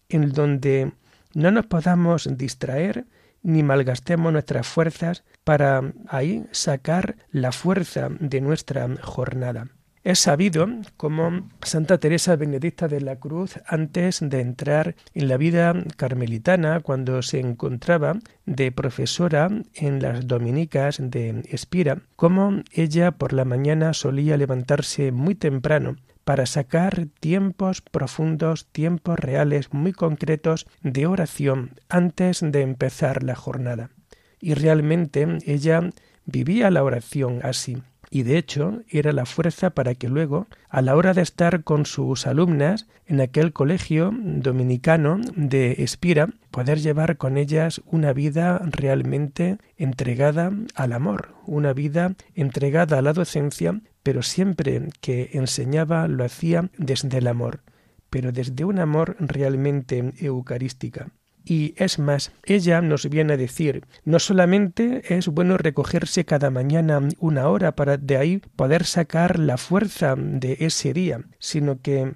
en 0.09 0.31
donde 0.31 0.93
no 1.33 1.51
nos 1.51 1.65
podamos 1.65 2.29
distraer 2.37 3.05
ni 3.43 3.63
malgastemos 3.63 4.31
nuestras 4.31 4.67
fuerzas 4.67 5.23
para 5.43 5.81
ahí 6.07 6.45
sacar 6.51 7.15
la 7.31 7.51
fuerza 7.51 8.09
de 8.19 8.41
nuestra 8.41 8.87
jornada. 9.01 9.69
Es 10.03 10.17
sabido 10.17 10.67
como 10.97 11.47
Santa 11.61 11.99
Teresa 11.99 12.35
Benedicta 12.35 12.87
de 12.87 13.01
la 13.01 13.17
Cruz, 13.17 13.59
antes 13.67 14.19
de 14.19 14.39
entrar 14.39 14.95
en 15.13 15.27
la 15.27 15.37
vida 15.37 15.75
carmelitana, 15.95 16.79
cuando 16.79 17.21
se 17.21 17.39
encontraba 17.39 18.17
de 18.47 18.71
profesora 18.71 19.49
en 19.75 20.01
las 20.01 20.25
dominicas 20.25 20.97
de 20.99 21.43
Espira, 21.49 22.01
como 22.15 22.63
ella 22.71 23.11
por 23.11 23.31
la 23.31 23.45
mañana 23.45 23.93
solía 23.93 24.37
levantarse 24.37 25.11
muy 25.11 25.35
temprano 25.35 25.97
para 26.23 26.47
sacar 26.47 27.05
tiempos 27.19 27.81
profundos, 27.81 28.65
tiempos 28.71 29.19
reales 29.19 29.71
muy 29.71 29.93
concretos 29.93 30.65
de 30.81 31.05
oración 31.05 31.75
antes 31.89 32.39
de 32.41 32.61
empezar 32.61 33.21
la 33.21 33.35
jornada. 33.35 33.91
Y 34.39 34.55
realmente 34.55 35.27
ella 35.45 35.91
vivía 36.25 36.71
la 36.71 36.83
oración 36.83 37.41
así 37.43 37.77
y 38.11 38.23
de 38.23 38.37
hecho 38.37 38.83
era 38.89 39.13
la 39.13 39.25
fuerza 39.25 39.69
para 39.71 39.95
que 39.95 40.09
luego, 40.09 40.47
a 40.69 40.81
la 40.81 40.95
hora 40.95 41.13
de 41.13 41.21
estar 41.21 41.63
con 41.63 41.85
sus 41.85 42.27
alumnas 42.27 42.87
en 43.07 43.21
aquel 43.21 43.53
colegio 43.53 44.11
dominicano 44.13 45.19
de 45.35 45.77
Espira, 45.79 46.29
poder 46.51 46.79
llevar 46.79 47.17
con 47.17 47.37
ellas 47.37 47.81
una 47.85 48.11
vida 48.11 48.61
realmente 48.65 49.57
entregada 49.77 50.51
al 50.75 50.91
amor, 50.91 51.33
una 51.45 51.71
vida 51.71 52.15
entregada 52.35 52.99
a 52.99 53.01
la 53.01 53.13
docencia, 53.13 53.81
pero 54.03 54.21
siempre 54.23 54.89
que 54.99 55.29
enseñaba 55.33 56.09
lo 56.09 56.25
hacía 56.25 56.69
desde 56.77 57.19
el 57.19 57.27
amor, 57.27 57.61
pero 58.09 58.33
desde 58.33 58.65
un 58.65 58.79
amor 58.79 59.15
realmente 59.19 60.13
eucarística. 60.19 61.11
Y 61.43 61.73
es 61.77 61.97
más, 61.97 62.31
ella 62.43 62.81
nos 62.81 63.09
viene 63.09 63.33
a 63.33 63.37
decir, 63.37 63.85
no 64.05 64.19
solamente 64.19 65.15
es 65.15 65.27
bueno 65.27 65.57
recogerse 65.57 66.23
cada 66.25 66.51
mañana 66.51 67.01
una 67.19 67.47
hora 67.49 67.75
para 67.75 67.97
de 67.97 68.17
ahí 68.17 68.37
poder 68.55 68.85
sacar 68.85 69.39
la 69.39 69.57
fuerza 69.57 70.15
de 70.15 70.57
ese 70.59 70.93
día, 70.93 71.21
sino 71.39 71.81
que 71.81 72.13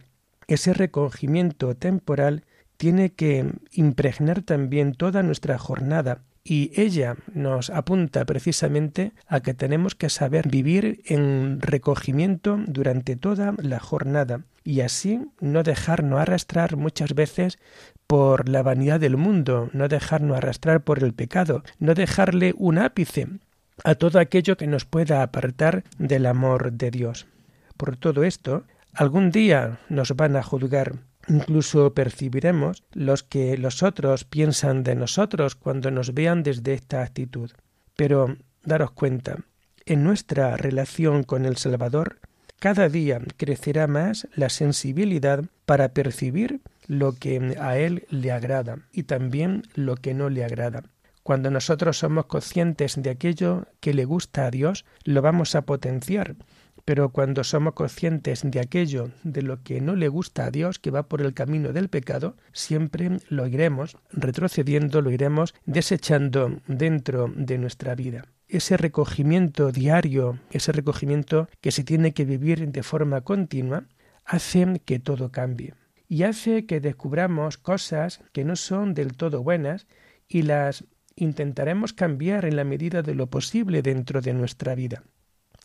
ese 0.47 0.73
recogimiento 0.73 1.76
temporal 1.76 2.43
tiene 2.78 3.13
que 3.13 3.51
impregnar 3.71 4.43
también 4.43 4.93
toda 4.93 5.23
nuestra 5.23 5.57
jornada 5.57 6.23
y 6.47 6.71
ella 6.79 7.15
nos 7.33 7.71
apunta 7.71 8.23
precisamente 8.23 9.13
a 9.27 9.39
que 9.39 9.55
tenemos 9.55 9.95
que 9.95 10.09
saber 10.09 10.47
vivir 10.47 11.01
en 11.05 11.59
recogimiento 11.59 12.59
durante 12.67 13.15
toda 13.15 13.55
la 13.57 13.79
jornada 13.79 14.41
y 14.63 14.81
así 14.81 15.19
no 15.41 15.63
dejarnos 15.63 16.19
arrastrar 16.19 16.77
muchas 16.77 17.15
veces 17.15 17.57
por 18.05 18.47
la 18.47 18.61
vanidad 18.61 18.99
del 18.99 19.17
mundo, 19.17 19.71
no 19.73 19.87
dejarnos 19.87 20.37
arrastrar 20.37 20.83
por 20.83 21.03
el 21.03 21.13
pecado, 21.13 21.63
no 21.79 21.95
dejarle 21.95 22.53
un 22.57 22.77
ápice 22.77 23.27
a 23.83 23.95
todo 23.95 24.19
aquello 24.19 24.55
que 24.55 24.67
nos 24.67 24.85
pueda 24.85 25.23
apartar 25.23 25.83
del 25.97 26.27
amor 26.27 26.73
de 26.73 26.91
Dios. 26.91 27.25
Por 27.75 27.97
todo 27.97 28.23
esto, 28.23 28.63
algún 28.93 29.31
día 29.31 29.79
nos 29.89 30.15
van 30.15 30.35
a 30.35 30.43
juzgar 30.43 30.93
Incluso 31.28 31.93
percibiremos 31.93 32.84
los 32.93 33.23
que 33.23 33.57
los 33.57 33.84
otros 33.84 34.23
piensan 34.26 34.84
de 34.84 34.95
nosotros 34.95 35.55
cuando 35.55 35.91
nos 35.91 36.13
vean 36.13 36.43
desde 36.43 36.73
esta 36.73 37.01
actitud. 37.01 37.51
Pero 37.95 38.38
daros 38.63 38.91
cuenta, 38.91 39.39
en 39.86 40.03
nuestra 40.03 40.57
relación 40.57 41.23
con 41.23 41.45
el 41.45 41.57
Salvador, 41.57 42.19
cada 42.59 42.89
día 42.89 43.21
crecerá 43.38 43.88
más 43.88 44.28
la 44.36 44.49
sensibilidad 44.49 45.43
para 45.65 45.89
percibir 45.89 46.61
lo 46.88 47.13
que 47.13 47.57
a 47.59 47.78
Él 47.78 48.05
le 48.09 48.32
agrada 48.32 48.80
y 48.91 49.03
también 49.03 49.63
lo 49.73 49.95
que 49.95 50.13
no 50.13 50.30
le 50.30 50.43
agrada. 50.43 50.84
Cuando 51.23 51.49
nosotros 51.49 51.97
somos 51.97 52.28
conscientes 52.28 53.01
de 53.01 53.09
aquello 53.09 53.65
que 53.80 53.95
le 53.95 54.05
gusta 54.05 54.45
a 54.45 54.51
Dios, 54.51 54.86
lo 55.03 55.23
vamos 55.23 55.55
a 55.55 55.63
potenciar 55.63 56.36
pero 56.86 57.09
cuando 57.09 57.43
somos 57.43 57.73
conscientes 57.73 58.41
de 58.43 58.59
aquello 58.59 59.09
de 59.23 59.41
lo 59.41 59.63
que 59.63 59.81
no 59.81 59.95
le 59.95 60.07
gusta 60.07 60.45
a 60.45 60.51
Dios, 60.51 60.77
que 60.77 60.91
va 60.91 61.09
por 61.09 61.21
el 61.21 61.33
camino 61.33 61.73
del 61.73 61.89
pecado, 61.89 62.38
siempre 62.53 63.19
lo 63.27 63.47
iremos 63.47 63.97
retrocediendo, 64.11 65.01
lo 65.01 65.09
iremos 65.09 65.55
desechando 65.65 66.61
dentro 66.67 67.33
de 67.36 67.57
nuestra 67.57 67.95
vida. 67.95 68.25
Ese 68.47 68.77
recogimiento 68.77 69.71
diario, 69.71 70.39
ese 70.51 70.71
recogimiento 70.71 71.49
que 71.59 71.71
se 71.71 71.83
tiene 71.83 72.13
que 72.13 72.25
vivir 72.25 72.71
de 72.71 72.83
forma 72.83 73.21
continua, 73.21 73.86
hace 74.23 74.81
que 74.86 74.99
todo 74.99 75.31
cambie 75.31 75.73
y 76.07 76.23
hace 76.23 76.65
que 76.65 76.79
descubramos 76.79 77.57
cosas 77.57 78.21
que 78.31 78.43
no 78.43 78.55
son 78.55 78.93
del 78.93 79.17
todo 79.17 79.41
buenas 79.41 79.88
y 80.27 80.43
las 80.43 80.86
intentaremos 81.15 81.93
cambiar 81.93 82.45
en 82.45 82.55
la 82.55 82.63
medida 82.63 83.01
de 83.01 83.15
lo 83.15 83.27
posible 83.27 83.81
dentro 83.81 84.21
de 84.21 84.33
nuestra 84.33 84.75
vida. 84.75 85.03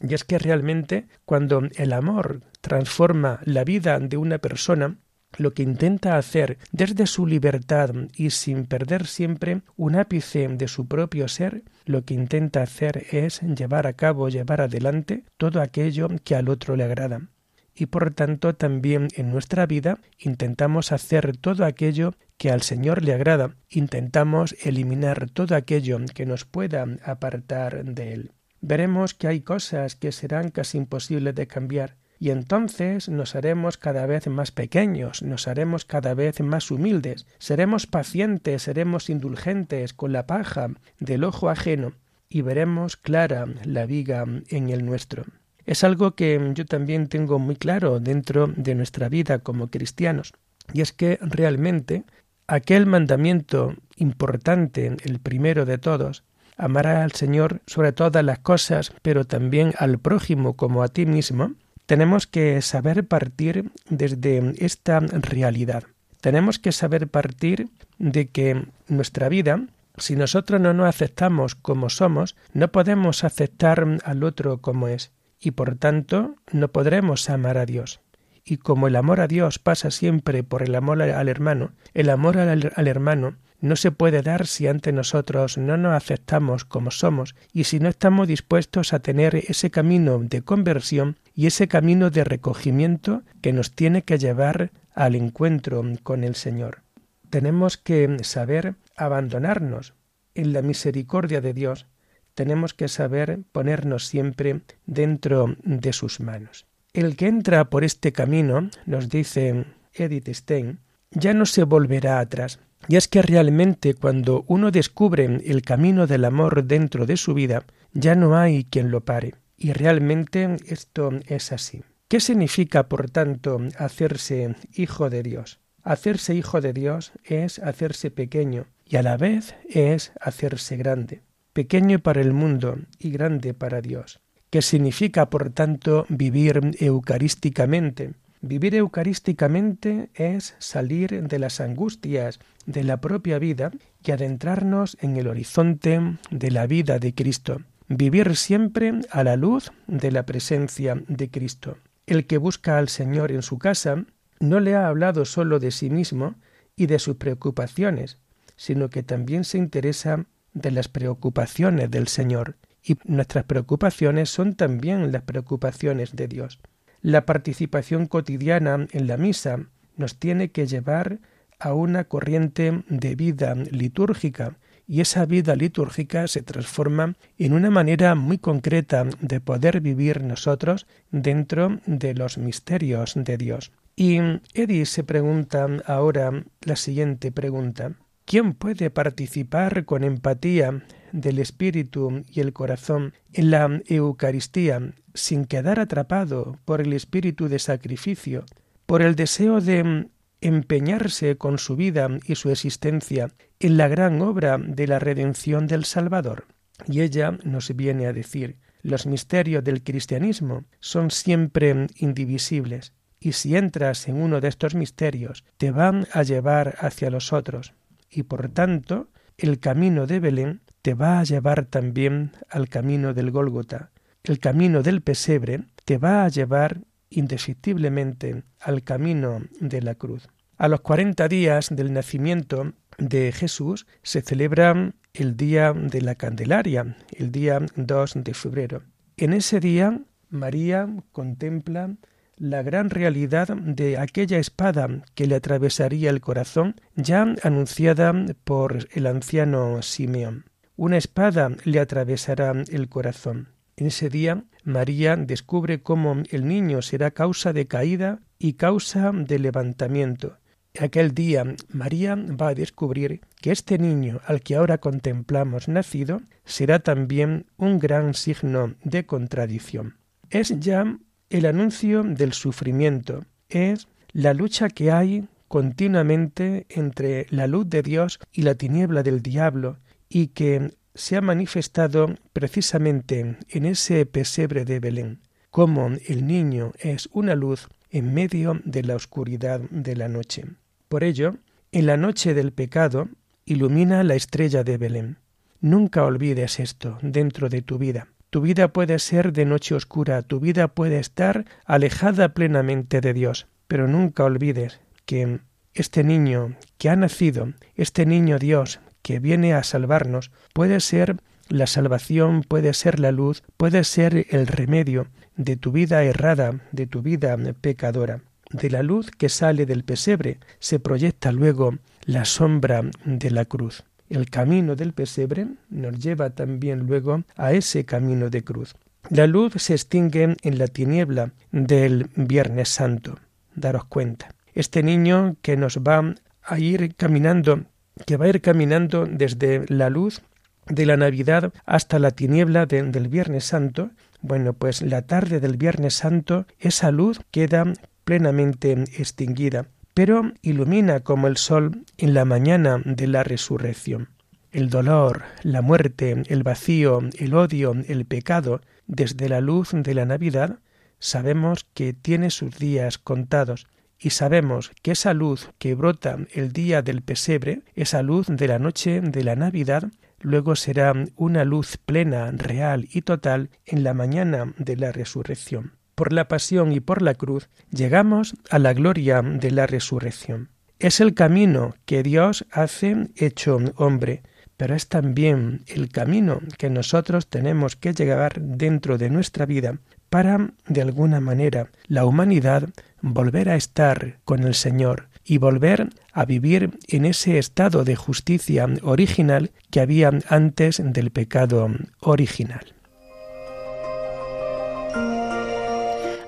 Y 0.02 0.14
es 0.14 0.24
que 0.24 0.38
realmente 0.38 1.08
cuando 1.24 1.62
el 1.76 1.92
amor 1.92 2.40
transforma 2.60 3.40
la 3.44 3.64
vida 3.64 3.98
de 3.98 4.16
una 4.16 4.38
persona, 4.38 4.98
lo 5.36 5.54
que 5.54 5.62
intenta 5.62 6.16
hacer 6.16 6.58
desde 6.72 7.06
su 7.06 7.26
libertad 7.26 7.90
y 8.14 8.30
sin 8.30 8.66
perder 8.66 9.06
siempre 9.06 9.62
un 9.76 9.96
ápice 9.96 10.48
de 10.48 10.68
su 10.68 10.88
propio 10.88 11.28
ser, 11.28 11.62
lo 11.84 12.04
que 12.04 12.14
intenta 12.14 12.62
hacer 12.62 13.06
es 13.10 13.40
llevar 13.40 13.86
a 13.86 13.92
cabo, 13.92 14.28
llevar 14.28 14.60
adelante 14.60 15.24
todo 15.36 15.60
aquello 15.60 16.08
que 16.24 16.34
al 16.34 16.48
otro 16.48 16.76
le 16.76 16.84
agrada. 16.84 17.28
Y 17.74 17.86
por 17.86 18.12
tanto 18.12 18.54
también 18.54 19.08
en 19.14 19.30
nuestra 19.30 19.66
vida 19.66 20.00
intentamos 20.18 20.92
hacer 20.92 21.36
todo 21.36 21.64
aquello 21.64 22.14
que 22.36 22.50
al 22.50 22.62
Señor 22.62 23.04
le 23.04 23.14
agrada, 23.14 23.56
intentamos 23.68 24.56
eliminar 24.62 25.30
todo 25.30 25.54
aquello 25.54 25.98
que 26.14 26.26
nos 26.26 26.44
pueda 26.44 26.86
apartar 27.04 27.84
de 27.84 28.12
Él. 28.12 28.32
Veremos 28.60 29.14
que 29.14 29.28
hay 29.28 29.40
cosas 29.40 29.96
que 29.96 30.12
serán 30.12 30.50
casi 30.50 30.78
imposibles 30.78 31.34
de 31.34 31.46
cambiar, 31.46 31.96
y 32.18 32.30
entonces 32.30 33.08
nos 33.08 33.34
haremos 33.34 33.78
cada 33.78 34.04
vez 34.04 34.26
más 34.26 34.50
pequeños, 34.50 35.22
nos 35.22 35.48
haremos 35.48 35.86
cada 35.86 36.12
vez 36.12 36.40
más 36.40 36.70
humildes, 36.70 37.26
seremos 37.38 37.86
pacientes, 37.86 38.62
seremos 38.62 39.08
indulgentes 39.08 39.94
con 39.94 40.12
la 40.12 40.26
paja 40.26 40.68
del 40.98 41.24
ojo 41.24 41.48
ajeno, 41.48 41.92
y 42.28 42.42
veremos 42.42 42.96
clara 42.96 43.46
la 43.64 43.86
viga 43.86 44.24
en 44.48 44.68
el 44.68 44.84
nuestro. 44.84 45.24
Es 45.64 45.82
algo 45.82 46.14
que 46.14 46.52
yo 46.54 46.66
también 46.66 47.08
tengo 47.08 47.38
muy 47.38 47.56
claro 47.56 48.00
dentro 48.00 48.48
de 48.48 48.74
nuestra 48.74 49.08
vida 49.08 49.38
como 49.38 49.68
cristianos, 49.68 50.34
y 50.74 50.82
es 50.82 50.92
que 50.92 51.18
realmente 51.22 52.04
aquel 52.46 52.84
mandamiento 52.84 53.74
importante, 53.96 54.96
el 55.04 55.20
primero 55.20 55.64
de 55.64 55.78
todos, 55.78 56.24
amará 56.60 57.02
al 57.02 57.12
Señor 57.12 57.60
sobre 57.66 57.92
todas 57.92 58.24
las 58.24 58.38
cosas, 58.38 58.92
pero 59.02 59.24
también 59.24 59.72
al 59.78 59.98
prójimo 59.98 60.54
como 60.54 60.82
a 60.82 60.88
ti 60.88 61.06
mismo, 61.06 61.52
tenemos 61.86 62.26
que 62.26 62.62
saber 62.62 63.06
partir 63.08 63.70
desde 63.88 64.54
esta 64.64 65.00
realidad. 65.00 65.84
Tenemos 66.20 66.58
que 66.58 66.72
saber 66.72 67.08
partir 67.08 67.68
de 67.98 68.28
que 68.28 68.66
nuestra 68.86 69.28
vida, 69.28 69.64
si 69.96 70.16
nosotros 70.16 70.60
no 70.60 70.74
nos 70.74 70.88
aceptamos 70.88 71.54
como 71.54 71.88
somos, 71.88 72.36
no 72.52 72.70
podemos 72.70 73.24
aceptar 73.24 73.98
al 74.04 74.22
otro 74.22 74.58
como 74.58 74.88
es, 74.88 75.12
y 75.40 75.52
por 75.52 75.76
tanto 75.76 76.36
no 76.52 76.68
podremos 76.68 77.30
amar 77.30 77.56
a 77.56 77.66
Dios. 77.66 78.00
Y 78.44 78.58
como 78.58 78.88
el 78.88 78.96
amor 78.96 79.20
a 79.20 79.28
Dios 79.28 79.58
pasa 79.58 79.90
siempre 79.90 80.42
por 80.42 80.62
el 80.62 80.74
amor 80.74 81.02
al 81.02 81.28
hermano, 81.28 81.72
el 81.94 82.10
amor 82.10 82.38
al, 82.38 82.88
hermano 82.88 83.36
no 83.60 83.76
se 83.76 83.92
puede 83.92 84.22
dar 84.22 84.46
si 84.46 84.66
ante 84.66 84.92
nosotros 84.92 85.58
no 85.58 85.76
nos 85.76 85.94
aceptamos 85.94 86.64
como 86.64 86.90
somos 86.90 87.34
y 87.52 87.64
si 87.64 87.78
no 87.78 87.88
estamos 87.88 88.26
dispuestos 88.26 88.92
a 88.92 89.00
tener 89.00 89.36
ese 89.36 89.70
camino 89.70 90.18
de 90.18 90.42
conversión 90.42 91.18
y 91.34 91.46
ese 91.46 91.68
camino 91.68 92.10
de 92.10 92.24
recogimiento 92.24 93.22
que 93.42 93.52
nos 93.52 93.72
tiene 93.72 94.02
que 94.02 94.18
llevar 94.18 94.70
al 94.94 95.14
encuentro 95.14 95.82
con 96.02 96.24
el 96.24 96.34
Señor. 96.34 96.82
Tenemos 97.28 97.76
que 97.76 98.16
saber 98.22 98.76
abandonarnos 98.96 99.94
en 100.34 100.52
la 100.52 100.62
misericordia 100.62 101.40
de 101.40 101.52
Dios, 101.52 101.86
tenemos 102.34 102.74
que 102.74 102.88
saber 102.88 103.40
ponernos 103.52 104.06
siempre 104.06 104.62
dentro 104.86 105.56
de 105.62 105.92
sus 105.92 106.20
manos. 106.20 106.66
El 106.92 107.14
que 107.14 107.28
entra 107.28 107.70
por 107.70 107.84
este 107.84 108.10
camino, 108.10 108.68
nos 108.84 109.08
dice 109.08 109.64
Edith 109.94 110.28
Stein, 110.30 110.80
ya 111.12 111.34
no 111.34 111.46
se 111.46 111.62
volverá 111.62 112.18
atrás. 112.18 112.58
Y 112.88 112.96
es 112.96 113.06
que 113.06 113.22
realmente 113.22 113.94
cuando 113.94 114.44
uno 114.48 114.72
descubre 114.72 115.24
el 115.24 115.62
camino 115.62 116.08
del 116.08 116.24
amor 116.24 116.64
dentro 116.64 117.06
de 117.06 117.16
su 117.16 117.32
vida, 117.32 117.64
ya 117.92 118.16
no 118.16 118.36
hay 118.36 118.64
quien 118.64 118.90
lo 118.90 119.04
pare. 119.04 119.36
Y 119.56 119.72
realmente 119.72 120.56
esto 120.66 121.12
es 121.28 121.52
así. 121.52 121.84
¿Qué 122.08 122.18
significa, 122.18 122.88
por 122.88 123.08
tanto, 123.08 123.60
hacerse 123.78 124.56
hijo 124.74 125.10
de 125.10 125.22
Dios? 125.22 125.60
Hacerse 125.84 126.34
hijo 126.34 126.60
de 126.60 126.72
Dios 126.72 127.12
es 127.22 127.60
hacerse 127.60 128.10
pequeño 128.10 128.66
y 128.84 128.96
a 128.96 129.04
la 129.04 129.16
vez 129.16 129.54
es 129.68 130.10
hacerse 130.20 130.76
grande. 130.76 131.22
Pequeño 131.52 132.00
para 132.00 132.20
el 132.20 132.32
mundo 132.32 132.78
y 132.98 133.10
grande 133.10 133.54
para 133.54 133.80
Dios 133.80 134.20
que 134.50 134.62
significa, 134.62 135.30
por 135.30 135.50
tanto, 135.50 136.06
vivir 136.08 136.60
eucarísticamente. 136.80 138.12
Vivir 138.42 138.74
eucarísticamente 138.74 140.10
es 140.14 140.56
salir 140.58 141.22
de 141.28 141.38
las 141.38 141.60
angustias 141.60 142.40
de 142.66 142.84
la 142.84 143.00
propia 143.00 143.38
vida 143.38 143.70
y 144.04 144.10
adentrarnos 144.10 144.96
en 145.00 145.16
el 145.16 145.28
horizonte 145.28 146.00
de 146.30 146.50
la 146.50 146.66
vida 146.66 146.98
de 146.98 147.14
Cristo. 147.14 147.62
Vivir 147.88 148.36
siempre 148.36 148.94
a 149.10 149.24
la 149.24 149.36
luz 149.36 149.72
de 149.86 150.10
la 150.10 150.24
presencia 150.24 151.02
de 151.06 151.30
Cristo. 151.30 151.76
El 152.06 152.26
que 152.26 152.38
busca 152.38 152.78
al 152.78 152.88
Señor 152.88 153.30
en 153.30 153.42
su 153.42 153.58
casa 153.58 154.04
no 154.40 154.58
le 154.58 154.74
ha 154.74 154.88
hablado 154.88 155.24
sólo 155.26 155.58
de 155.58 155.70
sí 155.70 155.90
mismo 155.90 156.34
y 156.76 156.86
de 156.86 156.98
sus 156.98 157.16
preocupaciones, 157.16 158.18
sino 158.56 158.88
que 158.90 159.02
también 159.02 159.44
se 159.44 159.58
interesa 159.58 160.24
de 160.54 160.70
las 160.70 160.88
preocupaciones 160.88 161.90
del 161.90 162.08
Señor 162.08 162.56
y 162.82 162.96
nuestras 163.04 163.44
preocupaciones 163.44 164.30
son 164.30 164.54
también 164.54 165.12
las 165.12 165.22
preocupaciones 165.22 166.16
de 166.16 166.28
Dios. 166.28 166.60
La 167.02 167.26
participación 167.26 168.06
cotidiana 168.06 168.86
en 168.92 169.06
la 169.06 169.16
misa 169.16 169.66
nos 169.96 170.18
tiene 170.18 170.50
que 170.50 170.66
llevar 170.66 171.18
a 171.58 171.74
una 171.74 172.04
corriente 172.04 172.82
de 172.88 173.14
vida 173.14 173.54
litúrgica 173.54 174.56
y 174.90 175.00
esa 175.00 175.24
vida 175.24 175.54
litúrgica 175.54 176.26
se 176.26 176.42
transforma 176.42 177.14
en 177.38 177.52
una 177.52 177.70
manera 177.70 178.16
muy 178.16 178.38
concreta 178.38 179.06
de 179.20 179.40
poder 179.40 179.80
vivir 179.80 180.24
nosotros 180.24 180.86
dentro 181.12 181.78
de 181.86 182.14
los 182.14 182.38
misterios 182.38 183.12
de 183.14 183.36
Dios. 183.36 183.70
Y 183.94 184.18
Eddie 184.54 184.86
se 184.86 185.04
pregunta 185.04 185.68
ahora 185.86 186.44
la 186.62 186.74
siguiente 186.74 187.30
pregunta. 187.30 187.92
¿Quién 188.30 188.54
puede 188.54 188.90
participar 188.90 189.84
con 189.84 190.04
empatía 190.04 190.84
del 191.10 191.40
espíritu 191.40 192.22
y 192.28 192.38
el 192.38 192.52
corazón 192.52 193.12
en 193.32 193.50
la 193.50 193.82
Eucaristía 193.86 194.92
sin 195.14 195.46
quedar 195.46 195.80
atrapado 195.80 196.56
por 196.64 196.80
el 196.80 196.92
espíritu 196.92 197.48
de 197.48 197.58
sacrificio, 197.58 198.44
por 198.86 199.02
el 199.02 199.16
deseo 199.16 199.60
de 199.60 200.06
empeñarse 200.40 201.38
con 201.38 201.58
su 201.58 201.74
vida 201.74 202.08
y 202.24 202.36
su 202.36 202.50
existencia 202.50 203.32
en 203.58 203.76
la 203.76 203.88
gran 203.88 204.22
obra 204.22 204.58
de 204.58 204.86
la 204.86 205.00
redención 205.00 205.66
del 205.66 205.84
Salvador. 205.84 206.46
Y 206.86 207.00
ella 207.00 207.36
nos 207.42 207.74
viene 207.74 208.06
a 208.06 208.12
decir, 208.12 208.58
los 208.82 209.06
misterios 209.06 209.64
del 209.64 209.82
cristianismo 209.82 210.66
son 210.78 211.10
siempre 211.10 211.88
indivisibles, 211.96 212.92
y 213.18 213.32
si 213.32 213.56
entras 213.56 214.06
en 214.06 214.22
uno 214.22 214.40
de 214.40 214.46
estos 214.46 214.76
misterios, 214.76 215.44
te 215.56 215.72
van 215.72 216.06
a 216.12 216.22
llevar 216.22 216.76
hacia 216.78 217.10
los 217.10 217.32
otros, 217.32 217.74
y 218.10 218.24
por 218.24 218.48
tanto, 218.48 219.08
el 219.38 219.60
camino 219.60 220.06
de 220.06 220.20
Belén 220.20 220.60
te 220.82 220.94
va 220.94 221.20
a 221.20 221.24
llevar 221.24 221.66
también 221.66 222.32
al 222.50 222.68
camino 222.68 223.14
del 223.14 223.30
Gólgota. 223.30 223.90
El 224.24 224.38
camino 224.38 224.82
del 224.82 225.00
pesebre 225.00 225.64
te 225.84 225.98
va 225.98 226.24
a 226.24 226.28
llevar 226.28 226.80
indefectiblemente 227.08 228.44
al 228.60 228.82
camino 228.82 229.42
de 229.60 229.82
la 229.82 229.94
cruz. 229.94 230.28
A 230.56 230.68
los 230.68 230.80
cuarenta 230.80 231.26
días 231.28 231.68
del 231.70 231.92
nacimiento 231.92 232.74
de 232.98 233.32
Jesús 233.32 233.86
se 234.02 234.20
celebra 234.20 234.92
el 235.14 235.36
día 235.36 235.72
de 235.72 236.02
la 236.02 236.14
Candelaria, 236.14 236.96
el 237.16 237.32
día 237.32 237.60
2 237.76 238.14
de 238.16 238.34
febrero. 238.34 238.82
En 239.16 239.32
ese 239.32 239.58
día 239.58 240.00
María 240.28 240.88
contempla 241.12 241.96
la 242.40 242.64
gran 242.64 242.90
realidad 242.90 243.46
de 243.56 243.98
aquella 243.98 244.38
espada 244.38 244.88
que 245.14 245.28
le 245.28 245.36
atravesaría 245.36 246.10
el 246.10 246.20
corazón, 246.20 246.74
ya 246.96 247.32
anunciada 247.44 248.12
por 248.42 248.88
el 248.92 249.06
anciano 249.06 249.80
Simeón 249.82 250.50
una 250.80 250.96
espada 250.96 251.50
le 251.64 251.78
atravesará 251.78 252.54
el 252.70 252.88
corazón. 252.88 253.48
En 253.76 253.88
ese 253.88 254.08
día 254.08 254.44
María 254.64 255.14
descubre 255.14 255.82
cómo 255.82 256.22
el 256.30 256.48
niño 256.48 256.80
será 256.80 257.10
causa 257.10 257.52
de 257.52 257.66
caída 257.66 258.20
y 258.38 258.54
causa 258.54 259.12
de 259.12 259.38
levantamiento. 259.38 260.38
Aquel 260.80 261.12
día 261.12 261.44
María 261.68 262.14
va 262.16 262.48
a 262.48 262.54
descubrir 262.54 263.20
que 263.42 263.52
este 263.52 263.76
niño 263.76 264.22
al 264.24 264.40
que 264.40 264.54
ahora 264.54 264.78
contemplamos 264.78 265.68
nacido 265.68 266.22
será 266.46 266.78
también 266.78 267.44
un 267.58 267.78
gran 267.78 268.14
signo 268.14 268.74
de 268.82 269.04
contradicción. 269.04 269.98
Es 270.30 270.60
ya 270.60 270.96
el 271.30 271.46
anuncio 271.46 272.02
del 272.02 272.32
sufrimiento, 272.32 273.24
es 273.48 273.86
la 274.12 274.34
lucha 274.34 274.68
que 274.68 274.90
hay 274.90 275.28
continuamente 275.48 276.66
entre 276.68 277.26
la 277.30 277.46
luz 277.46 277.68
de 277.68 277.82
Dios 277.82 278.18
y 278.32 278.42
la 278.42 278.56
tiniebla 278.56 279.02
del 279.02 279.22
diablo, 279.22 279.78
y 280.08 280.28
que 280.28 280.74
se 280.94 281.16
ha 281.16 281.20
manifestado 281.20 282.14
precisamente 282.32 283.36
en 283.48 283.64
ese 283.64 284.04
pesebre 284.06 284.64
de 284.64 284.80
Belén, 284.80 285.20
como 285.50 285.88
el 286.06 286.26
niño 286.26 286.72
es 286.78 287.08
una 287.12 287.34
luz 287.34 287.68
en 287.90 288.12
medio 288.12 288.60
de 288.64 288.82
la 288.82 288.96
oscuridad 288.96 289.60
de 289.70 289.96
la 289.96 290.08
noche. 290.08 290.44
Por 290.88 291.04
ello, 291.04 291.36
en 291.72 291.86
la 291.86 291.96
noche 291.96 292.34
del 292.34 292.52
pecado, 292.52 293.08
ilumina 293.44 294.02
la 294.02 294.16
estrella 294.16 294.64
de 294.64 294.78
Belén. 294.78 295.18
Nunca 295.60 296.04
olvides 296.04 296.58
esto 296.58 296.98
dentro 297.02 297.48
de 297.48 297.62
tu 297.62 297.78
vida. 297.78 298.08
Tu 298.30 298.40
vida 298.40 298.68
puede 298.68 299.00
ser 299.00 299.32
de 299.32 299.44
noche 299.44 299.74
oscura, 299.74 300.22
tu 300.22 300.38
vida 300.38 300.68
puede 300.68 301.00
estar 301.00 301.46
alejada 301.64 302.28
plenamente 302.30 303.00
de 303.00 303.12
Dios, 303.12 303.48
pero 303.66 303.88
nunca 303.88 304.24
olvides 304.24 304.80
que 305.04 305.40
este 305.74 306.04
niño 306.04 306.56
que 306.78 306.90
ha 306.90 306.96
nacido, 306.96 307.52
este 307.74 308.06
niño 308.06 308.38
Dios 308.38 308.78
que 309.02 309.18
viene 309.18 309.54
a 309.54 309.64
salvarnos, 309.64 310.30
puede 310.52 310.78
ser 310.78 311.16
la 311.48 311.66
salvación, 311.66 312.44
puede 312.46 312.72
ser 312.74 313.00
la 313.00 313.10
luz, 313.10 313.42
puede 313.56 313.82
ser 313.82 314.26
el 314.30 314.46
remedio 314.46 315.08
de 315.36 315.56
tu 315.56 315.72
vida 315.72 316.04
errada, 316.04 316.60
de 316.70 316.86
tu 316.86 317.02
vida 317.02 317.36
pecadora. 317.60 318.22
De 318.50 318.70
la 318.70 318.82
luz 318.82 319.10
que 319.10 319.28
sale 319.28 319.66
del 319.66 319.84
pesebre 319.84 320.38
se 320.58 320.78
proyecta 320.78 321.32
luego 321.32 321.78
la 322.04 322.24
sombra 322.24 322.82
de 323.04 323.30
la 323.30 323.44
cruz. 323.44 323.84
El 324.10 324.28
camino 324.28 324.74
del 324.74 324.92
pesebre 324.92 325.46
nos 325.70 325.98
lleva 325.98 326.30
también 326.30 326.80
luego 326.80 327.22
a 327.36 327.52
ese 327.52 327.84
camino 327.84 328.28
de 328.28 328.42
cruz. 328.42 328.74
La 329.08 329.28
luz 329.28 329.54
se 329.56 329.72
extingue 329.72 330.36
en 330.42 330.58
la 330.58 330.66
tiniebla 330.66 331.32
del 331.52 332.10
Viernes 332.16 332.68
Santo. 332.68 333.18
Daros 333.54 333.84
cuenta. 333.84 334.34
Este 334.52 334.82
niño 334.82 335.36
que 335.42 335.56
nos 335.56 335.78
va 335.78 336.14
a 336.42 336.58
ir 336.58 336.94
caminando, 336.96 337.64
que 338.04 338.16
va 338.16 338.24
a 338.24 338.28
ir 338.28 338.40
caminando 338.40 339.06
desde 339.06 339.64
la 339.68 339.88
luz 339.88 340.22
de 340.66 340.86
la 340.86 340.96
Navidad 340.96 341.52
hasta 341.64 342.00
la 342.00 342.10
tiniebla 342.10 342.66
del 342.66 343.08
Viernes 343.08 343.44
Santo, 343.44 343.90
bueno, 344.22 344.54
pues 344.54 344.82
la 344.82 345.02
tarde 345.02 345.38
del 345.38 345.56
Viernes 345.56 345.94
Santo 345.94 346.46
esa 346.58 346.90
luz 346.90 347.20
queda 347.30 347.72
plenamente 348.04 348.72
extinguida, 348.72 349.66
pero 350.02 350.32
ilumina 350.40 351.00
como 351.00 351.26
el 351.26 351.36
sol 351.36 351.84
en 351.98 352.14
la 352.14 352.24
mañana 352.24 352.80
de 352.86 353.06
la 353.06 353.22
resurrección. 353.22 354.08
El 354.50 354.70
dolor, 354.70 355.24
la 355.42 355.60
muerte, 355.60 356.22
el 356.28 356.42
vacío, 356.42 357.00
el 357.18 357.34
odio, 357.34 357.74
el 357.86 358.06
pecado, 358.06 358.62
desde 358.86 359.28
la 359.28 359.42
luz 359.42 359.72
de 359.74 359.92
la 359.92 360.06
Navidad, 360.06 360.60
sabemos 361.00 361.66
que 361.74 361.92
tiene 361.92 362.30
sus 362.30 362.56
días 362.56 362.96
contados, 362.96 363.66
y 363.98 364.08
sabemos 364.08 364.70
que 364.80 364.92
esa 364.92 365.12
luz 365.12 365.50
que 365.58 365.74
brota 365.74 366.16
el 366.32 366.50
día 366.50 366.80
del 366.80 367.02
pesebre, 367.02 367.60
esa 367.74 368.00
luz 368.00 368.26
de 368.26 368.48
la 368.48 368.58
noche 368.58 369.02
de 369.02 369.22
la 369.22 369.36
Navidad, 369.36 369.90
luego 370.20 370.56
será 370.56 370.94
una 371.16 371.44
luz 371.44 371.76
plena, 371.76 372.30
real 372.30 372.88
y 372.90 373.02
total 373.02 373.50
en 373.66 373.84
la 373.84 373.92
mañana 373.92 374.54
de 374.56 374.76
la 374.78 374.92
resurrección. 374.92 375.72
Por 376.00 376.14
la 376.14 376.28
pasión 376.28 376.72
y 376.72 376.80
por 376.80 377.02
la 377.02 377.12
cruz 377.12 377.50
llegamos 377.70 378.34
a 378.48 378.58
la 378.58 378.72
gloria 378.72 379.20
de 379.20 379.50
la 379.50 379.66
resurrección. 379.66 380.48
Es 380.78 380.98
el 380.98 381.12
camino 381.12 381.74
que 381.84 382.02
Dios 382.02 382.46
hace 382.50 383.10
hecho 383.16 383.58
hombre, 383.76 384.22
pero 384.56 384.74
es 384.74 384.88
también 384.88 385.62
el 385.66 385.90
camino 385.90 386.40
que 386.56 386.70
nosotros 386.70 387.26
tenemos 387.26 387.76
que 387.76 387.92
llegar 387.92 388.40
dentro 388.40 388.96
de 388.96 389.10
nuestra 389.10 389.44
vida 389.44 389.78
para, 390.08 390.54
de 390.66 390.80
alguna 390.80 391.20
manera, 391.20 391.68
la 391.86 392.06
humanidad 392.06 392.70
volver 393.02 393.50
a 393.50 393.56
estar 393.56 394.20
con 394.24 394.44
el 394.44 394.54
Señor 394.54 395.10
y 395.22 395.36
volver 395.36 395.90
a 396.14 396.24
vivir 396.24 396.78
en 396.88 397.04
ese 397.04 397.36
estado 397.36 397.84
de 397.84 397.94
justicia 397.94 398.66
original 398.80 399.50
que 399.70 399.80
había 399.80 400.10
antes 400.30 400.80
del 400.82 401.10
pecado 401.10 401.68
original. 402.00 402.79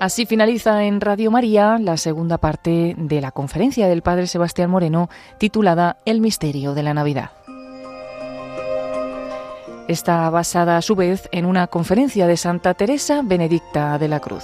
Así 0.03 0.25
finaliza 0.25 0.83
en 0.83 0.99
Radio 0.99 1.31
María 1.31 1.77
la 1.79 1.95
segunda 1.95 2.37
parte 2.37 2.93
de 2.97 3.21
la 3.21 3.31
conferencia 3.31 3.87
del 3.87 4.01
Padre 4.01 4.27
Sebastián 4.27 4.69
Moreno 4.69 5.09
titulada 5.37 5.95
El 6.03 6.19
misterio 6.19 6.73
de 6.73 6.83
la 6.83 6.93
Navidad. 6.93 7.29
Está 9.87 10.29
basada 10.29 10.75
a 10.75 10.81
su 10.81 10.97
vez 10.97 11.29
en 11.31 11.45
una 11.45 11.67
conferencia 11.67 12.27
de 12.27 12.35
Santa 12.35 12.73
Teresa 12.73 13.21
Benedicta 13.23 13.97
de 13.97 14.09
la 14.09 14.19
Cruz. 14.19 14.43